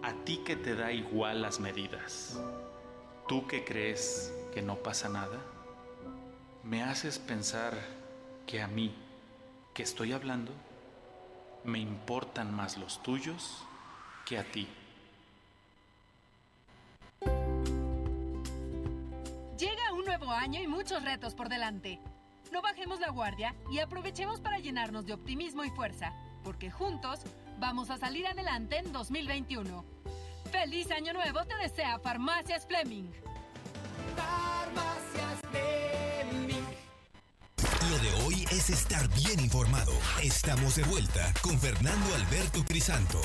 a 0.00 0.12
ti 0.24 0.36
que 0.44 0.54
te 0.54 0.76
da 0.76 0.92
igual 0.92 1.42
las 1.42 1.58
medidas, 1.58 2.40
tú 3.26 3.48
que 3.48 3.64
crees 3.64 4.32
que 4.54 4.62
no 4.62 4.76
pasa 4.76 5.08
nada, 5.08 5.40
me 6.62 6.84
haces 6.84 7.18
pensar 7.18 7.76
que 8.46 8.62
a 8.62 8.68
mí, 8.68 8.94
que 9.74 9.82
estoy 9.82 10.12
hablando, 10.12 10.52
me 11.64 11.80
importan 11.80 12.54
más 12.54 12.78
los 12.78 13.02
tuyos 13.02 13.64
que 14.24 14.38
a 14.38 14.44
ti. 14.44 14.68
Llega 19.58 19.92
un 19.92 20.04
nuevo 20.04 20.30
año 20.30 20.62
y 20.62 20.68
muchos 20.68 21.02
retos 21.02 21.34
por 21.34 21.48
delante. 21.48 21.98
No 22.52 22.60
bajemos 22.60 23.00
la 23.00 23.08
guardia 23.08 23.54
y 23.70 23.78
aprovechemos 23.78 24.42
para 24.42 24.58
llenarnos 24.58 25.06
de 25.06 25.14
optimismo 25.14 25.64
y 25.64 25.70
fuerza, 25.70 26.12
porque 26.44 26.70
juntos 26.70 27.20
vamos 27.58 27.88
a 27.88 27.96
salir 27.96 28.26
adelante 28.26 28.76
en 28.76 28.92
2021. 28.92 29.82
¡Feliz 30.50 30.90
Año 30.90 31.14
Nuevo 31.14 31.46
te 31.46 31.56
desea 31.56 31.98
Farmacias 31.98 32.66
Fleming! 32.66 33.10
Farmacias 34.14 35.40
Fleming. 35.50 36.62
Lo 37.90 37.98
de 37.98 38.24
hoy 38.26 38.44
es 38.50 38.68
estar 38.68 39.08
bien 39.14 39.40
informado. 39.40 39.92
Estamos 40.22 40.76
de 40.76 40.82
vuelta 40.82 41.32
con 41.40 41.58
Fernando 41.58 42.14
Alberto 42.14 42.62
Crisanto. 42.66 43.18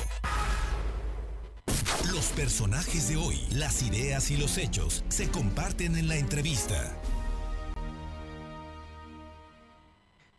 Los 2.14 2.28
personajes 2.28 3.10
de 3.10 3.18
hoy, 3.18 3.46
las 3.52 3.84
ideas 3.84 4.32
y 4.32 4.38
los 4.38 4.58
hechos 4.58 5.04
se 5.10 5.30
comparten 5.30 5.98
en 5.98 6.08
la 6.08 6.16
entrevista. 6.16 6.98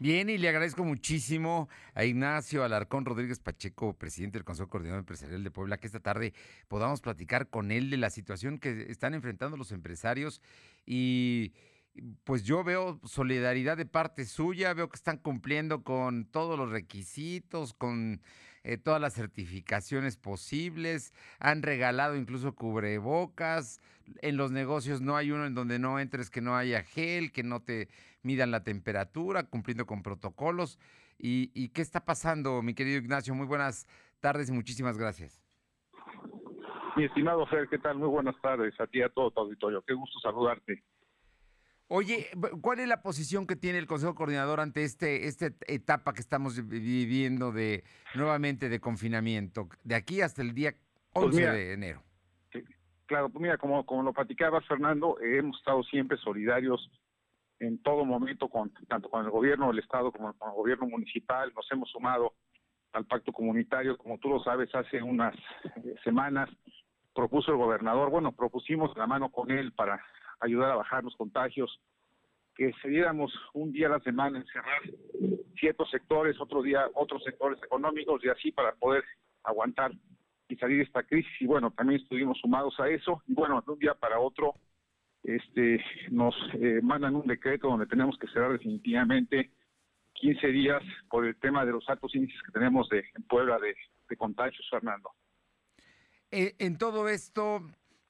Bien, 0.00 0.30
y 0.30 0.38
le 0.38 0.48
agradezco 0.48 0.84
muchísimo 0.84 1.68
a 1.92 2.04
Ignacio 2.04 2.62
Alarcón 2.62 3.04
Rodríguez 3.04 3.40
Pacheco, 3.40 3.94
presidente 3.94 4.38
del 4.38 4.44
Consejo 4.44 4.68
Coordinador 4.68 5.00
Empresarial 5.00 5.42
de 5.42 5.50
Puebla, 5.50 5.78
que 5.78 5.88
esta 5.88 5.98
tarde 5.98 6.34
podamos 6.68 7.00
platicar 7.00 7.48
con 7.48 7.72
él 7.72 7.90
de 7.90 7.96
la 7.96 8.08
situación 8.10 8.60
que 8.60 8.86
están 8.92 9.14
enfrentando 9.14 9.56
los 9.56 9.72
empresarios. 9.72 10.40
Y 10.86 11.52
pues 12.22 12.44
yo 12.44 12.62
veo 12.62 13.00
solidaridad 13.02 13.76
de 13.76 13.86
parte 13.86 14.24
suya, 14.24 14.72
veo 14.72 14.88
que 14.88 14.94
están 14.94 15.18
cumpliendo 15.18 15.82
con 15.82 16.26
todos 16.26 16.56
los 16.56 16.70
requisitos, 16.70 17.74
con 17.74 18.22
eh, 18.62 18.78
todas 18.78 19.00
las 19.00 19.14
certificaciones 19.14 20.16
posibles, 20.16 21.12
han 21.40 21.62
regalado 21.62 22.14
incluso 22.14 22.54
cubrebocas, 22.54 23.80
en 24.22 24.36
los 24.36 24.50
negocios 24.50 25.00
no 25.00 25.16
hay 25.16 25.30
uno 25.30 25.46
en 25.46 25.54
donde 25.54 25.78
no 25.78 25.98
entres 25.98 26.30
que 26.30 26.40
no 26.40 26.56
haya 26.56 26.82
gel, 26.82 27.32
que 27.32 27.42
no 27.42 27.60
te 27.60 27.88
midan 28.22 28.50
la 28.50 28.64
temperatura, 28.64 29.44
cumpliendo 29.44 29.86
con 29.86 30.02
protocolos. 30.02 30.78
¿Y, 31.18 31.50
y 31.54 31.70
qué 31.70 31.82
está 31.82 32.04
pasando, 32.04 32.62
mi 32.62 32.74
querido 32.74 32.98
Ignacio? 32.98 33.34
Muy 33.34 33.46
buenas 33.46 33.86
tardes 34.20 34.48
y 34.48 34.52
muchísimas 34.52 34.98
gracias. 34.98 35.42
Mi 36.96 37.04
estimado 37.04 37.46
Fer, 37.46 37.68
¿qué 37.68 37.78
tal? 37.78 37.96
Muy 37.96 38.08
buenas 38.08 38.34
tardes 38.40 38.74
a 38.80 38.86
ti 38.86 38.98
y 38.98 39.02
a 39.02 39.08
todo 39.08 39.30
tu 39.30 39.40
auditorio. 39.40 39.82
Qué 39.82 39.94
gusto 39.94 40.18
saludarte. 40.20 40.82
Oye, 41.86 42.26
¿cuál 42.60 42.80
es 42.80 42.88
la 42.88 43.02
posición 43.02 43.46
que 43.46 43.56
tiene 43.56 43.78
el 43.78 43.86
Consejo 43.86 44.14
Coordinador 44.14 44.60
ante 44.60 44.84
este 44.84 45.26
esta 45.26 45.46
etapa 45.66 46.12
que 46.12 46.20
estamos 46.20 46.68
viviendo 46.68 47.50
de 47.50 47.82
nuevamente 48.14 48.68
de 48.68 48.78
confinamiento, 48.78 49.68
de 49.84 49.94
aquí 49.94 50.20
hasta 50.20 50.42
el 50.42 50.54
día 50.54 50.74
11 51.14 51.28
Pues 51.28 51.36
mira, 51.36 51.52
de 51.52 51.72
enero? 51.72 52.02
Claro, 53.06 53.30
pues 53.30 53.40
mira, 53.40 53.56
como, 53.56 53.86
como 53.86 54.02
lo 54.02 54.12
platicabas, 54.12 54.66
Fernando, 54.66 55.18
eh, 55.20 55.38
hemos 55.38 55.56
estado 55.56 55.82
siempre 55.84 56.18
solidarios 56.18 56.90
en 57.60 57.82
todo 57.82 58.04
momento, 58.04 58.48
con, 58.48 58.72
tanto 58.88 59.08
con 59.08 59.24
el 59.24 59.30
gobierno 59.30 59.68
del 59.68 59.80
Estado 59.80 60.12
como 60.12 60.32
con 60.34 60.50
el 60.50 60.54
gobierno 60.54 60.86
municipal. 60.86 61.52
Nos 61.54 61.70
hemos 61.72 61.90
sumado 61.90 62.34
al 62.92 63.04
pacto 63.06 63.32
comunitario, 63.32 63.96
como 63.98 64.18
tú 64.18 64.28
lo 64.28 64.40
sabes, 64.40 64.74
hace 64.74 65.02
unas 65.02 65.34
eh, 65.84 65.94
semanas 66.04 66.48
propuso 67.14 67.50
el 67.50 67.58
gobernador, 67.58 68.10
bueno, 68.10 68.30
propusimos 68.30 68.96
la 68.96 69.06
mano 69.06 69.30
con 69.30 69.50
él 69.50 69.72
para 69.72 70.00
ayudar 70.40 70.70
a 70.70 70.76
bajar 70.76 71.02
los 71.02 71.16
contagios, 71.16 71.80
que 72.54 72.72
se 72.80 72.88
diéramos 72.88 73.32
un 73.54 73.72
día 73.72 73.88
a 73.88 73.90
la 73.90 74.00
semana 74.00 74.38
encerrar 74.38 74.82
ciertos 75.58 75.90
sectores, 75.90 76.40
otro 76.40 76.62
día 76.62 76.88
otros 76.94 77.22
sectores 77.24 77.60
económicos 77.62 78.24
y 78.24 78.28
así 78.28 78.52
para 78.52 78.72
poder 78.76 79.04
aguantar 79.42 79.92
y 80.48 80.56
salir 80.56 80.78
de 80.78 80.84
esta 80.84 81.02
crisis. 81.02 81.32
Y 81.40 81.46
bueno, 81.46 81.70
también 81.72 82.00
estuvimos 82.00 82.38
sumados 82.38 82.78
a 82.78 82.88
eso. 82.88 83.22
Y 83.26 83.34
bueno, 83.34 83.62
de 83.66 83.72
un 83.72 83.78
día 83.78 83.94
para 83.94 84.20
otro 84.20 84.54
este 85.36 85.82
nos 86.10 86.34
eh, 86.54 86.80
mandan 86.82 87.14
un 87.14 87.26
decreto 87.26 87.68
donde 87.68 87.86
tenemos 87.86 88.16
que 88.18 88.26
cerrar 88.28 88.52
definitivamente 88.52 89.50
15 90.14 90.46
días 90.48 90.82
por 91.10 91.26
el 91.26 91.36
tema 91.36 91.64
de 91.64 91.72
los 91.72 91.88
altos 91.88 92.14
índices 92.14 92.40
que 92.44 92.52
tenemos 92.52 92.88
de, 92.88 93.04
en 93.14 93.22
Puebla 93.24 93.58
de, 93.58 93.76
de 94.08 94.16
contagios, 94.16 94.66
Fernando. 94.70 95.10
Eh, 96.30 96.54
en 96.58 96.76
todo 96.76 97.08
esto, 97.08 97.62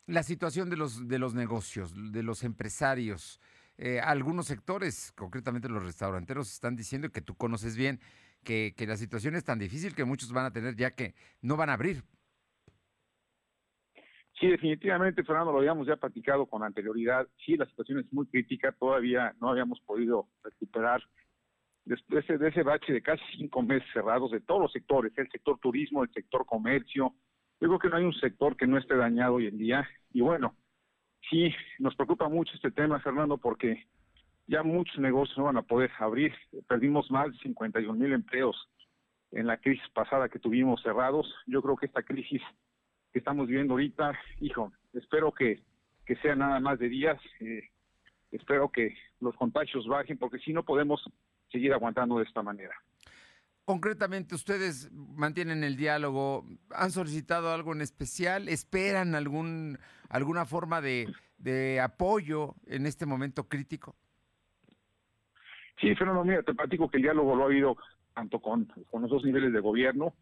la 0.07 0.23
situación 0.23 0.71
de 0.71 0.77
los, 0.77 1.07
de 1.09 1.19
los 1.19 1.35
negocios, 1.35 2.13
de 2.13 2.23
los 2.23 2.45
empresarios, 2.45 3.41
eh, 3.77 4.01
algunos 4.01 4.47
sectores, 4.47 5.13
concretamente 5.13 5.69
los 5.69 5.85
restauranteros, 5.85 6.53
están 6.53 6.77
diciendo 6.77 7.11
que 7.11 7.21
tú 7.21 7.37
conoces 7.37 7.77
bien 7.77 8.01
que, 8.43 8.75
que 8.77 8.87
la 8.87 8.97
situación 8.97 9.37
es 9.37 9.45
tan 9.45 9.59
difícil 9.59 9.95
que 9.95 10.05
muchos 10.05 10.33
van 10.33 10.47
a 10.47 10.53
tener 10.53 10.77
ya 10.77 10.93
que 10.93 11.15
no 11.43 11.57
van 11.57 11.71
a 11.71 11.75
abrir. 11.75 12.03
Sí, 14.39 14.47
definitivamente, 14.47 15.25
Fernando, 15.25 15.51
lo 15.51 15.59
habíamos 15.59 15.87
ya 15.87 15.97
platicado 15.97 16.47
con 16.47 16.63
anterioridad. 16.63 17.27
Sí, 17.45 17.57
la 17.57 17.67
situación 17.67 17.99
es 17.99 18.13
muy 18.13 18.27
crítica, 18.27 18.73
todavía 18.73 19.35
no 19.41 19.51
habíamos 19.51 19.81
podido 19.81 20.29
recuperar 20.45 21.03
después 21.85 22.27
de 22.27 22.49
ese 22.49 22.63
bache 22.63 22.93
de 22.93 23.03
casi 23.03 23.23
cinco 23.37 23.63
meses 23.63 23.89
cerrados 23.93 24.31
de 24.31 24.41
todos 24.41 24.61
los 24.61 24.73
sectores, 24.73 25.13
el 25.17 25.29
sector 25.31 25.59
turismo, 25.59 26.05
el 26.05 26.13
sector 26.13 26.47
comercio. 26.47 27.15
Yo 27.61 27.69
creo 27.69 27.79
que 27.79 27.89
no 27.89 27.97
hay 27.97 28.05
un 28.05 28.15
sector 28.15 28.57
que 28.57 28.67
no 28.67 28.79
esté 28.79 28.95
dañado 28.95 29.35
hoy 29.35 29.47
en 29.47 29.59
día. 29.59 29.89
Y 30.13 30.21
bueno, 30.21 30.55
sí, 31.31 31.53
nos 31.81 31.97
preocupa 31.97 32.29
mucho 32.29 32.53
este 32.55 32.71
tema, 32.71 33.01
Fernando, 33.01 33.39
porque 33.39 33.87
ya 34.47 34.63
muchos 34.63 34.99
negocios 34.99 35.37
no 35.39 35.45
van 35.45 35.57
a 35.57 35.63
poder 35.63 35.91
abrir. 35.99 36.33
Perdimos 36.69 37.11
más 37.11 37.33
de 37.33 37.39
51 37.39 37.99
mil 37.99 38.13
empleos 38.13 38.57
en 39.33 39.47
la 39.47 39.57
crisis 39.57 39.89
pasada 39.95 40.29
que 40.29 40.39
tuvimos 40.39 40.81
cerrados. 40.83 41.27
Yo 41.47 41.61
creo 41.61 41.77
que 41.77 41.87
esta 41.87 42.03
crisis 42.03 42.43
que 43.19 43.21
estamos 43.21 43.49
viviendo 43.49 43.75
ahorita, 43.75 44.13
hijo, 44.41 44.73
espero 44.93 45.33
que, 45.33 45.61
que 46.07 46.15
sea 46.17 46.37
nada 46.37 46.61
más 46.61 46.79
de 46.79 46.89
días. 46.89 47.21
eh, 47.41 47.63
espero 48.31 48.71
que 48.71 48.95
los 49.21 49.35
contagios 49.35 49.89
bajen, 49.89 50.19
porque 50.19 50.39
si 50.39 50.53
no 50.53 50.63
podemos 50.63 51.03
seguir 51.51 51.73
aguantando 51.73 52.19
de 52.19 52.25
esta 52.25 52.43
manera. 52.43 52.75
Concretamente, 53.65 54.37
ustedes 54.37 54.89
mantienen 54.93 55.65
el 55.65 55.77
diálogo, 55.77 56.45
han 56.71 56.93
solicitado 56.93 57.53
algo 57.53 57.73
en 57.73 57.81
especial, 57.81 58.49
esperan 58.49 59.17
algún 59.17 59.79
alguna 60.09 60.45
forma 60.45 60.81
de, 60.81 61.13
de 61.39 61.81
apoyo 61.81 62.55
en 62.67 62.87
este 62.87 63.05
momento 63.05 63.49
crítico. 63.49 63.97
Sí, 65.81 65.93
Fernando, 65.97 66.25
mira, 66.25 66.43
te 66.45 66.55
platico 66.55 66.89
que 66.89 66.99
el 66.99 67.03
diálogo 67.03 67.35
lo 67.35 67.43
ha 67.43 67.47
habido 67.47 67.77
tanto 68.15 68.39
con, 68.41 68.67
con 68.91 69.03
los 69.03 69.11
dos 69.11 69.25
niveles 69.25 69.53
de 69.53 69.61
gobierno. 69.61 70.15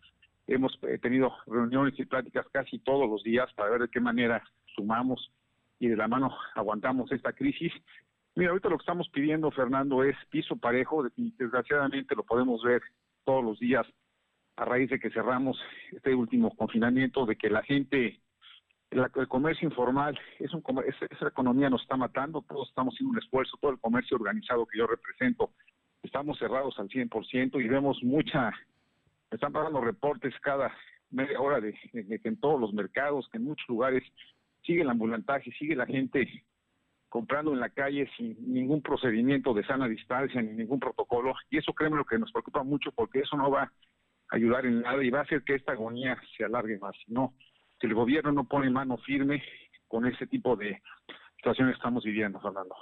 Hemos 0.47 0.79
eh, 0.83 0.99
tenido 0.99 1.33
reuniones 1.47 1.99
y 1.99 2.05
pláticas 2.05 2.47
casi 2.53 2.79
todos 2.79 3.09
los 3.09 3.23
días 3.23 3.53
para 3.55 3.71
ver 3.71 3.81
de 3.83 3.89
qué 3.89 4.01
manera 4.01 4.43
sumamos 4.75 5.33
y 5.81 5.89
de 5.89 5.97
la 5.97 6.09
mano 6.09 6.37
aguantamos 6.55 7.11
esta 7.13 7.33
crisis. 7.33 7.73
Mira, 8.35 8.51
ahorita 8.51 8.69
lo 8.69 8.77
que 8.79 8.83
estamos 8.83 9.09
pidiendo, 9.09 9.51
Fernando, 9.51 10.05
es 10.05 10.17
piso 10.31 10.57
parejo. 10.57 11.07
Desgraciadamente 11.17 12.15
lo 12.15 12.23
podemos 12.23 12.63
ver 12.63 12.83
todos 13.25 13.43
los 13.43 13.59
días 13.59 13.87
a 14.57 14.65
raíz 14.65 14.89
de 14.91 14.99
que 14.99 15.11
cerramos 15.11 15.59
este 15.93 16.15
último 16.15 16.55
confinamiento, 16.55 17.27
de 17.27 17.37
que 17.37 17.51
la 17.51 17.63
gente, 17.63 18.21
el 18.91 19.29
comercio 19.29 19.69
informal, 19.69 20.19
es 20.39 20.53
un 20.55 20.63
es- 20.87 21.11
esa 21.11 21.29
economía 21.29 21.69
nos 21.69 21.83
está 21.83 21.97
matando, 21.97 22.43
todos 22.43 22.69
estamos 22.69 22.95
haciendo 22.95 23.13
un 23.13 23.19
esfuerzo, 23.19 23.59
todo 23.61 23.73
el 23.73 23.81
comercio 23.81 24.17
organizado 24.17 24.67
que 24.67 24.79
yo 24.79 24.87
represento, 24.87 25.51
estamos 26.03 26.39
cerrados 26.39 26.79
al 26.79 26.89
100% 26.89 27.61
y 27.61 27.69
vemos 27.69 28.03
mucha, 28.03 28.53
están 29.31 29.53
pagando 29.53 29.81
reportes 29.81 30.35
cada 30.41 30.73
media 31.11 31.41
hora 31.41 31.61
de, 31.61 31.73
que 31.73 32.29
en 32.29 32.39
todos 32.39 32.61
los 32.61 32.73
mercados, 32.73 33.29
que 33.31 33.39
en 33.39 33.45
muchos 33.45 33.69
lugares 33.69 34.03
sigue 34.63 34.83
el 34.83 34.91
ambulantaje, 34.91 35.51
sigue 35.53 35.77
la 35.77 35.87
gente 35.87 36.45
comprando 37.09 37.53
en 37.53 37.61
la 37.61 37.71
calle 37.71 38.11
sin 38.17 38.37
ningún 38.53 38.83
procedimiento 38.83 39.55
de 39.55 39.65
sana 39.65 39.89
distancia 39.89 40.43
ni 40.43 40.53
ningún 40.53 40.81
protocolo 40.81 41.35
y 41.51 41.59
eso 41.59 41.73
créeme 41.73 41.97
lo 41.97 42.05
que 42.05 42.19
nos 42.19 42.33
preocupa 42.33 42.63
mucho 42.63 42.91
porque 42.93 43.21
eso 43.21 43.37
no 43.37 43.51
va 43.51 43.63
a 43.63 43.73
ayudar 44.31 44.67
en 44.67 44.83
nada 44.83 45.03
y 45.03 45.11
va 45.11 45.21
a 45.21 45.23
hacer 45.23 45.43
que 45.45 45.55
esta 45.55 45.73
agonía 45.73 46.21
se 46.37 46.45
alargue 46.45 46.79
más. 46.79 46.97
No, 47.07 47.35
si 47.81 47.87
el 47.87 47.95
gobierno 47.95 48.33
no 48.33 48.45
pone 48.45 48.69
mano 48.71 48.99
firme 48.99 49.43
con 49.89 50.07
ese 50.07 50.27
tipo 50.27 50.57
de 50.57 50.83
situaciones 51.37 51.75
que 51.75 51.79
estamos 51.79 52.05
viviendo, 52.05 52.41
Fernando. 52.41 52.75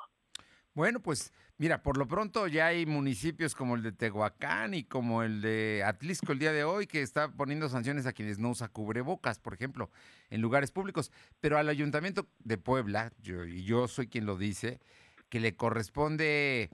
Bueno, 0.74 0.98
pues 1.00 1.32
mira, 1.56 1.84
por 1.84 1.96
lo 1.96 2.08
pronto 2.08 2.48
ya 2.48 2.66
hay 2.66 2.84
municipios 2.84 3.54
como 3.54 3.76
el 3.76 3.82
de 3.84 3.92
Tehuacán 3.92 4.74
y 4.74 4.82
como 4.82 5.22
el 5.22 5.40
de 5.40 5.84
Atlisco 5.86 6.32
el 6.32 6.40
día 6.40 6.52
de 6.52 6.64
hoy 6.64 6.88
que 6.88 7.00
está 7.00 7.30
poniendo 7.30 7.68
sanciones 7.68 8.06
a 8.06 8.12
quienes 8.12 8.40
no 8.40 8.50
usan 8.50 8.70
cubrebocas, 8.72 9.38
por 9.38 9.54
ejemplo, 9.54 9.88
en 10.30 10.40
lugares 10.40 10.72
públicos. 10.72 11.12
Pero 11.40 11.58
al 11.58 11.68
ayuntamiento 11.68 12.26
de 12.40 12.58
Puebla, 12.58 13.12
yo, 13.22 13.44
y 13.44 13.62
yo 13.62 13.86
soy 13.86 14.08
quien 14.08 14.26
lo 14.26 14.36
dice, 14.36 14.80
que 15.28 15.38
le 15.38 15.54
corresponde 15.54 16.70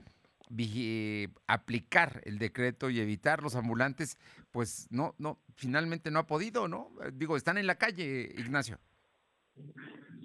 aplicar 1.45 2.21
el 2.25 2.39
decreto 2.39 2.89
y 2.89 2.99
evitar 2.99 3.43
los 3.43 3.55
ambulantes, 3.55 4.17
pues 4.49 4.87
no, 4.89 5.13
no, 5.19 5.39
finalmente 5.55 6.09
no 6.09 6.17
ha 6.17 6.27
podido, 6.27 6.67
¿no? 6.67 6.89
Digo, 7.13 7.37
están 7.37 7.59
en 7.59 7.67
la 7.67 7.75
calle, 7.75 8.33
Ignacio. 8.35 8.79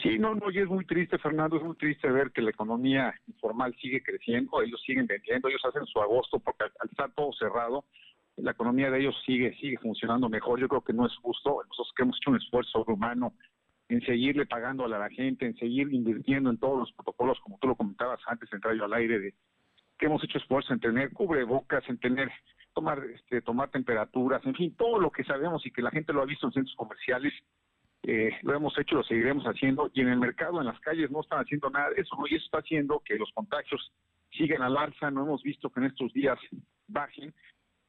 Sí, 0.03 0.18
no, 0.18 0.34
no, 0.34 0.51
y 0.51 0.59
es 0.59 0.68
muy 0.68 0.84
triste, 0.84 1.16
Fernando, 1.18 1.57
es 1.57 1.62
muy 1.62 1.76
triste 1.76 2.11
ver 2.11 2.30
que 2.30 2.42
la 2.42 2.51
economía 2.51 3.14
informal 3.26 3.74
sigue 3.80 4.03
creciendo, 4.03 4.61
ellos 4.61 4.82
siguen 4.84 5.07
vendiendo, 5.07 5.49
ellos 5.49 5.64
hacen 5.64 5.86
su 5.86 6.01
agosto 6.01 6.38
porque 6.38 6.64
al, 6.64 6.90
estar 6.90 7.11
todo 7.12 7.32
cerrado, 7.32 7.84
la 8.36 8.51
economía 8.51 8.90
de 8.90 9.01
ellos 9.01 9.14
sigue, 9.24 9.55
sigue 9.57 9.78
funcionando 9.78 10.28
mejor. 10.28 10.61
Yo 10.61 10.68
creo 10.68 10.82
que 10.82 10.92
no 10.92 11.07
es 11.07 11.16
justo, 11.16 11.62
nosotros 11.66 11.92
que 11.97 12.03
hemos 12.03 12.16
hecho 12.18 12.30
un 12.30 12.36
esfuerzo 12.36 12.84
humano 12.86 13.32
en 13.88 14.01
seguirle 14.03 14.44
pagando 14.44 14.84
a 14.84 14.88
la 14.88 15.09
gente, 15.09 15.47
en 15.47 15.57
seguir 15.57 15.92
invirtiendo 15.92 16.51
en 16.51 16.59
todos 16.59 16.78
los 16.78 16.92
protocolos, 16.92 17.38
como 17.40 17.59
tú 17.59 17.68
lo 17.68 17.76
comentabas 17.76 18.20
antes 18.26 18.53
entrar 18.53 18.74
yo 18.74 18.84
al 18.84 18.92
aire, 18.92 19.18
de 19.18 19.34
que 19.99 20.07
hemos 20.07 20.22
hecho 20.24 20.36
esfuerzo 20.36 20.74
en 20.74 20.80
tener 20.80 21.11
cubrebocas, 21.12 21.88
en 21.88 21.99
tener 21.99 22.30
tomar 22.74 23.03
este 23.14 23.40
tomar 23.40 23.70
temperaturas, 23.70 24.44
en 24.44 24.55
fin, 24.55 24.74
todo 24.76 24.99
lo 24.99 25.11
que 25.11 25.24
sabemos 25.24 25.64
y 25.64 25.70
que 25.70 25.80
la 25.80 25.90
gente 25.90 26.12
lo 26.12 26.20
ha 26.20 26.26
visto 26.26 26.47
en 26.47 26.53
centros 26.53 26.76
comerciales, 26.76 27.32
eh, 28.09 28.31
lo 28.43 28.55
hemos 28.55 28.79
hecho, 28.79 28.95
lo 28.95 29.03
seguiremos 29.03 29.45
haciendo, 29.47 29.91
y 29.93 30.01
en 30.01 30.09
el 30.09 30.21
mercado, 30.21 30.61
en 30.61 30.67
las 30.67 30.79
calles, 30.79 31.11
no 31.11 31.23
están 31.23 31.41
haciendo 31.41 31.69
nada 31.71 31.89
eso, 31.97 32.17
y 32.31 32.37
eso 32.37 32.45
está 32.45 32.59
haciendo 32.59 33.03
que 33.05 33.17
los 33.17 33.33
contagios 33.33 33.93
siguen 34.31 34.63
al 34.63 34.77
alza, 34.77 35.11
no 35.11 35.25
hemos 35.25 35.43
visto 35.43 35.71
que 35.71 35.81
en 35.81 35.87
estos 35.87 36.13
días 36.13 36.39
bajen, 36.87 37.35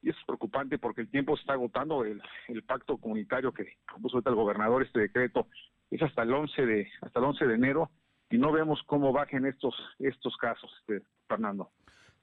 y 0.01 0.09
eso 0.09 0.17
es 0.19 0.25
preocupante 0.25 0.79
porque 0.79 1.01
el 1.01 1.11
tiempo 1.11 1.35
se 1.35 1.41
está 1.41 1.53
agotando, 1.53 2.03
el, 2.03 2.19
pacto 2.65 2.97
comunitario 2.97 3.53
que 3.53 3.77
puso 4.01 4.17
el 4.25 4.35
gobernador, 4.35 4.81
este 4.81 5.01
decreto, 5.01 5.49
es 5.91 6.01
hasta 6.01 6.23
el 6.23 6.33
11 6.33 6.65
de, 6.65 6.91
hasta 7.01 7.19
el 7.19 7.25
11 7.25 7.45
de 7.45 7.53
enero, 7.53 7.91
y 8.31 8.39
no 8.39 8.51
vemos 8.51 8.81
cómo 8.87 9.13
bajen 9.13 9.45
estos, 9.45 9.75
estos 9.99 10.35
casos, 10.37 10.71
este, 10.79 11.05
Fernando. 11.27 11.69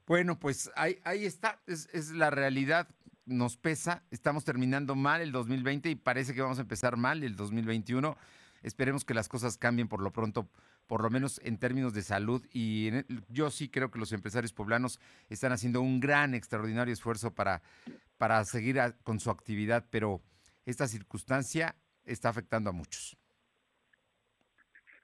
Bueno, 0.05 0.37
pues 0.37 0.69
ahí, 0.75 0.97
ahí 1.05 1.23
está, 1.23 1.61
es, 1.65 1.87
es 1.93 2.11
la 2.11 2.29
realidad 2.29 2.89
nos 3.25 3.57
pesa, 3.57 4.03
estamos 4.11 4.45
terminando 4.45 4.95
mal 4.95 5.21
el 5.21 5.31
2020 5.31 5.89
y 5.89 5.95
parece 5.95 6.33
que 6.33 6.41
vamos 6.41 6.59
a 6.59 6.61
empezar 6.61 6.97
mal 6.97 7.23
el 7.23 7.35
2021. 7.35 8.15
Esperemos 8.61 9.05
que 9.05 9.13
las 9.13 9.29
cosas 9.29 9.57
cambien 9.57 9.87
por 9.87 10.01
lo 10.01 10.11
pronto, 10.11 10.47
por 10.87 11.01
lo 11.01 11.09
menos 11.09 11.39
en 11.43 11.57
términos 11.57 11.93
de 11.93 12.01
salud. 12.01 12.45
Y 12.51 12.89
yo 13.29 13.51
sí 13.51 13.69
creo 13.69 13.91
que 13.91 13.99
los 13.99 14.11
empresarios 14.11 14.53
poblanos 14.53 14.99
están 15.29 15.51
haciendo 15.51 15.81
un 15.81 15.99
gran, 15.99 16.33
extraordinario 16.33 16.93
esfuerzo 16.93 17.33
para, 17.33 17.61
para 18.17 18.43
seguir 18.45 18.79
con 19.03 19.19
su 19.19 19.29
actividad, 19.29 19.85
pero 19.89 20.21
esta 20.65 20.87
circunstancia 20.87 21.75
está 22.05 22.29
afectando 22.29 22.69
a 22.69 22.73
muchos. 22.73 23.17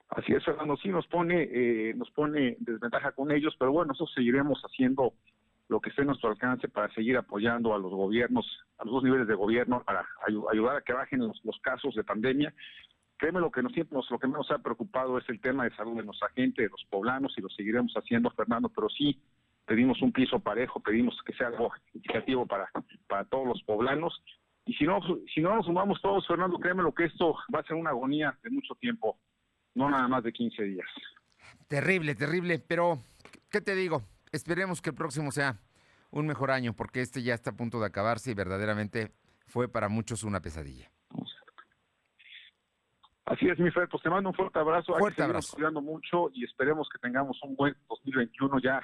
Así 0.10 0.34
es, 0.34 0.44
Fernando, 0.44 0.76
sí 0.76 0.90
nos 0.90 1.08
pone, 1.08 1.48
eh, 1.52 1.94
nos 1.96 2.12
pone 2.12 2.58
desventaja 2.60 3.14
con 3.14 3.32
ellos, 3.32 3.56
pero 3.58 3.72
bueno, 3.72 3.90
nosotros 3.90 4.14
seguiremos 4.14 4.62
haciendo 4.62 5.14
lo 5.72 5.80
que 5.80 5.90
esté 5.90 6.02
en 6.02 6.08
nuestro 6.08 6.30
alcance 6.30 6.68
para 6.68 6.94
seguir 6.94 7.16
apoyando 7.16 7.74
a 7.74 7.80
los 7.80 7.94
gobiernos, 7.94 8.46
a 8.78 8.84
los 8.84 8.96
dos 8.96 9.04
niveles 9.06 9.26
de 9.26 9.36
gobierno, 9.36 9.82
para 9.86 10.06
ayudar 10.52 10.76
a 10.76 10.82
que 10.82 10.92
bajen 10.92 11.20
los, 11.22 11.60
casos 11.62 11.96
de 11.96 12.04
pandemia. 12.04 12.54
Créeme, 13.16 13.40
lo 13.40 13.50
que 13.52 13.64
nos, 13.64 13.72
lo 14.10 14.20
que 14.20 14.28
nos 14.28 14.52
ha 14.52 14.58
preocupado 14.58 15.18
es 15.18 15.30
el 15.30 15.40
tema 15.40 15.64
de 15.64 15.74
salud 15.78 15.96
de 15.96 16.04
nuestra 16.04 16.28
gente, 16.32 16.64
de 16.64 16.68
los 16.68 16.84
poblanos, 16.90 17.34
y 17.38 17.42
lo 17.42 17.48
seguiremos 17.48 17.94
haciendo, 17.94 18.30
Fernando, 18.32 18.68
pero 18.68 18.90
sí 18.90 19.18
pedimos 19.66 20.02
un 20.02 20.12
piso 20.12 20.42
parejo, 20.42 20.82
pedimos 20.82 21.18
que 21.26 21.32
sea 21.36 21.48
algo 21.48 21.72
indicativo 21.94 22.46
para, 22.46 22.70
para 23.08 23.24
todos 23.24 23.48
los 23.48 23.64
poblanos. 23.64 24.22
Y 24.66 24.74
si 24.74 24.84
no, 24.84 25.00
si 25.34 25.40
no 25.40 25.56
nos 25.56 25.68
sumamos 25.68 26.02
todos, 26.02 26.28
Fernando, 26.28 26.60
créeme 26.60 26.84
lo 26.84 26.94
que 26.94 27.06
esto 27.06 27.38
va 27.56 27.62
a 27.62 27.64
ser 27.64 27.78
una 27.78 27.92
agonía 27.92 28.38
de 28.44 28.50
mucho 28.50 28.76
tiempo, 28.76 29.20
no 29.76 29.90
nada 29.90 30.10
más 30.10 30.22
de 30.22 30.34
15 30.34 30.64
días. 30.64 30.88
Terrible, 31.70 32.14
terrible, 32.14 32.60
pero 32.60 32.98
¿qué 33.50 33.62
te 33.62 33.74
digo? 33.74 34.02
Esperemos 34.32 34.82
que 34.82 34.90
el 34.90 34.96
próximo 34.96 35.32
sea 35.32 35.60
un 36.12 36.28
mejor 36.28 36.52
año, 36.52 36.74
porque 36.74 37.02
este 37.02 37.24
ya 37.24 37.34
está 37.34 37.52
a 37.52 37.56
punto 37.56 37.80
de 37.80 37.88
acabarse 37.88 38.32
y 38.32 38.34
verdaderamente 38.34 39.12
fue 39.46 39.68
para 39.68 39.90
muchos 39.90 40.24
una 40.24 40.42
pesadilla. 40.42 40.92
Así 43.26 43.48
es, 43.48 43.58
mi 43.60 43.72
Fred, 43.72 43.88
pues 43.90 44.04
te 44.04 44.10
mando 44.10 44.30
un 44.30 44.36
fuerte 44.36 44.60
abrazo. 44.60 44.94
Fuerte 44.98 45.24
abrazo. 45.24 45.56
cuidando 45.56 45.82
mucho 45.82 46.30
y 46.34 46.44
esperemos 46.44 46.90
que 46.90 47.00
tengamos 47.00 47.42
un 47.44 47.56
buen 47.56 47.76
2021 47.88 48.60
ya. 48.60 48.82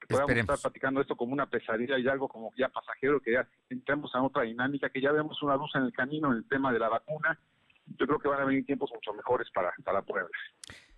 Que 0.00 0.06
podamos 0.08 0.32
estar 0.32 0.58
platicando 0.58 1.00
esto 1.00 1.16
como 1.16 1.32
una 1.32 1.46
pesadilla 1.46 1.98
y 1.98 2.08
algo 2.08 2.28
como 2.28 2.52
ya 2.56 2.68
pasajero, 2.68 3.20
que 3.20 3.32
ya 3.32 3.48
entremos 3.70 4.14
a 4.14 4.22
otra 4.22 4.42
dinámica, 4.42 4.90
que 4.90 5.00
ya 5.00 5.12
vemos 5.12 5.40
una 5.42 5.56
luz 5.56 5.70
en 5.74 5.82
el 5.82 5.92
camino 5.92 6.30
en 6.30 6.38
el 6.38 6.48
tema 6.48 6.72
de 6.72 6.78
la 6.78 6.88
vacuna. 6.88 7.38
Yo 7.86 8.06
creo 8.06 8.18
que 8.18 8.28
van 8.28 8.40
a 8.40 8.44
venir 8.44 8.66
tiempos 8.66 8.90
mucho 8.92 9.12
mejores 9.14 9.48
para, 9.52 9.72
para 9.84 10.02
Puebla. 10.02 10.30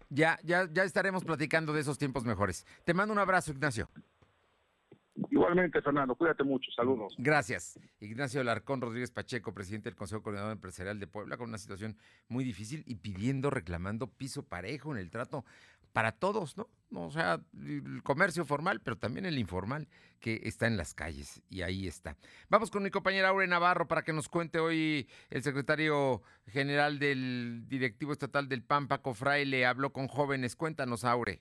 Ya, 0.09 0.39
ya, 0.43 0.69
ya 0.73 0.85
estaremos 0.85 1.25
platicando 1.25 1.73
de 1.73 1.81
esos 1.81 1.99
tiempos 1.99 2.25
mejores. 2.25 2.67
Te 2.85 2.95
mando 2.95 3.13
un 3.13 3.19
abrazo, 3.19 3.53
Ignacio. 3.53 3.89
Igualmente, 5.31 5.81
Fernando, 5.81 6.17
cuídate 6.17 6.43
mucho, 6.43 6.73
saludos. 6.73 7.15
Gracias. 7.19 7.79
Ignacio 8.01 8.43
Larcón 8.43 8.81
Rodríguez 8.81 9.13
Pacheco, 9.13 9.55
presidente 9.55 9.89
del 9.89 9.97
Consejo 9.97 10.23
Coordinador 10.23 10.53
Empresarial 10.53 10.99
de 10.99 11.07
Puebla, 11.07 11.37
con 11.37 11.49
una 11.49 11.59
situación 11.59 11.97
muy 12.29 12.43
difícil 12.43 12.83
y 12.87 12.97
pidiendo, 12.97 13.51
reclamando 13.51 14.09
piso 14.09 14.45
parejo 14.45 14.93
en 14.93 14.99
el 14.99 15.11
trato 15.11 15.45
para 15.95 16.11
todos, 16.11 16.57
¿no? 16.57 16.69
O 16.93 17.13
sea, 17.13 17.41
el 17.57 18.03
comercio 18.03 18.45
formal, 18.45 18.81
pero 18.81 18.99
también 18.99 19.27
el 19.27 19.39
informal 19.39 19.89
que 20.19 20.41
está 20.43 20.67
en 20.67 20.77
las 20.77 20.93
calles 20.93 21.41
y 21.49 21.63
ahí 21.63 21.87
está. 21.87 22.17
Vamos 22.49 22.73
con 22.73 22.83
mi 22.83 22.91
compañera 22.91 23.29
Aure 23.29 23.47
Navarro 23.47 23.87
para 23.87 24.03
que 24.03 24.13
nos 24.13 24.29
cuente 24.29 24.59
hoy 24.59 25.09
el 25.31 25.45
secretario 25.45 26.21
general 26.49 26.99
del 26.99 27.65
directivo 27.69 28.13
estatal 28.13 28.49
del 28.49 28.65
PAN, 28.65 28.89
Paco 28.89 29.15
Fraile, 29.15 29.67
habló 29.67 29.93
con 29.93 30.09
jóvenes. 30.09 30.57
Cuéntanos, 30.57 31.05
Aure. 31.05 31.41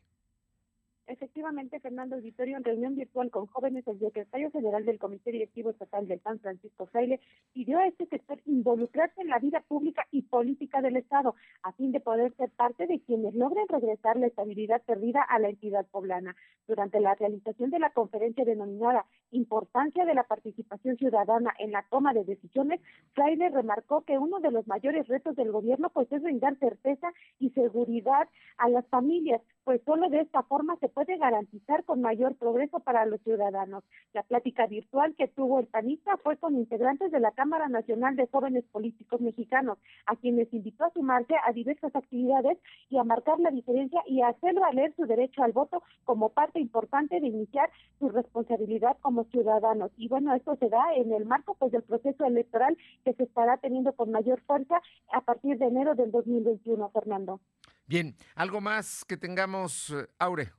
Efectivamente, 1.06 1.82
Fernando 1.82 2.16
Auditorio, 2.16 2.56
en 2.56 2.64
reunión 2.64 2.96
virtual 2.96 3.30
con 3.30 3.46
jóvenes, 3.48 3.86
el 3.88 4.00
secretario 4.00 4.50
general 4.52 4.86
del 4.86 5.00
Comité 5.00 5.34
Directivo 5.34 5.70
Estatal 5.70 6.08
del 6.08 6.20
PAN, 6.20 6.40
Francisco 6.40 6.86
Fraile, 6.86 7.20
pidió 7.52 7.80
a 7.80 7.88
este 7.88 8.06
sector 8.06 8.40
involucrarse 8.46 9.22
en 9.22 9.28
la 9.28 9.40
vida 9.40 9.60
pública 9.68 10.08
y 10.12 10.22
política 10.22 10.82
del 10.82 10.96
Estado, 10.96 11.36
a 11.62 11.74
fin 11.74 11.92
de 11.92 12.00
poder 12.00 12.34
ser 12.38 12.52
parte 12.52 12.88
de 12.88 13.02
quienes 13.02 13.36
logren 13.36 13.68
regresar 13.68 14.16
la 14.16 14.28
estabilidad 14.28 14.82
perdida 14.84 15.22
a 15.24 15.40
la 15.40 15.50
entidad 15.50 15.86
poblana. 15.88 16.38
Durante 16.68 17.02
la 17.02 17.16
realización 17.16 17.70
de 17.72 17.80
la 17.80 17.90
conferencia 17.90 18.46
denominada 18.46 19.06
Importancia 19.32 20.06
de 20.06 20.14
la 20.14 20.24
Participación 20.24 20.96
Ciudadana 20.96 21.54
en 21.60 21.72
la 21.72 21.84
Toma 21.90 22.14
de 22.14 22.24
Decisiones, 22.24 22.80
Fraile 23.14 23.50
remarcó 23.50 24.02
que 24.02 24.18
uno 24.18 24.40
de 24.40 24.52
los 24.52 24.68
mayores 24.68 25.08
retos 25.08 25.36
del 25.36 25.52
gobierno 25.52 25.90
pues 25.90 26.10
es 26.12 26.22
brindar 26.22 26.58
certeza 26.60 27.12
y 27.40 27.50
seguridad 27.50 28.30
a 28.58 28.70
las 28.70 28.88
familias, 28.88 29.42
pues 29.64 29.82
solo 29.86 30.08
de 30.10 30.22
esta 30.22 30.44
forma 30.44 30.78
se 30.78 30.93
puede 30.94 31.18
garantizar 31.18 31.84
con 31.84 32.02
mayor 32.02 32.36
progreso 32.36 32.80
para 32.80 33.06
los 33.06 33.22
ciudadanos. 33.22 33.84
La 34.14 34.24
plática 34.24 34.68
virtual 34.68 35.16
que 35.16 35.28
tuvo 35.28 35.60
el 35.60 35.68
panista 35.68 36.18
fue 36.18 36.38
con 36.38 36.56
integrantes 36.56 37.12
de 37.12 37.20
la 37.20 37.32
Cámara 37.32 37.68
Nacional 37.68 38.16
de 38.16 38.28
Jóvenes 38.28 38.64
Políticos 38.72 39.22
Mexicanos, 39.22 39.78
a 40.06 40.16
quienes 40.16 40.54
invitó 40.54 40.86
a 40.86 40.94
sumarse 40.94 41.34
a 41.46 41.52
diversas 41.52 41.96
actividades 41.96 42.58
y 42.90 42.98
a 42.98 43.04
marcar 43.04 43.40
la 43.40 43.52
diferencia 43.52 44.02
y 44.08 44.22
a 44.22 44.30
hacer 44.30 44.54
valer 44.56 44.94
su 44.96 45.06
derecho 45.06 45.44
al 45.44 45.52
voto 45.52 45.84
como 46.06 46.30
parte 46.30 46.60
importante 46.60 47.20
de 47.20 47.28
iniciar 47.28 47.70
su 48.00 48.10
responsabilidad 48.10 48.98
como 49.02 49.24
ciudadanos. 49.26 49.92
Y 49.98 50.08
bueno, 50.08 50.34
esto 50.36 50.56
se 50.58 50.70
da 50.70 50.94
en 50.96 51.12
el 51.14 51.26
marco 51.26 51.56
pues 51.56 51.72
del 51.72 51.84
proceso 51.84 52.26
electoral 52.26 52.78
que 53.04 53.14
se 53.14 53.24
estará 53.24 53.58
teniendo 53.58 53.94
con 53.94 54.12
mayor 54.12 54.42
fuerza 54.42 54.82
a 55.12 55.22
partir 55.22 55.58
de 55.58 55.66
enero 55.66 55.96
del 55.96 56.12
2021, 56.12 56.90
Fernando. 56.90 57.40
Bien, 57.86 58.16
algo 58.36 58.62
más 58.62 59.04
que 59.06 59.18
tengamos, 59.18 59.90
eh, 59.90 60.08
Aure 60.20 60.52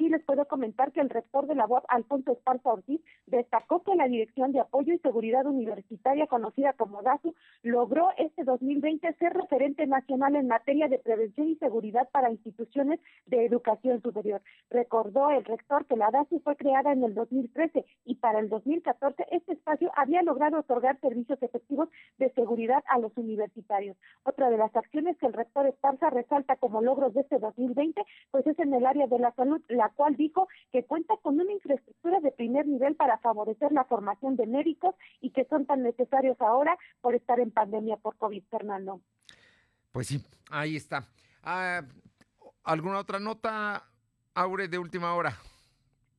sí 0.00 0.08
les 0.08 0.24
puedo 0.24 0.46
comentar 0.46 0.92
que 0.92 1.00
el 1.02 1.10
rector 1.10 1.46
de 1.46 1.54
la 1.54 1.66
UAP, 1.66 1.84
Alfonso 1.88 2.32
Esparza 2.32 2.72
Ortiz, 2.72 3.02
destacó 3.26 3.82
que 3.82 3.94
la 3.94 4.08
Dirección 4.08 4.50
de 4.50 4.60
Apoyo 4.60 4.94
y 4.94 4.98
Seguridad 4.98 5.44
Universitaria, 5.44 6.26
conocida 6.26 6.72
como 6.72 7.02
DASU, 7.02 7.34
logró 7.62 8.08
este 8.16 8.44
2020 8.44 9.12
ser 9.18 9.34
referente 9.34 9.86
nacional 9.86 10.36
en 10.36 10.48
materia 10.48 10.88
de 10.88 10.98
prevención 10.98 11.50
y 11.50 11.56
seguridad 11.56 12.08
para 12.12 12.30
instituciones 12.30 12.98
de 13.26 13.44
educación 13.44 14.00
superior. 14.00 14.40
Recordó 14.70 15.30
el 15.30 15.44
rector 15.44 15.84
que 15.84 15.96
la 15.96 16.10
DASU 16.10 16.40
fue 16.40 16.56
creada 16.56 16.92
en 16.92 17.04
el 17.04 17.14
2013 17.14 17.84
y 18.06 18.14
para 18.14 18.38
el 18.38 18.48
2014 18.48 19.26
este 19.30 19.52
espacio 19.52 19.92
había 19.96 20.22
logrado 20.22 20.60
otorgar 20.60 20.98
servicios 21.00 21.42
efectivos 21.42 21.90
de 22.16 22.30
seguridad 22.32 22.82
a 22.88 22.98
los 22.98 23.14
universitarios. 23.18 23.98
Otra 24.24 24.48
de 24.48 24.56
las 24.56 24.74
acciones 24.74 25.18
que 25.18 25.26
el 25.26 25.34
rector 25.34 25.66
Esparza 25.66 26.08
resalta 26.08 26.56
como 26.56 26.80
logros 26.80 27.12
de 27.12 27.20
este 27.20 27.38
2020, 27.38 28.02
pues 28.30 28.46
es 28.46 28.58
en 28.58 28.72
el 28.72 28.86
área 28.86 29.06
de 29.06 29.18
la 29.18 29.32
salud, 29.32 29.60
la 29.68 29.89
cual 29.90 30.16
dijo 30.16 30.48
que 30.72 30.84
cuenta 30.84 31.14
con 31.22 31.40
una 31.40 31.52
infraestructura 31.52 32.20
de 32.20 32.32
primer 32.32 32.66
nivel 32.66 32.96
para 32.96 33.18
favorecer 33.18 33.72
la 33.72 33.84
formación 33.84 34.36
de 34.36 34.46
médicos 34.46 34.94
y 35.20 35.30
que 35.30 35.44
son 35.46 35.66
tan 35.66 35.82
necesarios 35.82 36.40
ahora 36.40 36.78
por 37.00 37.14
estar 37.14 37.40
en 37.40 37.50
pandemia 37.50 37.96
por 37.96 38.16
COVID, 38.16 38.42
Fernando. 38.50 39.00
Pues 39.92 40.06
sí, 40.06 40.24
ahí 40.50 40.76
está. 40.76 41.08
Ah, 41.42 41.82
¿Alguna 42.62 42.98
otra 42.98 43.18
nota, 43.18 43.84
Aure, 44.34 44.68
de 44.68 44.78
última 44.78 45.14
hora. 45.14 45.36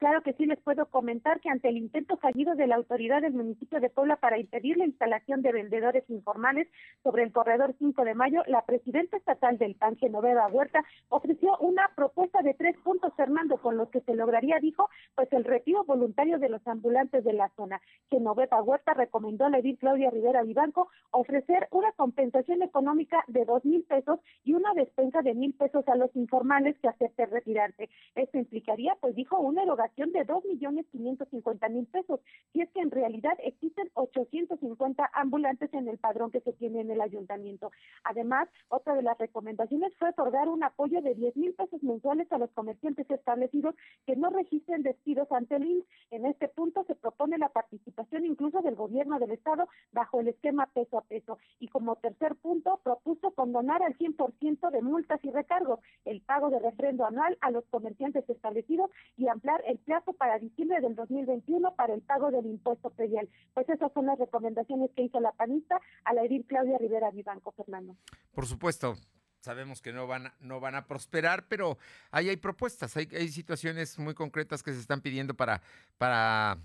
Claro 0.02 0.24
que 0.24 0.34
sí 0.34 0.48
les 0.48 0.60
puedo 0.60 0.88
comentar 0.88 1.40
que 1.42 1.52
ante 1.52 1.70
el 1.70 1.78
intento 1.78 2.18
fallido 2.18 2.56
de 2.56 2.66
la 2.66 2.76
autoridad 2.76 3.22
del 3.22 3.34
municipio 3.34 3.80
de 3.80 3.92
Puebla 3.92 4.16
para 4.16 4.40
impedir 4.40 4.76
la 4.76 4.88
instalación 4.88 5.44
de 5.44 5.52
vendedores 5.52 6.10
informales 6.10 6.68
sobre 7.04 7.22
el 7.22 7.32
corredor 7.32 7.76
5 7.78 8.04
de 8.04 8.16
mayo, 8.16 8.42
la 8.48 8.66
presidenta 8.66 9.18
estatal 9.18 9.60
del 9.60 9.76
PAN, 9.76 9.98
Genoveva 9.98 10.48
Huerta, 10.48 10.84
ofreció 11.10 11.56
una 11.60 11.88
propuesta 11.96 12.42
de 12.42 12.56
tres 12.56 12.76
puntos, 12.80 13.14
Fernando, 13.16 13.58
con 13.58 13.78
los 13.78 13.90
que 13.90 14.02
se 14.02 14.16
lograría, 14.16 14.58
dijo, 14.60 14.90
pues 15.14 15.32
el 15.34 15.44
retiro 15.44 15.84
voluntario 15.84 16.40
de 16.40 16.50
los 16.50 16.66
ambulantes 16.68 17.24
de 17.24 17.34
la 17.34 17.50
zona. 17.50 17.80
Genoveva 18.10 18.64
Huerta 18.64 18.96
recomendó 18.96 19.46
a 19.46 19.50
la 19.52 19.62
Claudia 19.80 20.10
Rivera 20.10 20.42
Vivanco 20.42 20.90
ofrecer 21.12 21.68
una 21.70 21.92
compensación 21.92 22.64
económica 22.64 23.24
de 23.28 23.46
dos 23.46 23.64
mil 23.64 23.84
pesos 23.84 24.20
y 24.44 24.54
una 24.54 24.74
despensa 24.74 25.22
de 25.22 25.36
mil 25.36 25.54
pesos 25.54 25.88
a 25.88 25.96
los 25.96 26.10
informales 26.16 26.76
que 26.80 26.88
acepten 26.88 27.30
retirarse. 27.30 27.88
Esto 28.16 28.40
implicaría, 28.40 28.98
pues 29.00 29.16
dijo, 29.16 29.38
una 29.38 29.64
de 29.96 30.84
quinientos 30.92 31.28
cincuenta 31.30 31.70
mil 31.70 31.86
pesos, 31.88 32.20
si 32.54 32.62
es 32.62 32.70
que 32.72 32.82
en 32.82 32.92
realidad 32.92 33.38
existen 33.44 33.90
850 33.94 35.10
ambulantes 35.14 35.74
en 35.74 35.88
el 35.88 35.98
padrón 35.98 36.32
que 36.32 36.42
se 36.42 36.54
tiene 36.54 36.82
en 36.82 36.92
el 36.92 37.02
ayuntamiento. 37.02 37.72
Además, 38.04 38.50
otra 38.70 38.96
de 38.96 39.02
las 39.02 39.18
recomendaciones 39.18 39.94
fue 39.98 40.10
otorgar 40.10 40.50
un 40.50 40.64
apoyo 40.64 41.02
de 41.02 41.16
10 41.16 41.36
mil 41.38 41.54
pesos 41.54 41.82
mensuales 41.84 42.32
a 42.32 42.38
los 42.38 42.50
comerciantes 42.52 43.10
establecidos 43.10 43.76
que 44.06 44.16
no 44.16 44.30
registren 44.30 44.84
despidos 44.84 45.32
ante 45.32 45.56
el 45.56 45.66
INS. 45.66 45.86
En 46.12 46.26
este 46.26 46.48
punto 46.48 46.84
se 46.86 46.96
propone 46.96 47.38
la 47.38 47.50
participación 47.50 48.26
incluso 48.26 48.62
del 48.62 48.76
gobierno 48.76 49.20
del 49.20 49.32
Estado 49.32 49.68
bajo 49.92 50.20
el 50.20 50.30
esquema 50.30 50.68
peso 50.68 50.98
a 50.98 51.02
peso. 51.02 51.38
Y 51.60 51.68
como 51.68 51.96
tercer 51.98 52.36
punto, 52.36 52.80
propuso 52.84 53.32
condonar 53.32 53.84
al 53.84 53.98
100% 53.98 54.72
de 54.72 54.82
multas 54.82 55.24
y 55.24 55.32
recargos, 55.32 55.80
el 56.06 56.22
pago 56.22 56.50
de 56.50 56.60
refrendo 56.60 57.06
anual 57.06 57.38
a 57.42 57.52
los 57.52 57.66
comerciantes 57.66 58.28
establecidos 58.30 58.90
y 59.18 59.28
ampliar 59.28 59.62
el 59.66 59.80
plazo 59.82 60.14
para 60.14 60.40
diciembre 60.40 60.82
del 60.82 60.96
2021 60.96 61.76
para 61.76 61.94
el 61.94 62.02
pago 62.02 62.32
del 62.32 62.46
impuesto 62.46 62.90
predial. 62.90 63.30
Pues 63.54 63.68
esas 63.70 63.92
son 63.94 64.06
las 64.06 64.18
recomendaciones 64.18 64.92
que 64.96 65.04
hizo 65.04 65.20
la 65.20 65.32
panista 65.32 65.80
a 66.04 66.14
la 66.14 66.24
edil 66.24 66.46
Claudia 66.48 66.78
Rivera 66.78 67.12
Vivanco, 67.12 67.52
Fernando. 67.52 67.96
Por 68.34 68.46
supuesto, 68.46 68.96
sabemos 69.42 69.82
que 69.82 69.92
no 69.92 70.08
van, 70.08 70.28
a, 70.28 70.36
no 70.40 70.60
van 70.60 70.76
a 70.76 70.88
prosperar, 70.88 71.48
pero 71.48 71.78
ahí 72.12 72.30
hay 72.30 72.38
propuestas, 72.38 72.96
hay, 72.98 73.08
hay 73.12 73.30
situaciones 73.30 74.00
muy 74.00 74.14
concretas 74.14 74.64
que 74.64 74.74
se 74.74 74.80
están 74.80 75.02
pidiendo 75.02 75.34
para, 75.34 75.62
para 75.98 76.58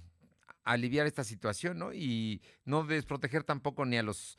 aliviar 0.64 1.06
esta 1.06 1.24
situación, 1.24 1.78
¿no? 1.78 1.92
Y 1.92 2.42
no 2.64 2.84
desproteger 2.84 3.44
tampoco 3.44 3.84
ni 3.84 3.96
a 3.96 4.02
los 4.02 4.38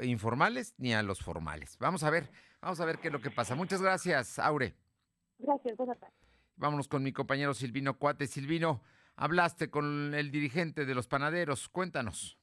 informales 0.00 0.74
ni 0.78 0.94
a 0.94 1.02
los 1.02 1.20
formales. 1.20 1.76
Vamos 1.78 2.02
a 2.02 2.10
ver, 2.10 2.28
vamos 2.60 2.80
a 2.80 2.84
ver 2.84 2.98
qué 2.98 3.08
es 3.08 3.12
lo 3.12 3.20
que 3.20 3.30
pasa. 3.30 3.54
Muchas 3.54 3.80
gracias, 3.80 4.38
Aure. 4.38 4.74
Gracias, 5.38 5.76
buenas 5.76 5.98
tardes. 5.98 6.27
Vámonos 6.58 6.88
con 6.88 7.04
mi 7.04 7.12
compañero 7.12 7.54
Silvino 7.54 7.98
Cuate. 7.98 8.26
Silvino, 8.26 8.82
hablaste 9.14 9.70
con 9.70 10.12
el 10.12 10.32
dirigente 10.32 10.86
de 10.86 10.94
los 10.94 11.06
panaderos. 11.06 11.68
Cuéntanos 11.68 12.36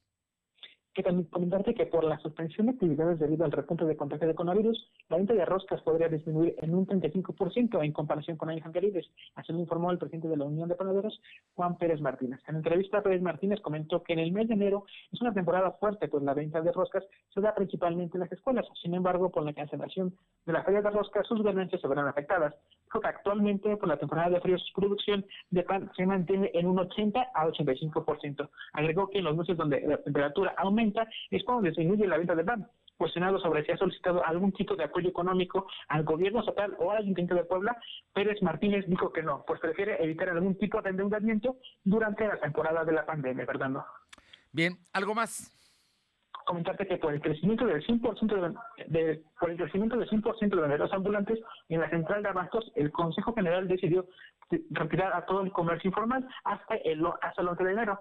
que 0.96 1.04
también 1.04 1.28
comentarte 1.28 1.74
que 1.74 1.86
por 1.86 2.06
la 2.06 2.18
suspensión 2.20 2.68
de 2.68 2.74
actividades 2.74 3.20
debido 3.20 3.44
al 3.44 3.52
repunte 3.52 3.84
de 3.84 3.98
contagio 3.98 4.28
de 4.28 4.34
coronavirus, 4.34 4.90
la 5.10 5.18
venta 5.18 5.34
de 5.34 5.44
roscas 5.44 5.82
podría 5.82 6.08
disminuir 6.08 6.56
en 6.60 6.74
un 6.74 6.88
35% 6.88 7.84
en 7.84 7.92
comparación 7.92 8.38
con 8.38 8.50
años 8.50 8.66
anteriores. 8.66 9.06
Así 9.36 9.52
lo 9.52 9.60
informó 9.60 9.92
el 9.92 9.98
presidente 9.98 10.30
de 10.30 10.38
la 10.38 10.46
Unión 10.46 10.70
de 10.70 10.76
Panaderos, 10.76 11.22
Juan 11.54 11.78
Pérez 11.78 12.00
Martínez. 12.00 12.40
En 12.48 12.56
entrevista, 12.56 13.04
Pérez 13.04 13.22
Martínez 13.22 13.60
comentó 13.60 14.04
que 14.04 14.14
en 14.14 14.20
el 14.20 14.32
mes 14.32 14.48
de 14.48 14.54
enero 14.54 14.86
es 15.12 15.22
una 15.22 15.34
temporada 15.34 15.72
fuerte, 15.74 16.08
pues 16.08 16.24
la 16.24 16.34
venta 16.34 16.62
de 16.62 16.72
roscas 16.72 17.04
se 17.34 17.42
da 17.42 17.54
principalmente 17.54 18.16
en 18.16 18.22
las 18.22 18.32
escuelas. 18.32 18.66
Sin 18.82 18.94
embargo, 18.94 19.30
por 19.30 19.44
la 19.44 19.54
cancelación 19.54 20.16
de 20.46 20.54
la 20.54 20.64
feria 20.64 20.82
de 20.82 20.92
roscas, 20.92 21.28
sus 21.28 21.44
ganancias 21.44 21.82
se 21.82 21.88
verán 21.90 22.08
afectadas. 22.08 22.56
Dijo 22.86 23.02
que 23.02 23.08
actualmente, 23.08 23.76
por 23.76 23.90
la 23.90 23.98
temporada 23.98 24.30
de 24.30 24.40
frío, 24.40 24.58
su 24.58 24.74
producción 24.74 25.26
de 25.50 25.64
pan 25.64 25.92
se 25.98 26.06
mantiene 26.06 26.52
en 26.54 26.68
un 26.68 26.80
80 26.80 27.20
a 27.34 27.48
85%. 27.48 28.50
Agregó 28.74 29.10
que 29.10 29.18
en 29.18 29.26
los 29.26 29.36
meses 29.36 29.58
donde 29.58 29.82
la 29.82 29.98
temperatura 29.98 30.54
aumenta, 30.58 30.85
es 31.32 31.44
cuando 31.44 31.68
disminuye 31.70 32.08
la 32.08 32.18
venta 32.18 32.36
de 32.36 32.44
pan. 32.44 32.68
Cuestionado 32.98 33.40
sobre 33.40 33.66
si 33.66 33.72
ha 33.72 33.78
solicitado 33.78 34.26
algún 34.26 34.54
tipo 34.54 34.76
de 34.76 34.86
apoyo 34.86 35.10
económico 35.10 35.68
al 35.90 36.04
gobierno 36.04 36.40
estatal 36.40 36.76
o 36.80 36.92
al 36.92 37.00
Ayuntamiento 37.00 37.36
de 37.36 37.44
Puebla, 37.44 37.78
Pérez 38.14 38.42
Martínez 38.42 38.86
dijo 38.88 39.12
que 39.12 39.22
no, 39.22 39.44
pues 39.46 39.60
prefiere 39.60 40.02
evitar 40.02 40.30
algún 40.30 40.58
tipo 40.58 40.82
de 40.82 40.92
endeudamiento 40.92 41.58
durante 41.84 42.26
la 42.26 42.40
temporada 42.40 42.86
de 42.86 42.94
la 42.94 43.06
pandemia, 43.06 43.46
¿verdad? 43.46 43.84
Bien, 44.54 44.78
¿algo 44.94 45.14
más? 45.14 45.52
comentarte 46.46 46.88
que 46.88 46.98
por 46.98 47.14
el 47.14 47.22
crecimiento 47.22 47.66
del 47.66 47.86
100% 47.86 48.56
de, 48.88 49.24
por 49.40 49.50
el 49.50 49.58
crecimiento 49.58 49.98
del 49.98 50.08
100% 50.10 50.68
de 50.68 50.78
los 50.78 50.94
ambulantes 50.94 51.40
en 51.70 51.82
la 51.82 51.90
central 51.90 52.24
de 52.24 52.30
abastos, 52.30 52.72
el 52.76 52.92
Consejo 52.92 53.34
General 53.34 53.68
decidió 53.68 54.06
retirar 54.70 55.14
a 55.14 55.26
todo 55.26 55.42
el 55.42 55.52
comercio 55.52 55.90
informal 55.90 56.26
hasta 56.44 56.76
el 56.76 57.04
hasta 57.22 57.42
el 57.42 57.48
11 57.50 57.64
de 57.64 57.72
enero. 57.72 58.00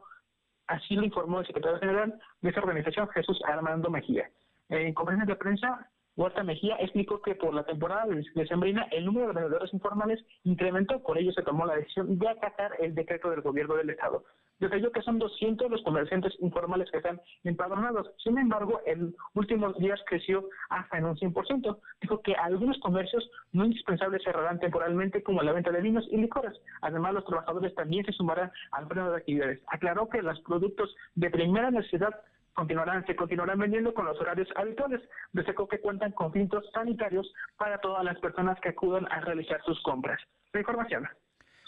Así 0.67 0.95
lo 0.95 1.05
informó 1.05 1.41
el 1.41 1.47
secretario 1.47 1.79
general 1.79 2.21
de 2.41 2.51
esa 2.51 2.61
organización, 2.61 3.09
Jesús 3.09 3.41
Armando 3.47 3.91
Mejía. 3.91 4.31
En 4.69 4.95
conferencia 4.95 5.27
de 5.27 5.39
prensa, 5.39 5.91
Huerta 6.17 6.43
Mejía 6.43 6.77
explicó 6.77 7.21
que 7.21 7.35
por 7.35 7.53
la 7.53 7.65
temporada 7.65 8.07
de 8.07 8.47
Sembrina 8.47 8.87
el 8.93 9.05
número 9.05 9.29
de 9.29 9.35
vendedores 9.35 9.73
informales 9.75 10.25
incrementó, 10.45 11.03
por 11.03 11.19
ello 11.19 11.33
se 11.33 11.43
tomó 11.43 11.67
la 11.67 11.77
decisión 11.77 12.19
de 12.19 12.29
acatar 12.29 12.73
el 12.79 12.95
decreto 12.95 13.31
del 13.31 13.43
gobierno 13.43 13.75
del 13.75 13.91
Estado 13.91 14.25
detalló 14.59 14.93
que 14.93 15.03
son 15.03 15.19
200 15.19 15.71
los 15.71 15.83
comerciantes 15.83 16.35
informales 16.41 16.91
que 16.91 16.99
están 16.99 17.21
empadronados. 17.45 18.11
Sin 18.23 18.39
embargo, 18.39 18.81
en 18.87 19.15
últimos 19.35 19.77
días 19.79 20.01
creció 20.07 20.49
hasta 20.71 20.99
en 20.99 21.07
un 21.07 21.17
100%. 21.17 21.79
Dijo 22.01 22.23
que 22.23 22.35
algunos 22.35 22.79
comercios 22.79 23.29
no 23.53 23.65
indispensables 23.65 24.23
cerrarán 24.23 24.61
temporalmente, 24.61 25.23
como 25.23 25.43
la 25.43 25.53
venta 25.53 25.71
de 25.71 25.81
vinos 25.81 26.07
y 26.11 26.17
licores. 26.17 26.55
Además, 26.83 27.15
los 27.15 27.25
trabajadores 27.25 27.75
también 27.75 28.05
se 28.05 28.13
sumarán 28.13 28.51
al 28.73 28.87
freno 28.87 29.11
de 29.11 29.17
actividades. 29.17 29.61
Aclaró 29.69 30.09
que 30.09 30.23
los 30.23 30.41
productos 30.41 30.95
de 31.15 31.31
primera 31.31 31.71
necesidad 31.71 32.11
continuarán, 32.55 33.05
se 33.07 33.17
continuarán 33.17 33.59
vendiendo 33.59 33.93
con 33.93 34.07
los 34.07 34.19
horarios 34.21 34.49
habituales. 34.57 35.01
Destacó 35.33 35.69
que 35.69 35.81
cuentan 35.81 36.13
con 36.13 36.33
filtros 36.33 36.65
sanitarios 36.73 37.31
para 37.57 37.79
todas 37.79 38.05
las 38.05 38.19
personas 38.21 38.59
que 38.61 38.71
acudan 38.71 39.07
a 39.11 39.21
realizar 39.21 39.61
sus 39.65 39.81
compras. 39.83 40.21
La 40.53 40.61
información. 40.61 41.09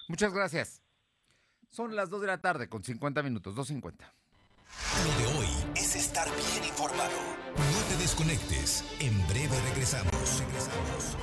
Muchas 0.08 0.32
gracias. 0.32 0.85
Son 1.68 1.94
las 1.94 2.10
2 2.10 2.20
de 2.22 2.26
la 2.26 2.40
tarde 2.40 2.68
con 2.68 2.82
50 2.82 3.22
minutos, 3.22 3.54
2.50. 3.54 4.12
Lo 5.04 5.18
de 5.18 5.38
hoy 5.38 5.48
es 5.74 5.96
estar 5.96 6.26
bien 6.28 6.64
informado. 6.64 7.16
No 7.56 7.88
te 7.88 7.96
desconectes. 7.96 8.84
En 9.00 9.26
breve 9.28 9.58
regresamos. 9.68 10.12
Regresamos. 10.40 11.16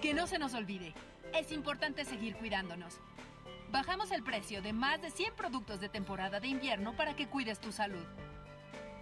Que 0.00 0.14
no 0.14 0.26
se 0.26 0.38
nos 0.38 0.54
olvide. 0.54 0.94
Es 1.34 1.52
importante 1.52 2.04
seguir 2.04 2.36
cuidándonos. 2.36 2.98
Bajamos 3.70 4.10
el 4.10 4.24
precio 4.24 4.62
de 4.62 4.72
más 4.72 5.00
de 5.00 5.10
100 5.10 5.34
productos 5.34 5.80
de 5.80 5.88
temporada 5.88 6.40
de 6.40 6.48
invierno 6.48 6.96
para 6.96 7.14
que 7.14 7.28
cuides 7.28 7.60
tu 7.60 7.70
salud. 7.72 8.04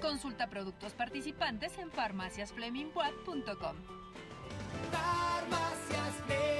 Consulta 0.01 0.49
productos 0.49 0.93
participantes 0.93 1.79
en 1.79 1.91
farmaciasflemingwatt.com. 1.91 3.77
Farmacias 4.93 6.15
Fleming. 6.27 6.58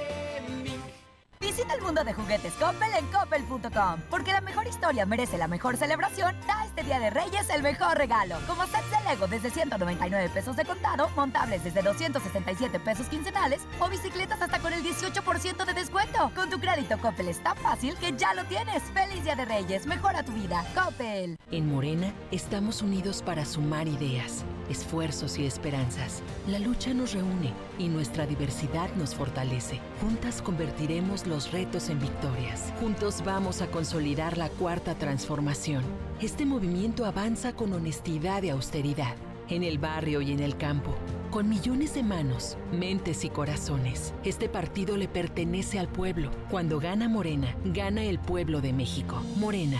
Visita 1.59 1.75
el 1.75 1.81
mundo 1.81 2.05
de 2.05 2.13
juguetes 2.13 2.53
Coppel 2.53 2.89
en 2.97 3.05
coppel.com, 3.07 3.99
porque 4.09 4.31
la 4.31 4.39
mejor 4.39 4.65
historia 4.65 5.05
merece 5.05 5.37
la 5.37 5.49
mejor 5.49 5.75
celebración. 5.75 6.33
Da 6.47 6.63
este 6.63 6.83
Día 6.83 7.01
de 7.01 7.09
Reyes 7.09 7.49
el 7.53 7.61
mejor 7.61 7.97
regalo, 7.97 8.37
como 8.47 8.65
sets 8.65 8.89
de 8.89 9.09
Lego 9.09 9.27
desde 9.27 9.49
199 9.49 10.29
pesos 10.29 10.55
de 10.55 10.63
contado, 10.63 11.09
montables 11.17 11.61
desde 11.61 11.81
267 11.81 12.79
pesos 12.79 13.07
quincenales 13.07 13.59
o 13.81 13.89
bicicletas 13.89 14.41
hasta 14.41 14.59
con 14.59 14.71
el 14.71 14.81
18% 14.81 15.65
de 15.65 15.73
descuento. 15.73 16.31
Con 16.33 16.49
tu 16.49 16.61
crédito 16.61 16.97
Coppel 16.97 17.27
es 17.27 17.43
tan 17.43 17.57
fácil 17.57 17.93
que 17.95 18.13
ya 18.15 18.33
lo 18.35 18.45
tienes. 18.45 18.81
Feliz 18.93 19.25
Día 19.25 19.35
de 19.35 19.43
Reyes, 19.43 19.85
mejora 19.85 20.23
tu 20.23 20.31
vida. 20.31 20.63
Coppel. 20.73 21.35
En 21.51 21.69
Morena 21.69 22.13
estamos 22.31 22.81
unidos 22.81 23.21
para 23.21 23.43
sumar 23.43 23.85
ideas, 23.89 24.45
esfuerzos 24.69 25.37
y 25.37 25.45
esperanzas. 25.45 26.23
La 26.47 26.59
lucha 26.59 26.93
nos 26.93 27.11
reúne 27.11 27.53
y 27.79 27.87
nuestra 27.87 28.27
diversidad 28.27 28.93
nos 28.95 29.15
fortalece. 29.15 29.79
Juntas 30.01 30.41
convertiremos 30.43 31.25
los 31.25 31.51
retos 31.51 31.89
en 31.89 31.99
victorias. 31.99 32.71
Juntos 32.79 33.23
vamos 33.25 33.61
a 33.61 33.67
consolidar 33.71 34.37
la 34.37 34.49
cuarta 34.49 34.93
transformación. 34.95 35.83
Este 36.21 36.45
movimiento 36.45 37.05
avanza 37.05 37.53
con 37.53 37.73
honestidad 37.73 38.43
y 38.43 38.49
austeridad, 38.49 39.15
en 39.47 39.63
el 39.63 39.79
barrio 39.79 40.21
y 40.21 40.33
en 40.33 40.41
el 40.41 40.57
campo, 40.57 40.93
con 41.31 41.49
millones 41.49 41.95
de 41.95 42.03
manos, 42.03 42.57
mentes 42.71 43.23
y 43.23 43.29
corazones. 43.29 44.13
Este 44.23 44.49
partido 44.49 44.97
le 44.97 45.07
pertenece 45.07 45.79
al 45.79 45.87
pueblo. 45.87 46.29
Cuando 46.51 46.79
gana 46.79 47.07
Morena, 47.07 47.55
gana 47.65 48.03
el 48.03 48.19
pueblo 48.19 48.61
de 48.61 48.73
México. 48.73 49.23
Morena. 49.37 49.79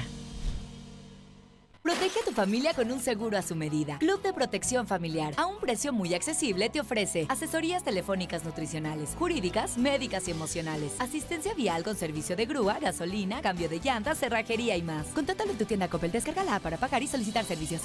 Protege 1.89 2.19
a 2.19 2.23
tu 2.23 2.31
familia 2.33 2.75
con 2.75 2.91
un 2.91 2.99
seguro 2.99 3.35
a 3.35 3.41
su 3.41 3.55
medida. 3.55 3.97
Club 3.97 4.21
de 4.21 4.31
Protección 4.31 4.85
Familiar. 4.85 5.33
A 5.37 5.47
un 5.47 5.59
precio 5.59 5.91
muy 5.91 6.13
accesible 6.13 6.69
te 6.69 6.79
ofrece 6.79 7.25
asesorías 7.29 7.83
telefónicas 7.83 8.45
nutricionales, 8.45 9.15
jurídicas, 9.17 9.75
médicas 9.75 10.27
y 10.27 10.31
emocionales, 10.31 10.93
asistencia 10.99 11.55
vial 11.55 11.83
con 11.83 11.95
servicio 11.95 12.35
de 12.35 12.45
grúa, 12.45 12.77
gasolina, 12.79 13.41
cambio 13.41 13.67
de 13.67 13.79
llantas, 13.79 14.19
cerrajería 14.19 14.77
y 14.77 14.83
más. 14.83 15.07
Contáctalo 15.07 15.49
en 15.49 15.57
tu 15.57 15.65
tienda 15.65 15.87
Coppel, 15.87 16.11
descárgala 16.11 16.59
para 16.59 16.77
pagar 16.77 17.01
y 17.01 17.07
solicitar 17.07 17.43
servicios. 17.43 17.81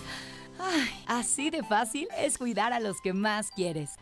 Ay, 0.58 1.02
así 1.06 1.48
de 1.48 1.62
fácil 1.62 2.06
es 2.18 2.36
cuidar 2.36 2.74
a 2.74 2.80
los 2.80 3.00
que 3.00 3.14
más 3.14 3.52
quieres. 3.52 3.92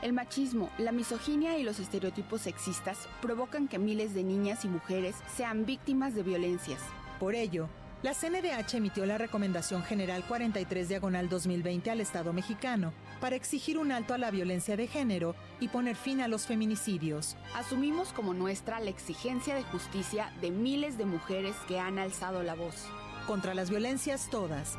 El 0.00 0.14
machismo, 0.14 0.70
la 0.78 0.90
misoginia 0.90 1.58
y 1.58 1.64
los 1.64 1.80
estereotipos 1.80 2.40
sexistas 2.40 2.96
provocan 3.20 3.68
que 3.68 3.78
miles 3.78 4.14
de 4.14 4.24
niñas 4.24 4.64
y 4.64 4.68
mujeres 4.68 5.16
sean 5.36 5.66
víctimas 5.66 6.14
de 6.14 6.22
violencias. 6.22 6.80
Por 7.20 7.34
ello, 7.34 7.68
la 8.04 8.12
CNDH 8.12 8.74
emitió 8.74 9.06
la 9.06 9.16
Recomendación 9.16 9.82
General 9.82 10.22
43 10.28 10.90
Diagonal 10.90 11.30
2020 11.30 11.90
al 11.90 12.02
Estado 12.02 12.34
mexicano 12.34 12.92
para 13.18 13.34
exigir 13.34 13.78
un 13.78 13.92
alto 13.92 14.12
a 14.12 14.18
la 14.18 14.30
violencia 14.30 14.76
de 14.76 14.86
género 14.86 15.34
y 15.58 15.68
poner 15.68 15.96
fin 15.96 16.20
a 16.20 16.28
los 16.28 16.46
feminicidios. 16.46 17.34
Asumimos 17.54 18.12
como 18.12 18.34
nuestra 18.34 18.78
la 18.78 18.90
exigencia 18.90 19.54
de 19.54 19.62
justicia 19.62 20.30
de 20.42 20.50
miles 20.50 20.98
de 20.98 21.06
mujeres 21.06 21.56
que 21.66 21.80
han 21.80 21.98
alzado 21.98 22.42
la 22.42 22.54
voz. 22.54 22.84
Contra 23.26 23.54
las 23.54 23.70
violencias 23.70 24.28
todas. 24.30 24.76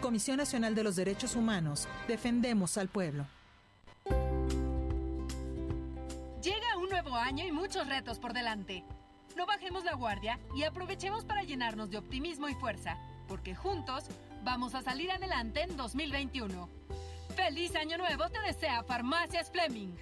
Comisión 0.00 0.36
Nacional 0.36 0.76
de 0.76 0.84
los 0.84 0.94
Derechos 0.94 1.34
Humanos, 1.34 1.88
defendemos 2.06 2.78
al 2.78 2.86
pueblo. 2.86 3.26
Llega 6.40 6.76
un 6.80 6.90
nuevo 6.90 7.16
año 7.16 7.44
y 7.44 7.50
muchos 7.50 7.88
retos 7.88 8.20
por 8.20 8.32
delante. 8.32 8.84
No 9.36 9.44
bajemos 9.44 9.84
la 9.84 9.94
guardia 9.94 10.40
y 10.54 10.64
aprovechemos 10.64 11.26
para 11.26 11.42
llenarnos 11.42 11.90
de 11.90 11.98
optimismo 11.98 12.48
y 12.48 12.54
fuerza, 12.54 12.96
porque 13.28 13.54
juntos 13.54 14.04
vamos 14.42 14.74
a 14.74 14.80
salir 14.80 15.12
adelante 15.12 15.60
en 15.60 15.76
2021. 15.76 16.70
¡Feliz 17.36 17.76
Año 17.76 17.98
Nuevo 17.98 18.30
te 18.30 18.40
desea 18.40 18.82
Farmacias 18.82 19.50
Fleming! 19.50 19.94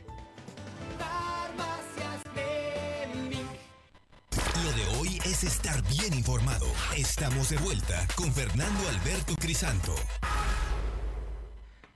Farmacias 1.01 2.23
Fleming. 2.33 3.47
Lo 4.63 4.73
de 4.73 4.99
hoy 4.99 5.19
es 5.25 5.43
estar 5.43 5.83
bien 5.83 6.15
informado. 6.15 6.67
Estamos 6.97 7.49
de 7.49 7.57
vuelta 7.57 8.07
con 8.15 8.33
Fernando 8.33 8.89
Alberto 8.89 9.35
Crisanto. 9.35 9.97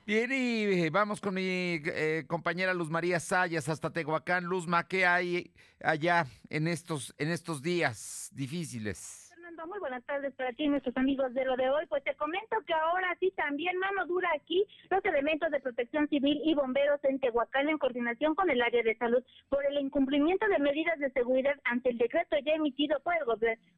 Bien, 0.09 0.31
y 0.31 0.63
eh, 0.63 0.89
vamos 0.89 1.21
con 1.21 1.35
mi 1.35 1.43
eh, 1.85 2.23
compañera 2.25 2.73
Luz 2.73 2.89
María 2.89 3.19
Sayas 3.19 3.69
hasta 3.69 3.91
Tehuacán. 3.91 4.43
Luzma, 4.43 4.87
¿qué 4.87 5.05
hay 5.05 5.51
allá 5.83 6.25
en 6.49 6.67
estos, 6.67 7.13
en 7.19 7.29
estos 7.29 7.61
días 7.61 8.31
difíciles? 8.33 9.29
Fernando, 9.29 9.67
muy 9.67 9.77
buenas 9.77 10.03
tardes 10.05 10.33
para 10.33 10.51
ti, 10.53 10.67
nuestros 10.67 10.97
amigos 10.97 11.31
de 11.35 11.45
lo 11.45 11.55
de 11.57 11.69
hoy. 11.69 11.85
Pues 11.85 12.03
te 12.03 12.15
comento 12.15 12.55
que 12.65 12.73
ahora 12.73 13.15
sí 13.19 13.31
también 13.35 13.77
mano 13.77 14.07
dura 14.07 14.27
aquí 14.35 14.65
los 14.89 15.05
elementos 15.05 15.51
de 15.51 15.59
protección 15.59 16.07
civil 16.07 16.41
y 16.43 16.55
bomberos 16.55 16.99
en 17.03 17.19
Tehuacán 17.19 17.69
en 17.69 17.77
coordinación 17.77 18.33
con 18.33 18.49
el 18.49 18.63
área 18.63 18.81
de 18.81 18.97
salud 18.97 19.23
por 19.49 19.63
el 19.63 19.77
incumplimiento 19.77 20.47
de 20.47 20.57
medidas 20.57 20.97
de 20.97 21.11
seguridad 21.11 21.53
ante 21.65 21.91
el 21.91 21.99
decreto 21.99 22.35
ya 22.43 22.53
emitido 22.53 22.99
por 23.01 23.13
el 23.13 23.25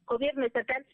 gobierno 0.06 0.46
estatal 0.46 0.86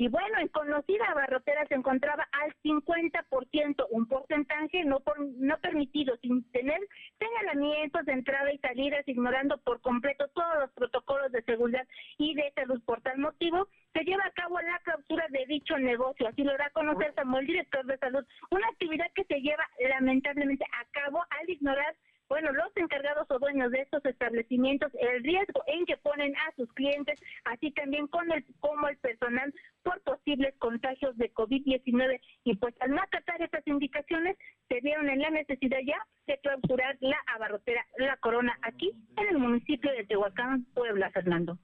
y 0.00 0.08
bueno, 0.08 0.38
en 0.38 0.48
conocida 0.48 1.04
abarrotera 1.10 1.66
se 1.66 1.74
encontraba 1.74 2.26
al 2.32 2.54
50%, 2.64 3.86
un 3.90 4.06
porcentaje 4.06 4.82
no 4.82 5.00
por, 5.00 5.20
no 5.20 5.58
permitido, 5.58 6.16
sin 6.22 6.42
tener 6.52 6.80
señalamientos 7.18 8.06
de 8.06 8.12
entrada 8.12 8.50
y 8.50 8.56
salidas, 8.60 9.06
ignorando 9.06 9.58
por 9.58 9.82
completo 9.82 10.26
todos 10.28 10.54
los 10.58 10.70
protocolos 10.70 11.30
de 11.32 11.42
seguridad 11.42 11.86
y 12.16 12.34
de 12.34 12.50
salud. 12.54 12.80
Por 12.86 13.02
tal 13.02 13.18
motivo, 13.18 13.68
se 13.92 14.02
lleva 14.04 14.24
a 14.24 14.32
cabo 14.32 14.58
la 14.62 14.78
clausura 14.78 15.26
de 15.28 15.44
dicho 15.44 15.76
negocio, 15.76 16.28
así 16.28 16.44
lo 16.44 16.56
da 16.56 16.68
a 16.68 16.70
conocer 16.70 17.12
Samuel, 17.14 17.46
director 17.46 17.84
de 17.84 17.98
salud, 17.98 18.24
una 18.50 18.68
actividad 18.68 19.12
que 19.14 19.24
se 19.24 19.42
lleva 19.42 19.68
lamentablemente 19.86 20.64
a 20.64 20.86
cabo 20.92 21.22
al 21.28 21.50
ignorar 21.50 21.94
bueno, 22.30 22.52
los 22.52 22.70
encargados 22.76 23.26
o 23.28 23.40
dueños 23.40 23.72
de 23.72 23.80
estos 23.80 24.04
establecimientos, 24.04 24.92
el 25.00 25.22
riesgo 25.24 25.64
en 25.66 25.84
que 25.84 25.96
ponen 25.96 26.32
a 26.36 26.54
sus 26.54 26.72
clientes, 26.74 27.20
así 27.44 27.72
también 27.72 28.06
con 28.06 28.30
el, 28.30 28.44
como 28.60 28.86
el 28.86 28.96
personal 28.98 29.52
por 29.82 30.00
posibles 30.02 30.54
contagios 30.58 31.18
de 31.18 31.34
COVID-19. 31.34 32.20
Y 32.44 32.54
pues 32.54 32.72
al 32.78 32.92
no 32.92 33.02
acatar 33.02 33.42
estas 33.42 33.66
indicaciones, 33.66 34.38
se 34.68 34.80
vieron 34.80 35.10
en 35.10 35.18
la 35.18 35.30
necesidad 35.30 35.80
ya 35.84 35.98
de 36.28 36.38
clausurar 36.38 36.96
la 37.00 37.16
abarrotera 37.34 37.84
La 37.98 38.16
Corona 38.18 38.56
aquí 38.62 38.92
en 39.16 39.26
el 39.26 39.38
municipio 39.38 39.90
de 39.90 40.04
Tehuacán, 40.04 40.66
Puebla, 40.72 41.10
Fernando. 41.10 41.58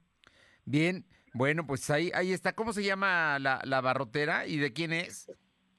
Bien, 0.64 1.04
bueno, 1.32 1.64
pues 1.64 1.88
ahí, 1.90 2.10
ahí 2.12 2.32
está. 2.32 2.54
¿Cómo 2.54 2.72
se 2.72 2.82
llama 2.82 3.38
la, 3.38 3.60
la 3.64 3.80
barrotera 3.80 4.48
y 4.48 4.56
de 4.56 4.72
quién 4.72 4.92
es? 4.92 5.30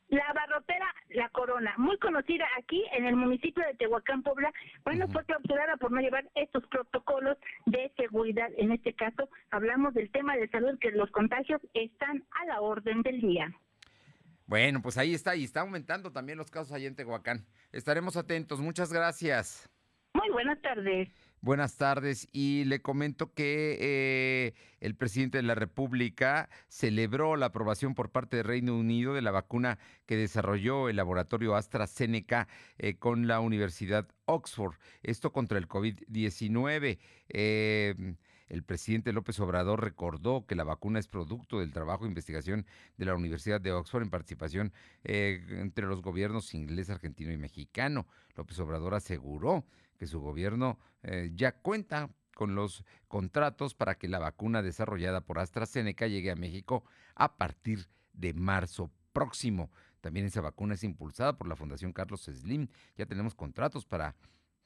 La 0.08 0.32
barrotera 0.32 0.88
La 1.18 1.30
Corona, 1.30 1.74
muy 1.78 1.98
conocida 1.98 2.46
aquí 2.60 2.86
en 2.92 3.06
el 3.08 3.16
municipio 3.16 3.66
de 3.66 3.74
Tehuacán, 3.74 4.22
Puebla, 4.22 4.54
bueno, 4.86 5.08
fue 5.08 5.26
clausurada 5.26 5.76
por 5.78 5.92
no 5.92 6.00
llevar 6.00 6.30
estos 6.36 6.64
protocolos 6.68 7.36
de 7.66 7.92
seguridad. 7.98 8.52
En 8.56 8.72
este 8.72 8.94
caso, 8.94 9.28
hablamos 9.50 9.96
del 9.96 10.12
tema 10.12 10.38
de 10.38 10.48
salud, 10.50 10.78
que 10.80 10.92
los 10.92 11.10
contagios 11.10 11.60
están 11.74 12.24
a 12.40 12.46
la 12.46 12.62
orden 12.62 13.02
del 13.02 13.20
día. 13.20 13.52
Bueno, 14.46 14.80
pues 14.84 15.00
ahí 15.00 15.16
está, 15.16 15.36
y 15.36 15.44
está 15.44 15.62
aumentando 15.62 16.12
también 16.12 16.38
los 16.38 16.52
casos 16.52 16.72
allá 16.72 16.88
en 16.88 16.96
Tehuacán. 16.96 17.48
Estaremos 17.72 18.16
atentos. 18.16 18.60
Muchas 18.60 18.94
gracias. 18.94 19.68
Muy 20.14 20.30
buenas 20.30 20.62
tardes. 20.62 21.10
Buenas 21.42 21.78
tardes 21.78 22.28
y 22.32 22.66
le 22.66 22.82
comento 22.82 23.32
que 23.34 23.78
eh, 23.80 24.54
el 24.80 24.96
presidente 24.96 25.38
de 25.38 25.44
la 25.44 25.54
República 25.54 26.50
celebró 26.68 27.36
la 27.36 27.48
aprobación 27.48 27.94
por 27.94 28.10
parte 28.10 28.38
del 28.38 28.46
Reino 28.46 28.76
Unido 28.76 29.14
de 29.14 29.22
la 29.22 29.30
vacuna 29.30 29.78
que 30.08 30.18
desarrolló 30.18 30.90
el 30.90 30.96
laboratorio 30.96 31.56
AstraZeneca 31.56 32.48
eh, 32.80 32.96
con 32.96 33.28
la 33.28 33.40
Universidad 33.40 34.08
Oxford. 34.26 34.76
Esto 35.04 35.32
contra 35.32 35.60
el 35.60 35.68
COVID-19. 35.68 36.98
Eh, 37.30 38.16
el 38.50 38.64
presidente 38.64 39.12
López 39.12 39.40
Obrador 39.40 39.84
recordó 39.84 40.46
que 40.46 40.56
la 40.56 40.64
vacuna 40.64 41.00
es 41.00 41.08
producto 41.08 41.60
del 41.60 41.74
trabajo 41.74 42.04
de 42.04 42.10
investigación 42.10 42.66
de 42.98 43.06
la 43.06 43.16
Universidad 43.16 43.60
de 43.60 43.74
Oxford 43.74 44.04
en 44.04 44.10
participación 44.10 44.74
eh, 45.04 45.46
entre 45.50 45.86
los 45.86 46.02
gobiernos 46.02 46.54
inglés, 46.54 46.90
argentino 46.90 47.32
y 47.32 47.38
mexicano. 47.38 48.08
López 48.36 48.60
Obrador 48.60 48.94
aseguró 48.94 49.66
que 49.98 50.08
su 50.08 50.20
gobierno 50.20 50.80
eh, 51.04 51.32
ya 51.36 51.54
cuenta 51.54 52.10
con 52.36 52.56
los 52.56 52.84
contratos 53.08 53.74
para 53.74 53.98
que 53.98 54.08
la 54.08 54.20
vacuna 54.20 54.62
desarrollada 54.62 55.22
por 55.22 55.40
AstraZeneca 55.40 56.08
llegue 56.08 56.32
a 56.32 56.36
México 56.36 56.86
a 57.16 57.38
partir 57.38 57.88
de 58.14 58.34
marzo 58.34 58.92
próximo. 59.12 59.72
También 60.02 60.28
esa 60.28 60.42
vacuna 60.42 60.76
es 60.76 60.84
impulsada 60.84 61.38
por 61.38 61.48
la 61.48 61.56
Fundación 61.56 61.94
Carlos 61.94 62.26
Slim. 62.26 62.68
Ya 62.96 63.08
tenemos 63.08 63.34
contratos 63.34 63.86
para 63.86 64.16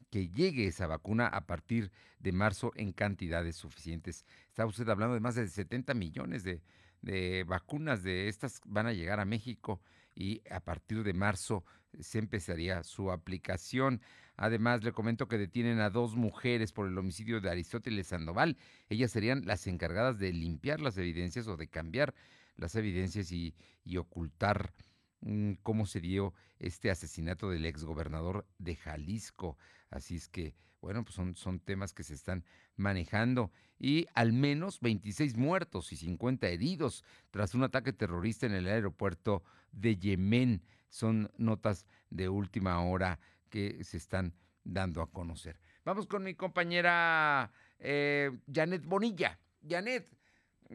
que 0.09 0.27
llegue 0.27 0.67
esa 0.67 0.87
vacuna 0.87 1.27
a 1.27 1.47
partir 1.47 1.91
de 2.19 2.33
marzo 2.33 2.73
en 2.75 2.91
cantidades 2.91 3.55
suficientes. 3.55 4.25
Está 4.49 4.65
usted 4.65 4.87
hablando 4.89 5.13
de 5.13 5.21
más 5.21 5.35
de 5.35 5.47
70 5.47 5.93
millones 5.93 6.43
de, 6.43 6.61
de 7.01 7.45
vacunas 7.45 8.03
de 8.03 8.27
estas 8.27 8.59
van 8.65 8.87
a 8.87 8.93
llegar 8.93 9.21
a 9.21 9.25
México 9.25 9.81
y 10.13 10.41
a 10.51 10.59
partir 10.59 11.03
de 11.03 11.13
marzo 11.13 11.63
se 11.99 12.19
empezaría 12.19 12.83
su 12.83 13.11
aplicación. 13.11 14.01
Además, 14.37 14.83
le 14.83 14.91
comento 14.91 15.27
que 15.27 15.37
detienen 15.37 15.79
a 15.79 15.89
dos 15.89 16.15
mujeres 16.15 16.71
por 16.71 16.87
el 16.87 16.97
homicidio 16.97 17.41
de 17.41 17.49
Aristóteles 17.49 18.07
Sandoval. 18.07 18.57
Ellas 18.89 19.11
serían 19.11 19.45
las 19.45 19.67
encargadas 19.67 20.19
de 20.19 20.31
limpiar 20.33 20.79
las 20.79 20.97
evidencias 20.97 21.47
o 21.47 21.57
de 21.57 21.67
cambiar 21.67 22.13
las 22.55 22.75
evidencias 22.75 23.31
y, 23.31 23.55
y 23.83 23.97
ocultar 23.97 24.73
mm, 25.21 25.53
cómo 25.63 25.85
se 25.85 25.99
dio 25.99 26.33
este 26.59 26.91
asesinato 26.91 27.49
del 27.49 27.65
exgobernador 27.65 28.47
de 28.57 28.75
Jalisco. 28.75 29.57
Así 29.89 30.15
es 30.15 30.27
que, 30.27 30.55
bueno, 30.79 31.03
pues 31.03 31.15
son, 31.15 31.35
son 31.35 31.59
temas 31.59 31.93
que 31.93 32.03
se 32.03 32.13
están 32.13 32.45
manejando. 32.75 33.51
Y 33.79 34.07
al 34.13 34.31
menos 34.31 34.79
26 34.79 35.37
muertos 35.37 35.91
y 35.91 35.97
50 35.97 36.47
heridos 36.47 37.03
tras 37.31 37.55
un 37.55 37.63
ataque 37.63 37.93
terrorista 37.93 38.45
en 38.45 38.53
el 38.53 38.67
aeropuerto 38.67 39.43
de 39.71 39.97
Yemen. 39.97 40.63
Son 40.91 41.31
notas 41.37 41.87
de 42.09 42.27
última 42.27 42.83
hora 42.83 43.17
que 43.49 43.81
se 43.85 43.95
están 43.95 44.33
dando 44.63 45.01
a 45.01 45.09
conocer. 45.09 45.57
Vamos 45.85 46.05
con 46.05 46.23
mi 46.23 46.35
compañera 46.35 47.49
eh, 47.79 48.29
Janet 48.53 48.83
Bonilla. 48.85 49.39
Janet, 49.67 50.07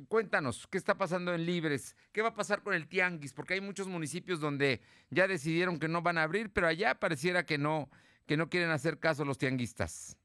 cuéntanos, 0.09 0.67
¿qué 0.69 0.79
está 0.79 0.97
pasando 0.97 1.35
en 1.35 1.45
Libres? 1.45 1.95
¿Qué 2.13 2.23
va 2.23 2.29
a 2.31 2.35
pasar 2.35 2.63
con 2.63 2.73
el 2.73 2.89
Tianguis? 2.89 3.35
Porque 3.35 3.55
hay 3.55 3.61
muchos 3.61 3.89
municipios 3.89 4.41
donde 4.41 4.81
ya 5.11 5.29
decidieron 5.29 5.79
que 5.79 5.87
no 5.87 6.01
van 6.01 6.17
a 6.17 6.23
abrir, 6.23 6.51
pero 6.51 6.67
allá 6.67 6.95
pareciera 6.99 7.45
que 7.45 7.59
no, 7.59 7.91
que 8.27 8.39
no 8.39 8.49
quieren 8.49 8.71
hacer 8.71 8.99
caso 8.99 9.23
los 9.27 9.37
tianguistas. 9.37 10.17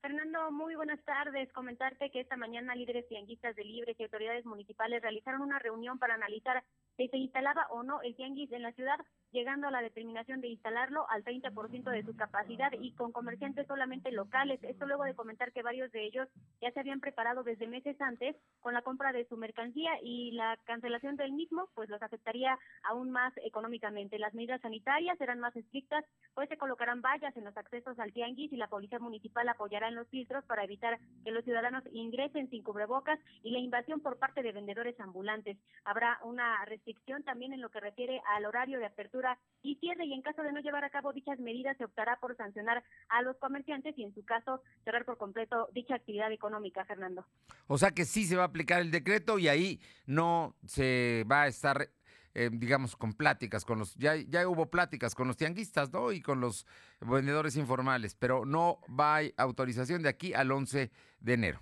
Fernando, 0.00 0.50
muy 0.50 0.74
buenas 0.74 1.00
tardes. 1.04 1.52
Comentarte 1.52 2.10
que 2.10 2.20
esta 2.20 2.36
mañana 2.36 2.74
líderes 2.74 3.06
tianguistas 3.06 3.54
de 3.54 3.62
Libres 3.62 3.94
y 4.00 4.02
autoridades 4.02 4.44
municipales 4.44 5.00
realizaron 5.00 5.42
una 5.42 5.60
reunión 5.60 6.00
para 6.00 6.14
analizar 6.14 6.64
si 6.96 7.08
se 7.08 7.16
instalaba 7.16 7.66
o 7.70 7.82
no 7.82 8.02
el 8.02 8.14
tianguis 8.16 8.52
en 8.52 8.62
la 8.62 8.72
ciudad, 8.72 8.98
llegando 9.32 9.66
a 9.66 9.70
la 9.70 9.80
determinación 9.80 10.40
de 10.40 10.48
instalarlo 10.48 11.08
al 11.10 11.24
30% 11.24 11.90
de 11.90 12.04
su 12.04 12.14
capacidad 12.14 12.70
y 12.78 12.92
con 12.92 13.12
comerciantes 13.12 13.66
solamente 13.66 14.12
locales. 14.12 14.62
Esto 14.62 14.86
luego 14.86 15.04
de 15.04 15.14
comentar 15.14 15.52
que 15.52 15.62
varios 15.62 15.90
de 15.92 16.04
ellos 16.04 16.28
ya 16.60 16.70
se 16.70 16.80
habían 16.80 17.00
preparado 17.00 17.42
desde 17.42 17.66
meses 17.66 17.98
antes 18.00 18.36
con 18.60 18.74
la 18.74 18.82
compra 18.82 19.12
de 19.12 19.26
su 19.26 19.36
mercancía 19.36 19.92
y 20.02 20.32
la 20.32 20.58
cancelación 20.64 21.16
del 21.16 21.32
mismo, 21.32 21.68
pues 21.74 21.88
los 21.88 22.02
afectaría 22.02 22.58
aún 22.84 23.10
más 23.10 23.32
económicamente. 23.44 24.18
Las 24.18 24.34
medidas 24.34 24.60
sanitarias 24.60 25.16
serán 25.18 25.40
más 25.40 25.56
estrictas, 25.56 26.04
pues 26.34 26.48
se 26.48 26.58
colocarán 26.58 27.00
vallas 27.00 27.36
en 27.36 27.44
los 27.44 27.56
accesos 27.56 27.98
al 27.98 28.12
tianguis 28.12 28.52
y 28.52 28.56
la 28.56 28.68
policía 28.68 28.98
municipal 28.98 29.48
apoyará 29.48 29.88
en 29.88 29.94
los 29.94 30.08
filtros 30.08 30.44
para 30.44 30.64
evitar 30.64 30.98
que 31.24 31.30
los 31.30 31.44
ciudadanos 31.44 31.82
ingresen 31.92 32.50
sin 32.50 32.62
cubrebocas 32.62 33.18
y 33.42 33.50
la 33.50 33.58
invasión 33.58 34.00
por 34.00 34.18
parte 34.18 34.42
de 34.42 34.52
vendedores 34.52 34.98
ambulantes. 35.00 35.56
Habrá 35.84 36.18
una 36.22 36.64
restricción 36.66 37.22
también 37.22 37.54
en 37.54 37.62
lo 37.62 37.70
que 37.70 37.80
refiere 37.80 38.20
al 38.36 38.44
horario 38.44 38.78
de 38.78 38.86
apertura 38.86 39.21
y 39.62 39.76
cierre 39.76 40.04
y 40.04 40.12
en 40.12 40.22
caso 40.22 40.42
de 40.42 40.52
no 40.52 40.60
llevar 40.60 40.84
a 40.84 40.90
cabo 40.90 41.12
dichas 41.12 41.38
medidas 41.38 41.76
se 41.76 41.84
optará 41.84 42.18
por 42.20 42.36
sancionar 42.36 42.82
a 43.08 43.22
los 43.22 43.36
comerciantes 43.36 43.96
y 43.96 44.04
en 44.04 44.14
su 44.14 44.24
caso 44.24 44.62
cerrar 44.84 45.04
por 45.04 45.18
completo 45.18 45.68
dicha 45.72 45.94
actividad 45.94 46.32
económica, 46.32 46.84
Fernando. 46.84 47.24
O 47.68 47.78
sea 47.78 47.92
que 47.92 48.04
sí 48.04 48.24
se 48.24 48.36
va 48.36 48.42
a 48.42 48.46
aplicar 48.46 48.80
el 48.80 48.90
decreto 48.90 49.38
y 49.38 49.48
ahí 49.48 49.80
no 50.06 50.56
se 50.66 51.24
va 51.30 51.42
a 51.42 51.46
estar 51.46 51.88
eh, 52.34 52.48
digamos, 52.50 52.96
con 52.96 53.12
pláticas, 53.12 53.62
con 53.66 53.78
los, 53.78 53.94
ya, 53.96 54.16
ya 54.16 54.48
hubo 54.48 54.70
pláticas 54.70 55.14
con 55.14 55.28
los 55.28 55.36
tianguistas, 55.36 55.92
¿no? 55.92 56.12
Y 56.12 56.22
con 56.22 56.40
los 56.40 56.66
vendedores 57.00 57.56
informales, 57.56 58.14
pero 58.14 58.46
no 58.46 58.80
va 58.88 59.18
a 59.18 59.22
autorización 59.36 60.02
de 60.02 60.08
aquí 60.08 60.32
al 60.32 60.50
11 60.50 60.90
de 61.20 61.32
enero. 61.34 61.60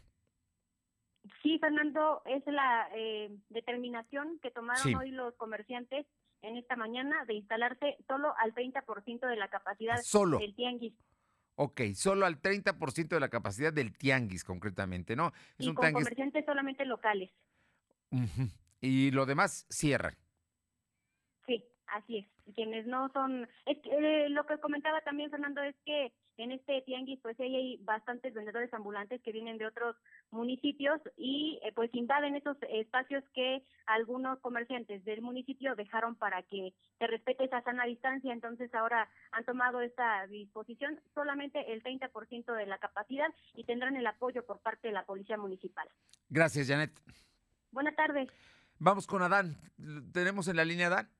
Sí, 1.42 1.58
Fernando, 1.58 2.22
es 2.24 2.46
la 2.46 2.88
eh, 2.94 3.36
determinación 3.48 4.38
que 4.40 4.52
tomaron 4.52 4.94
hoy 4.94 5.10
los 5.10 5.34
comerciantes 5.34 6.06
en 6.42 6.56
esta 6.56 6.76
mañana 6.76 7.24
de 7.26 7.34
instalarse 7.34 7.96
solo 8.06 8.34
al 8.38 8.54
30% 8.54 9.28
de 9.28 9.36
la 9.36 9.48
capacidad 9.48 9.96
del 9.96 10.54
tianguis. 10.54 10.94
Ok, 11.56 11.82
solo 11.94 12.24
al 12.24 12.40
30% 12.40 13.08
de 13.08 13.20
la 13.20 13.28
capacidad 13.28 13.72
del 13.72 13.92
tianguis, 13.92 14.44
concretamente, 14.44 15.14
¿no? 15.16 15.32
Es 15.58 15.66
y 15.66 15.74
con 15.74 15.92
comerciantes 15.92 16.44
solamente 16.46 16.84
locales. 16.86 17.30
Y 18.80 19.10
lo 19.10 19.26
demás 19.26 19.66
cierra. 19.68 20.16
Sí, 21.90 21.96
así 21.96 22.18
es. 22.18 22.54
Quienes 22.54 22.86
no 22.86 23.08
son, 23.12 23.48
es 23.66 23.78
eh, 23.84 24.28
lo 24.30 24.44
que 24.46 24.58
comentaba 24.58 25.00
también 25.02 25.30
Fernando 25.30 25.62
es 25.62 25.76
que 25.84 26.12
en 26.36 26.52
este 26.52 26.82
tianguis 26.82 27.20
pues 27.20 27.38
hay 27.38 27.76
bastantes 27.82 28.32
vendedores 28.34 28.72
ambulantes 28.72 29.20
que 29.22 29.32
vienen 29.32 29.58
de 29.58 29.66
otros 29.66 29.96
municipios 30.30 31.00
y 31.16 31.60
eh, 31.62 31.72
pues 31.74 31.90
invaden 31.94 32.34
esos 32.34 32.56
espacios 32.70 33.22
que 33.34 33.62
algunos 33.86 34.38
comerciantes 34.40 35.04
del 35.04 35.20
municipio 35.20 35.74
dejaron 35.74 36.16
para 36.16 36.42
que 36.42 36.72
se 36.98 37.06
respete 37.06 37.44
esa 37.44 37.62
sana 37.62 37.84
distancia, 37.84 38.32
entonces 38.32 38.74
ahora 38.74 39.08
han 39.32 39.44
tomado 39.44 39.80
esta 39.80 40.26
disposición 40.28 40.98
solamente 41.14 41.72
el 41.72 41.82
30% 41.82 42.54
de 42.54 42.66
la 42.66 42.78
capacidad 42.78 43.28
y 43.54 43.64
tendrán 43.64 43.96
el 43.96 44.06
apoyo 44.06 44.44
por 44.46 44.60
parte 44.60 44.88
de 44.88 44.94
la 44.94 45.04
policía 45.04 45.36
municipal. 45.36 45.88
Gracias, 46.28 46.68
Janet. 46.68 46.92
Buenas 47.70 47.94
tardes. 47.96 48.28
Vamos 48.78 49.06
con 49.06 49.22
Adán. 49.22 49.56
¿Tenemos 50.12 50.48
en 50.48 50.56
la 50.56 50.64
línea 50.64 50.86
Adán? 50.86 51.19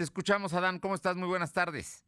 Te 0.00 0.04
escuchamos, 0.04 0.54
Adán. 0.54 0.78
¿Cómo 0.78 0.94
estás? 0.94 1.14
Muy 1.14 1.28
buenas 1.28 1.52
tardes. 1.52 2.06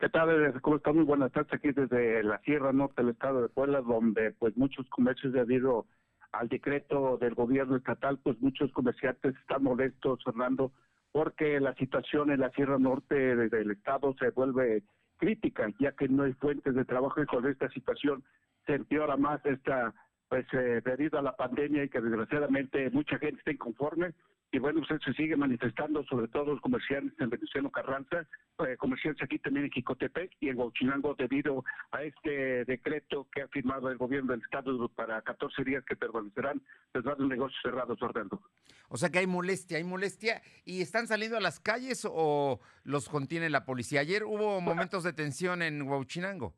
¿Qué 0.00 0.08
tal? 0.08 0.60
¿Cómo 0.62 0.78
estás? 0.78 0.96
Muy 0.96 1.04
buenas 1.04 1.30
tardes 1.30 1.54
aquí 1.54 1.70
desde 1.70 2.24
la 2.24 2.40
Sierra 2.40 2.72
Norte 2.72 3.02
del 3.02 3.12
Estado 3.12 3.40
de 3.40 3.48
Puebla, 3.48 3.82
donde 3.82 4.32
pues 4.32 4.56
muchos 4.56 4.88
comercios 4.88 5.32
debido 5.32 5.86
al 6.32 6.48
decreto 6.48 7.16
del 7.18 7.36
gobierno 7.36 7.76
estatal, 7.76 8.18
pues 8.18 8.40
muchos 8.40 8.72
comerciantes 8.72 9.36
están 9.36 9.62
molestos, 9.62 10.24
Fernando, 10.24 10.72
porque 11.12 11.60
la 11.60 11.72
situación 11.76 12.32
en 12.32 12.40
la 12.40 12.50
Sierra 12.50 12.80
Norte 12.80 13.14
del 13.14 13.70
Estado 13.70 14.12
se 14.18 14.30
vuelve 14.30 14.82
crítica, 15.16 15.68
ya 15.78 15.92
que 15.92 16.08
no 16.08 16.24
hay 16.24 16.32
fuentes 16.32 16.74
de 16.74 16.84
trabajo 16.84 17.22
y 17.22 17.26
con 17.26 17.46
esta 17.46 17.68
situación 17.68 18.24
se 18.66 18.74
empeora 18.74 19.16
más 19.16 19.40
esta, 19.46 19.94
pues 20.28 20.46
eh, 20.52 20.82
debido 20.84 21.20
a 21.20 21.22
la 21.22 21.36
pandemia 21.36 21.84
y 21.84 21.88
que 21.88 22.00
desgraciadamente 22.00 22.90
mucha 22.90 23.18
gente 23.18 23.38
está 23.38 23.52
inconforme 23.52 24.14
y 24.54 24.58
bueno, 24.60 24.82
usted 24.82 25.00
se 25.04 25.12
sigue 25.14 25.36
manifestando, 25.36 26.04
sobre 26.04 26.28
todo 26.28 26.52
los 26.52 26.60
comerciantes 26.60 27.18
en 27.18 27.28
Venezuela 27.28 27.68
Carranza, 27.74 28.24
eh, 28.64 28.76
comerciantes 28.76 29.24
aquí 29.24 29.40
también 29.40 29.64
en 29.64 29.70
Quicotepec 29.72 30.30
y 30.38 30.48
en 30.48 30.56
Huachinango, 30.56 31.16
debido 31.16 31.64
a 31.90 32.04
este 32.04 32.64
decreto 32.64 33.26
que 33.32 33.42
ha 33.42 33.48
firmado 33.48 33.90
el 33.90 33.98
gobierno 33.98 34.30
del 34.30 34.42
Estado 34.42 34.88
para 34.90 35.20
14 35.22 35.64
días 35.64 35.84
que 35.84 35.96
permanecerán 35.96 36.62
los 36.92 37.18
negocios 37.18 37.60
cerrados, 37.64 38.00
Orlando. 38.00 38.40
O 38.88 38.96
sea 38.96 39.10
que 39.10 39.18
hay 39.18 39.26
molestia, 39.26 39.78
hay 39.78 39.84
molestia, 39.84 40.40
¿y 40.64 40.82
están 40.82 41.08
saliendo 41.08 41.36
a 41.36 41.40
las 41.40 41.58
calles 41.58 42.06
o 42.08 42.60
los 42.84 43.08
contiene 43.08 43.50
la 43.50 43.64
policía? 43.64 44.02
Ayer 44.02 44.22
hubo 44.22 44.60
momentos 44.60 45.02
de 45.02 45.12
tensión 45.12 45.62
en 45.62 45.82
Huachinango. 45.82 46.54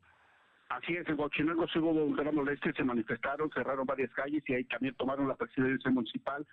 Así 0.69 0.95
es, 0.95 1.07
en 1.09 1.19
Huachinango 1.19 1.67
sí 1.69 1.79
hubo 1.79 1.93
un 1.93 2.15
gran 2.15 2.35
molestia, 2.35 2.71
se 2.73 2.83
manifestaron, 2.83 3.49
cerraron 3.49 3.87
varias 3.87 4.11
calles 4.11 4.43
y 4.45 4.53
ahí 4.53 4.65
también 4.65 4.93
tomaron 4.93 5.27
la 5.27 5.35
presidencia 5.35 5.89
municipal 5.89 6.45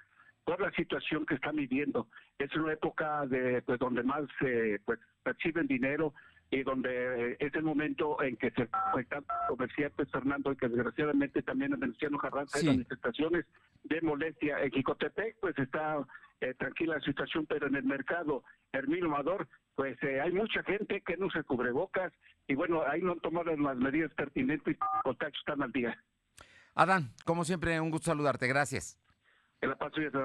por 0.45 0.61
la 0.61 0.71
situación 0.73 1.27
que 1.27 1.35
están 1.35 1.57
viviendo. 1.57 2.09
Es 2.39 2.55
una 2.57 2.73
época 2.73 3.27
de 3.27 3.63
pues 3.63 3.79
donde 3.79 4.03
más 4.03 4.25
eh, 4.41 4.79
pues 4.85 4.99
perciben 5.23 5.67
dinero 5.67 6.15
y 6.51 6.63
donde 6.63 7.33
eh, 7.33 7.37
es 7.41 7.55
el 7.55 7.63
momento 7.63 8.23
en 8.23 8.37
que 8.37 8.51
se 8.51 8.69
afectan 8.71 9.25
comerciantes, 9.49 10.11
Fernando, 10.11 10.53
y 10.53 10.57
que 10.57 10.69
desgraciadamente 10.69 11.43
también 11.43 11.73
en 11.73 11.81
Venezuela 11.81 12.19
Carranza 12.21 12.59
hay 12.59 12.67
manifestaciones 12.67 13.47
de 13.85 14.01
molestia. 14.03 14.63
En 14.63 14.71
Jicotepec, 14.71 15.37
pues 15.41 15.59
está 15.59 16.05
eh, 16.41 16.55
tranquila 16.55 16.97
la 16.97 17.05
situación, 17.05 17.47
pero 17.47 17.67
en 17.67 17.77
el 17.77 17.85
mercado 17.85 18.45
Hermino 18.73 19.07
Amador, 19.07 19.49
pues 19.75 19.97
hay 20.03 20.31
mucha 20.33 20.63
gente 20.63 21.01
que 21.01 21.17
no 21.17 21.31
se 21.31 21.43
cubre 21.43 21.73
bocas 21.73 22.13
y 22.47 22.55
bueno, 22.55 22.83
ahí 22.87 23.01
no 23.01 23.17
tomaron 23.17 23.63
las 23.63 23.77
medidas 23.77 24.13
pertinentes 24.15 24.77
y 24.77 24.79
los 24.79 25.03
contactos 25.03 25.41
están 25.41 25.63
al 25.63 25.73
día. 25.73 25.99
Adán, 26.75 27.13
como 27.25 27.45
siempre, 27.45 27.81
un 27.81 27.91
gusto 27.91 28.07
saludarte. 28.07 28.47
Gracias. 28.47 28.99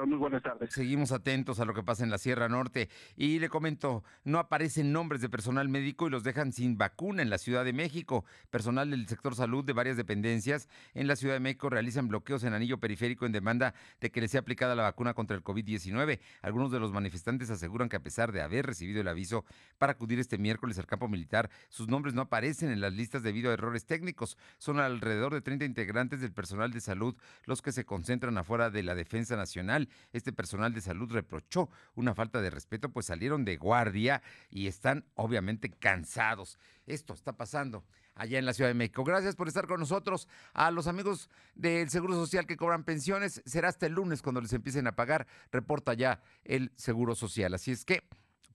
Muy 0.05 0.17
buenas 0.17 0.43
tardes. 0.43 0.73
Seguimos 0.73 1.11
atentos 1.11 1.59
a 1.59 1.65
lo 1.65 1.73
que 1.73 1.83
pasa 1.83 2.03
en 2.03 2.09
la 2.09 2.17
Sierra 2.17 2.49
Norte. 2.49 2.89
Y 3.15 3.39
le 3.39 3.49
comento, 3.49 4.03
no 4.23 4.39
aparecen 4.39 4.91
nombres 4.91 5.21
de 5.21 5.29
personal 5.29 5.69
médico 5.69 6.07
y 6.07 6.09
los 6.09 6.23
dejan 6.23 6.51
sin 6.51 6.77
vacuna 6.77 7.21
en 7.21 7.29
la 7.29 7.37
Ciudad 7.37 7.63
de 7.63 7.71
México. 7.71 8.25
Personal 8.49 8.89
del 8.91 9.07
sector 9.07 9.35
salud 9.35 9.63
de 9.63 9.73
varias 9.73 9.95
dependencias 9.95 10.67
en 10.93 11.07
la 11.07 11.15
Ciudad 11.15 11.35
de 11.35 11.39
México 11.39 11.69
realizan 11.69 12.07
bloqueos 12.07 12.43
en 12.43 12.53
anillo 12.53 12.79
periférico 12.79 13.25
en 13.25 13.31
demanda 13.31 13.73
de 14.01 14.11
que 14.11 14.21
les 14.21 14.31
sea 14.31 14.41
aplicada 14.41 14.75
la 14.75 14.83
vacuna 14.83 15.13
contra 15.13 15.37
el 15.37 15.43
COVID-19. 15.43 16.19
Algunos 16.41 16.71
de 16.71 16.79
los 16.79 16.91
manifestantes 16.91 17.49
aseguran 17.49 17.89
que 17.89 17.97
a 17.97 18.03
pesar 18.03 18.31
de 18.31 18.41
haber 18.41 18.65
recibido 18.65 19.01
el 19.01 19.07
aviso 19.07 19.45
para 19.77 19.93
acudir 19.93 20.19
este 20.19 20.37
miércoles 20.37 20.79
al 20.79 20.87
campo 20.87 21.07
militar, 21.07 21.49
sus 21.69 21.87
nombres 21.87 22.13
no 22.13 22.23
aparecen 22.23 22.71
en 22.71 22.81
las 22.81 22.93
listas 22.93 23.23
debido 23.23 23.51
a 23.51 23.53
errores 23.53 23.85
técnicos. 23.85 24.37
Son 24.57 24.79
alrededor 24.79 25.33
de 25.33 25.41
30 25.41 25.65
integrantes 25.65 26.21
del 26.21 26.33
personal 26.33 26.71
de 26.71 26.81
salud 26.81 27.15
los 27.45 27.61
que 27.61 27.71
se 27.71 27.85
concentran 27.85 28.37
afuera 28.37 28.69
de 28.69 28.83
la 28.83 28.95
defensa 28.95 29.18
Nacional. 29.19 29.89
Este 30.13 30.31
personal 30.31 30.73
de 30.73 30.81
salud 30.81 31.11
reprochó 31.11 31.69
una 31.95 32.15
falta 32.15 32.41
de 32.41 32.49
respeto, 32.49 32.89
pues 32.89 33.07
salieron 33.07 33.45
de 33.45 33.57
guardia 33.57 34.21
y 34.49 34.67
están 34.67 35.05
obviamente 35.15 35.69
cansados. 35.69 36.57
Esto 36.85 37.13
está 37.13 37.33
pasando 37.33 37.83
allá 38.15 38.39
en 38.39 38.45
la 38.45 38.53
Ciudad 38.53 38.69
de 38.69 38.75
México. 38.75 39.03
Gracias 39.03 39.35
por 39.35 39.47
estar 39.47 39.67
con 39.67 39.79
nosotros. 39.79 40.27
A 40.53 40.71
los 40.71 40.87
amigos 40.87 41.29
del 41.55 41.89
Seguro 41.89 42.13
Social 42.13 42.45
que 42.45 42.57
cobran 42.57 42.83
pensiones, 42.83 43.41
será 43.45 43.69
hasta 43.69 43.85
el 43.85 43.93
lunes 43.93 44.21
cuando 44.21 44.41
les 44.41 44.53
empiecen 44.53 44.87
a 44.87 44.95
pagar, 44.95 45.27
reporta 45.51 45.93
ya 45.93 46.21
el 46.43 46.71
Seguro 46.75 47.15
Social. 47.15 47.53
Así 47.53 47.71
es 47.71 47.85
que 47.85 48.03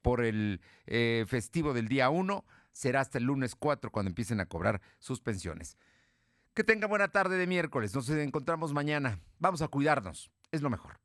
por 0.03 0.23
el 0.23 0.61
eh, 0.87 1.25
festivo 1.27 1.73
del 1.73 1.89
día 1.89 2.11
1, 2.11 2.45
será 2.73 3.01
hasta 3.01 3.19
el 3.19 3.25
lunes 3.25 3.55
4 3.55 3.91
cuando 3.91 4.11
empiecen 4.11 4.41
a 4.41 4.47
cobrar 4.47 4.83
sus 4.99 5.21
pensiones. 5.21 5.79
Que 6.53 6.63
tenga 6.63 6.87
buena 6.87 7.09
tarde 7.09 7.39
de 7.39 7.47
miércoles. 7.47 7.95
Nos 7.95 8.09
encontramos 8.11 8.73
mañana. 8.73 9.19
Vamos 9.39 9.63
a 9.63 9.69
cuidarnos 9.69 10.31
es 10.55 10.63
lo 10.63 10.71
mejor. 10.71 11.01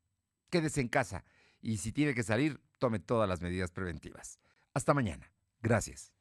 Quédese 0.50 0.80
en 0.80 0.88
casa 0.88 1.24
y 1.60 1.78
si 1.78 1.92
tiene 1.92 2.14
que 2.14 2.22
salir, 2.22 2.60
tome 2.78 2.98
todas 2.98 3.28
las 3.28 3.40
medidas 3.40 3.70
preventivas. 3.70 4.38
Hasta 4.72 4.94
mañana. 4.94 5.32
Gracias. 5.60 6.12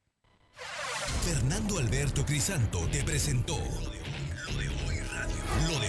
Fernando 1.24 1.80
Alberto 1.80 2.26
Crisanto 2.26 2.88
te 2.90 3.04
presentó 3.04 3.58
lo 3.58 4.58
de, 4.58 4.70
hoy 4.86 5.00
radio. 5.00 5.89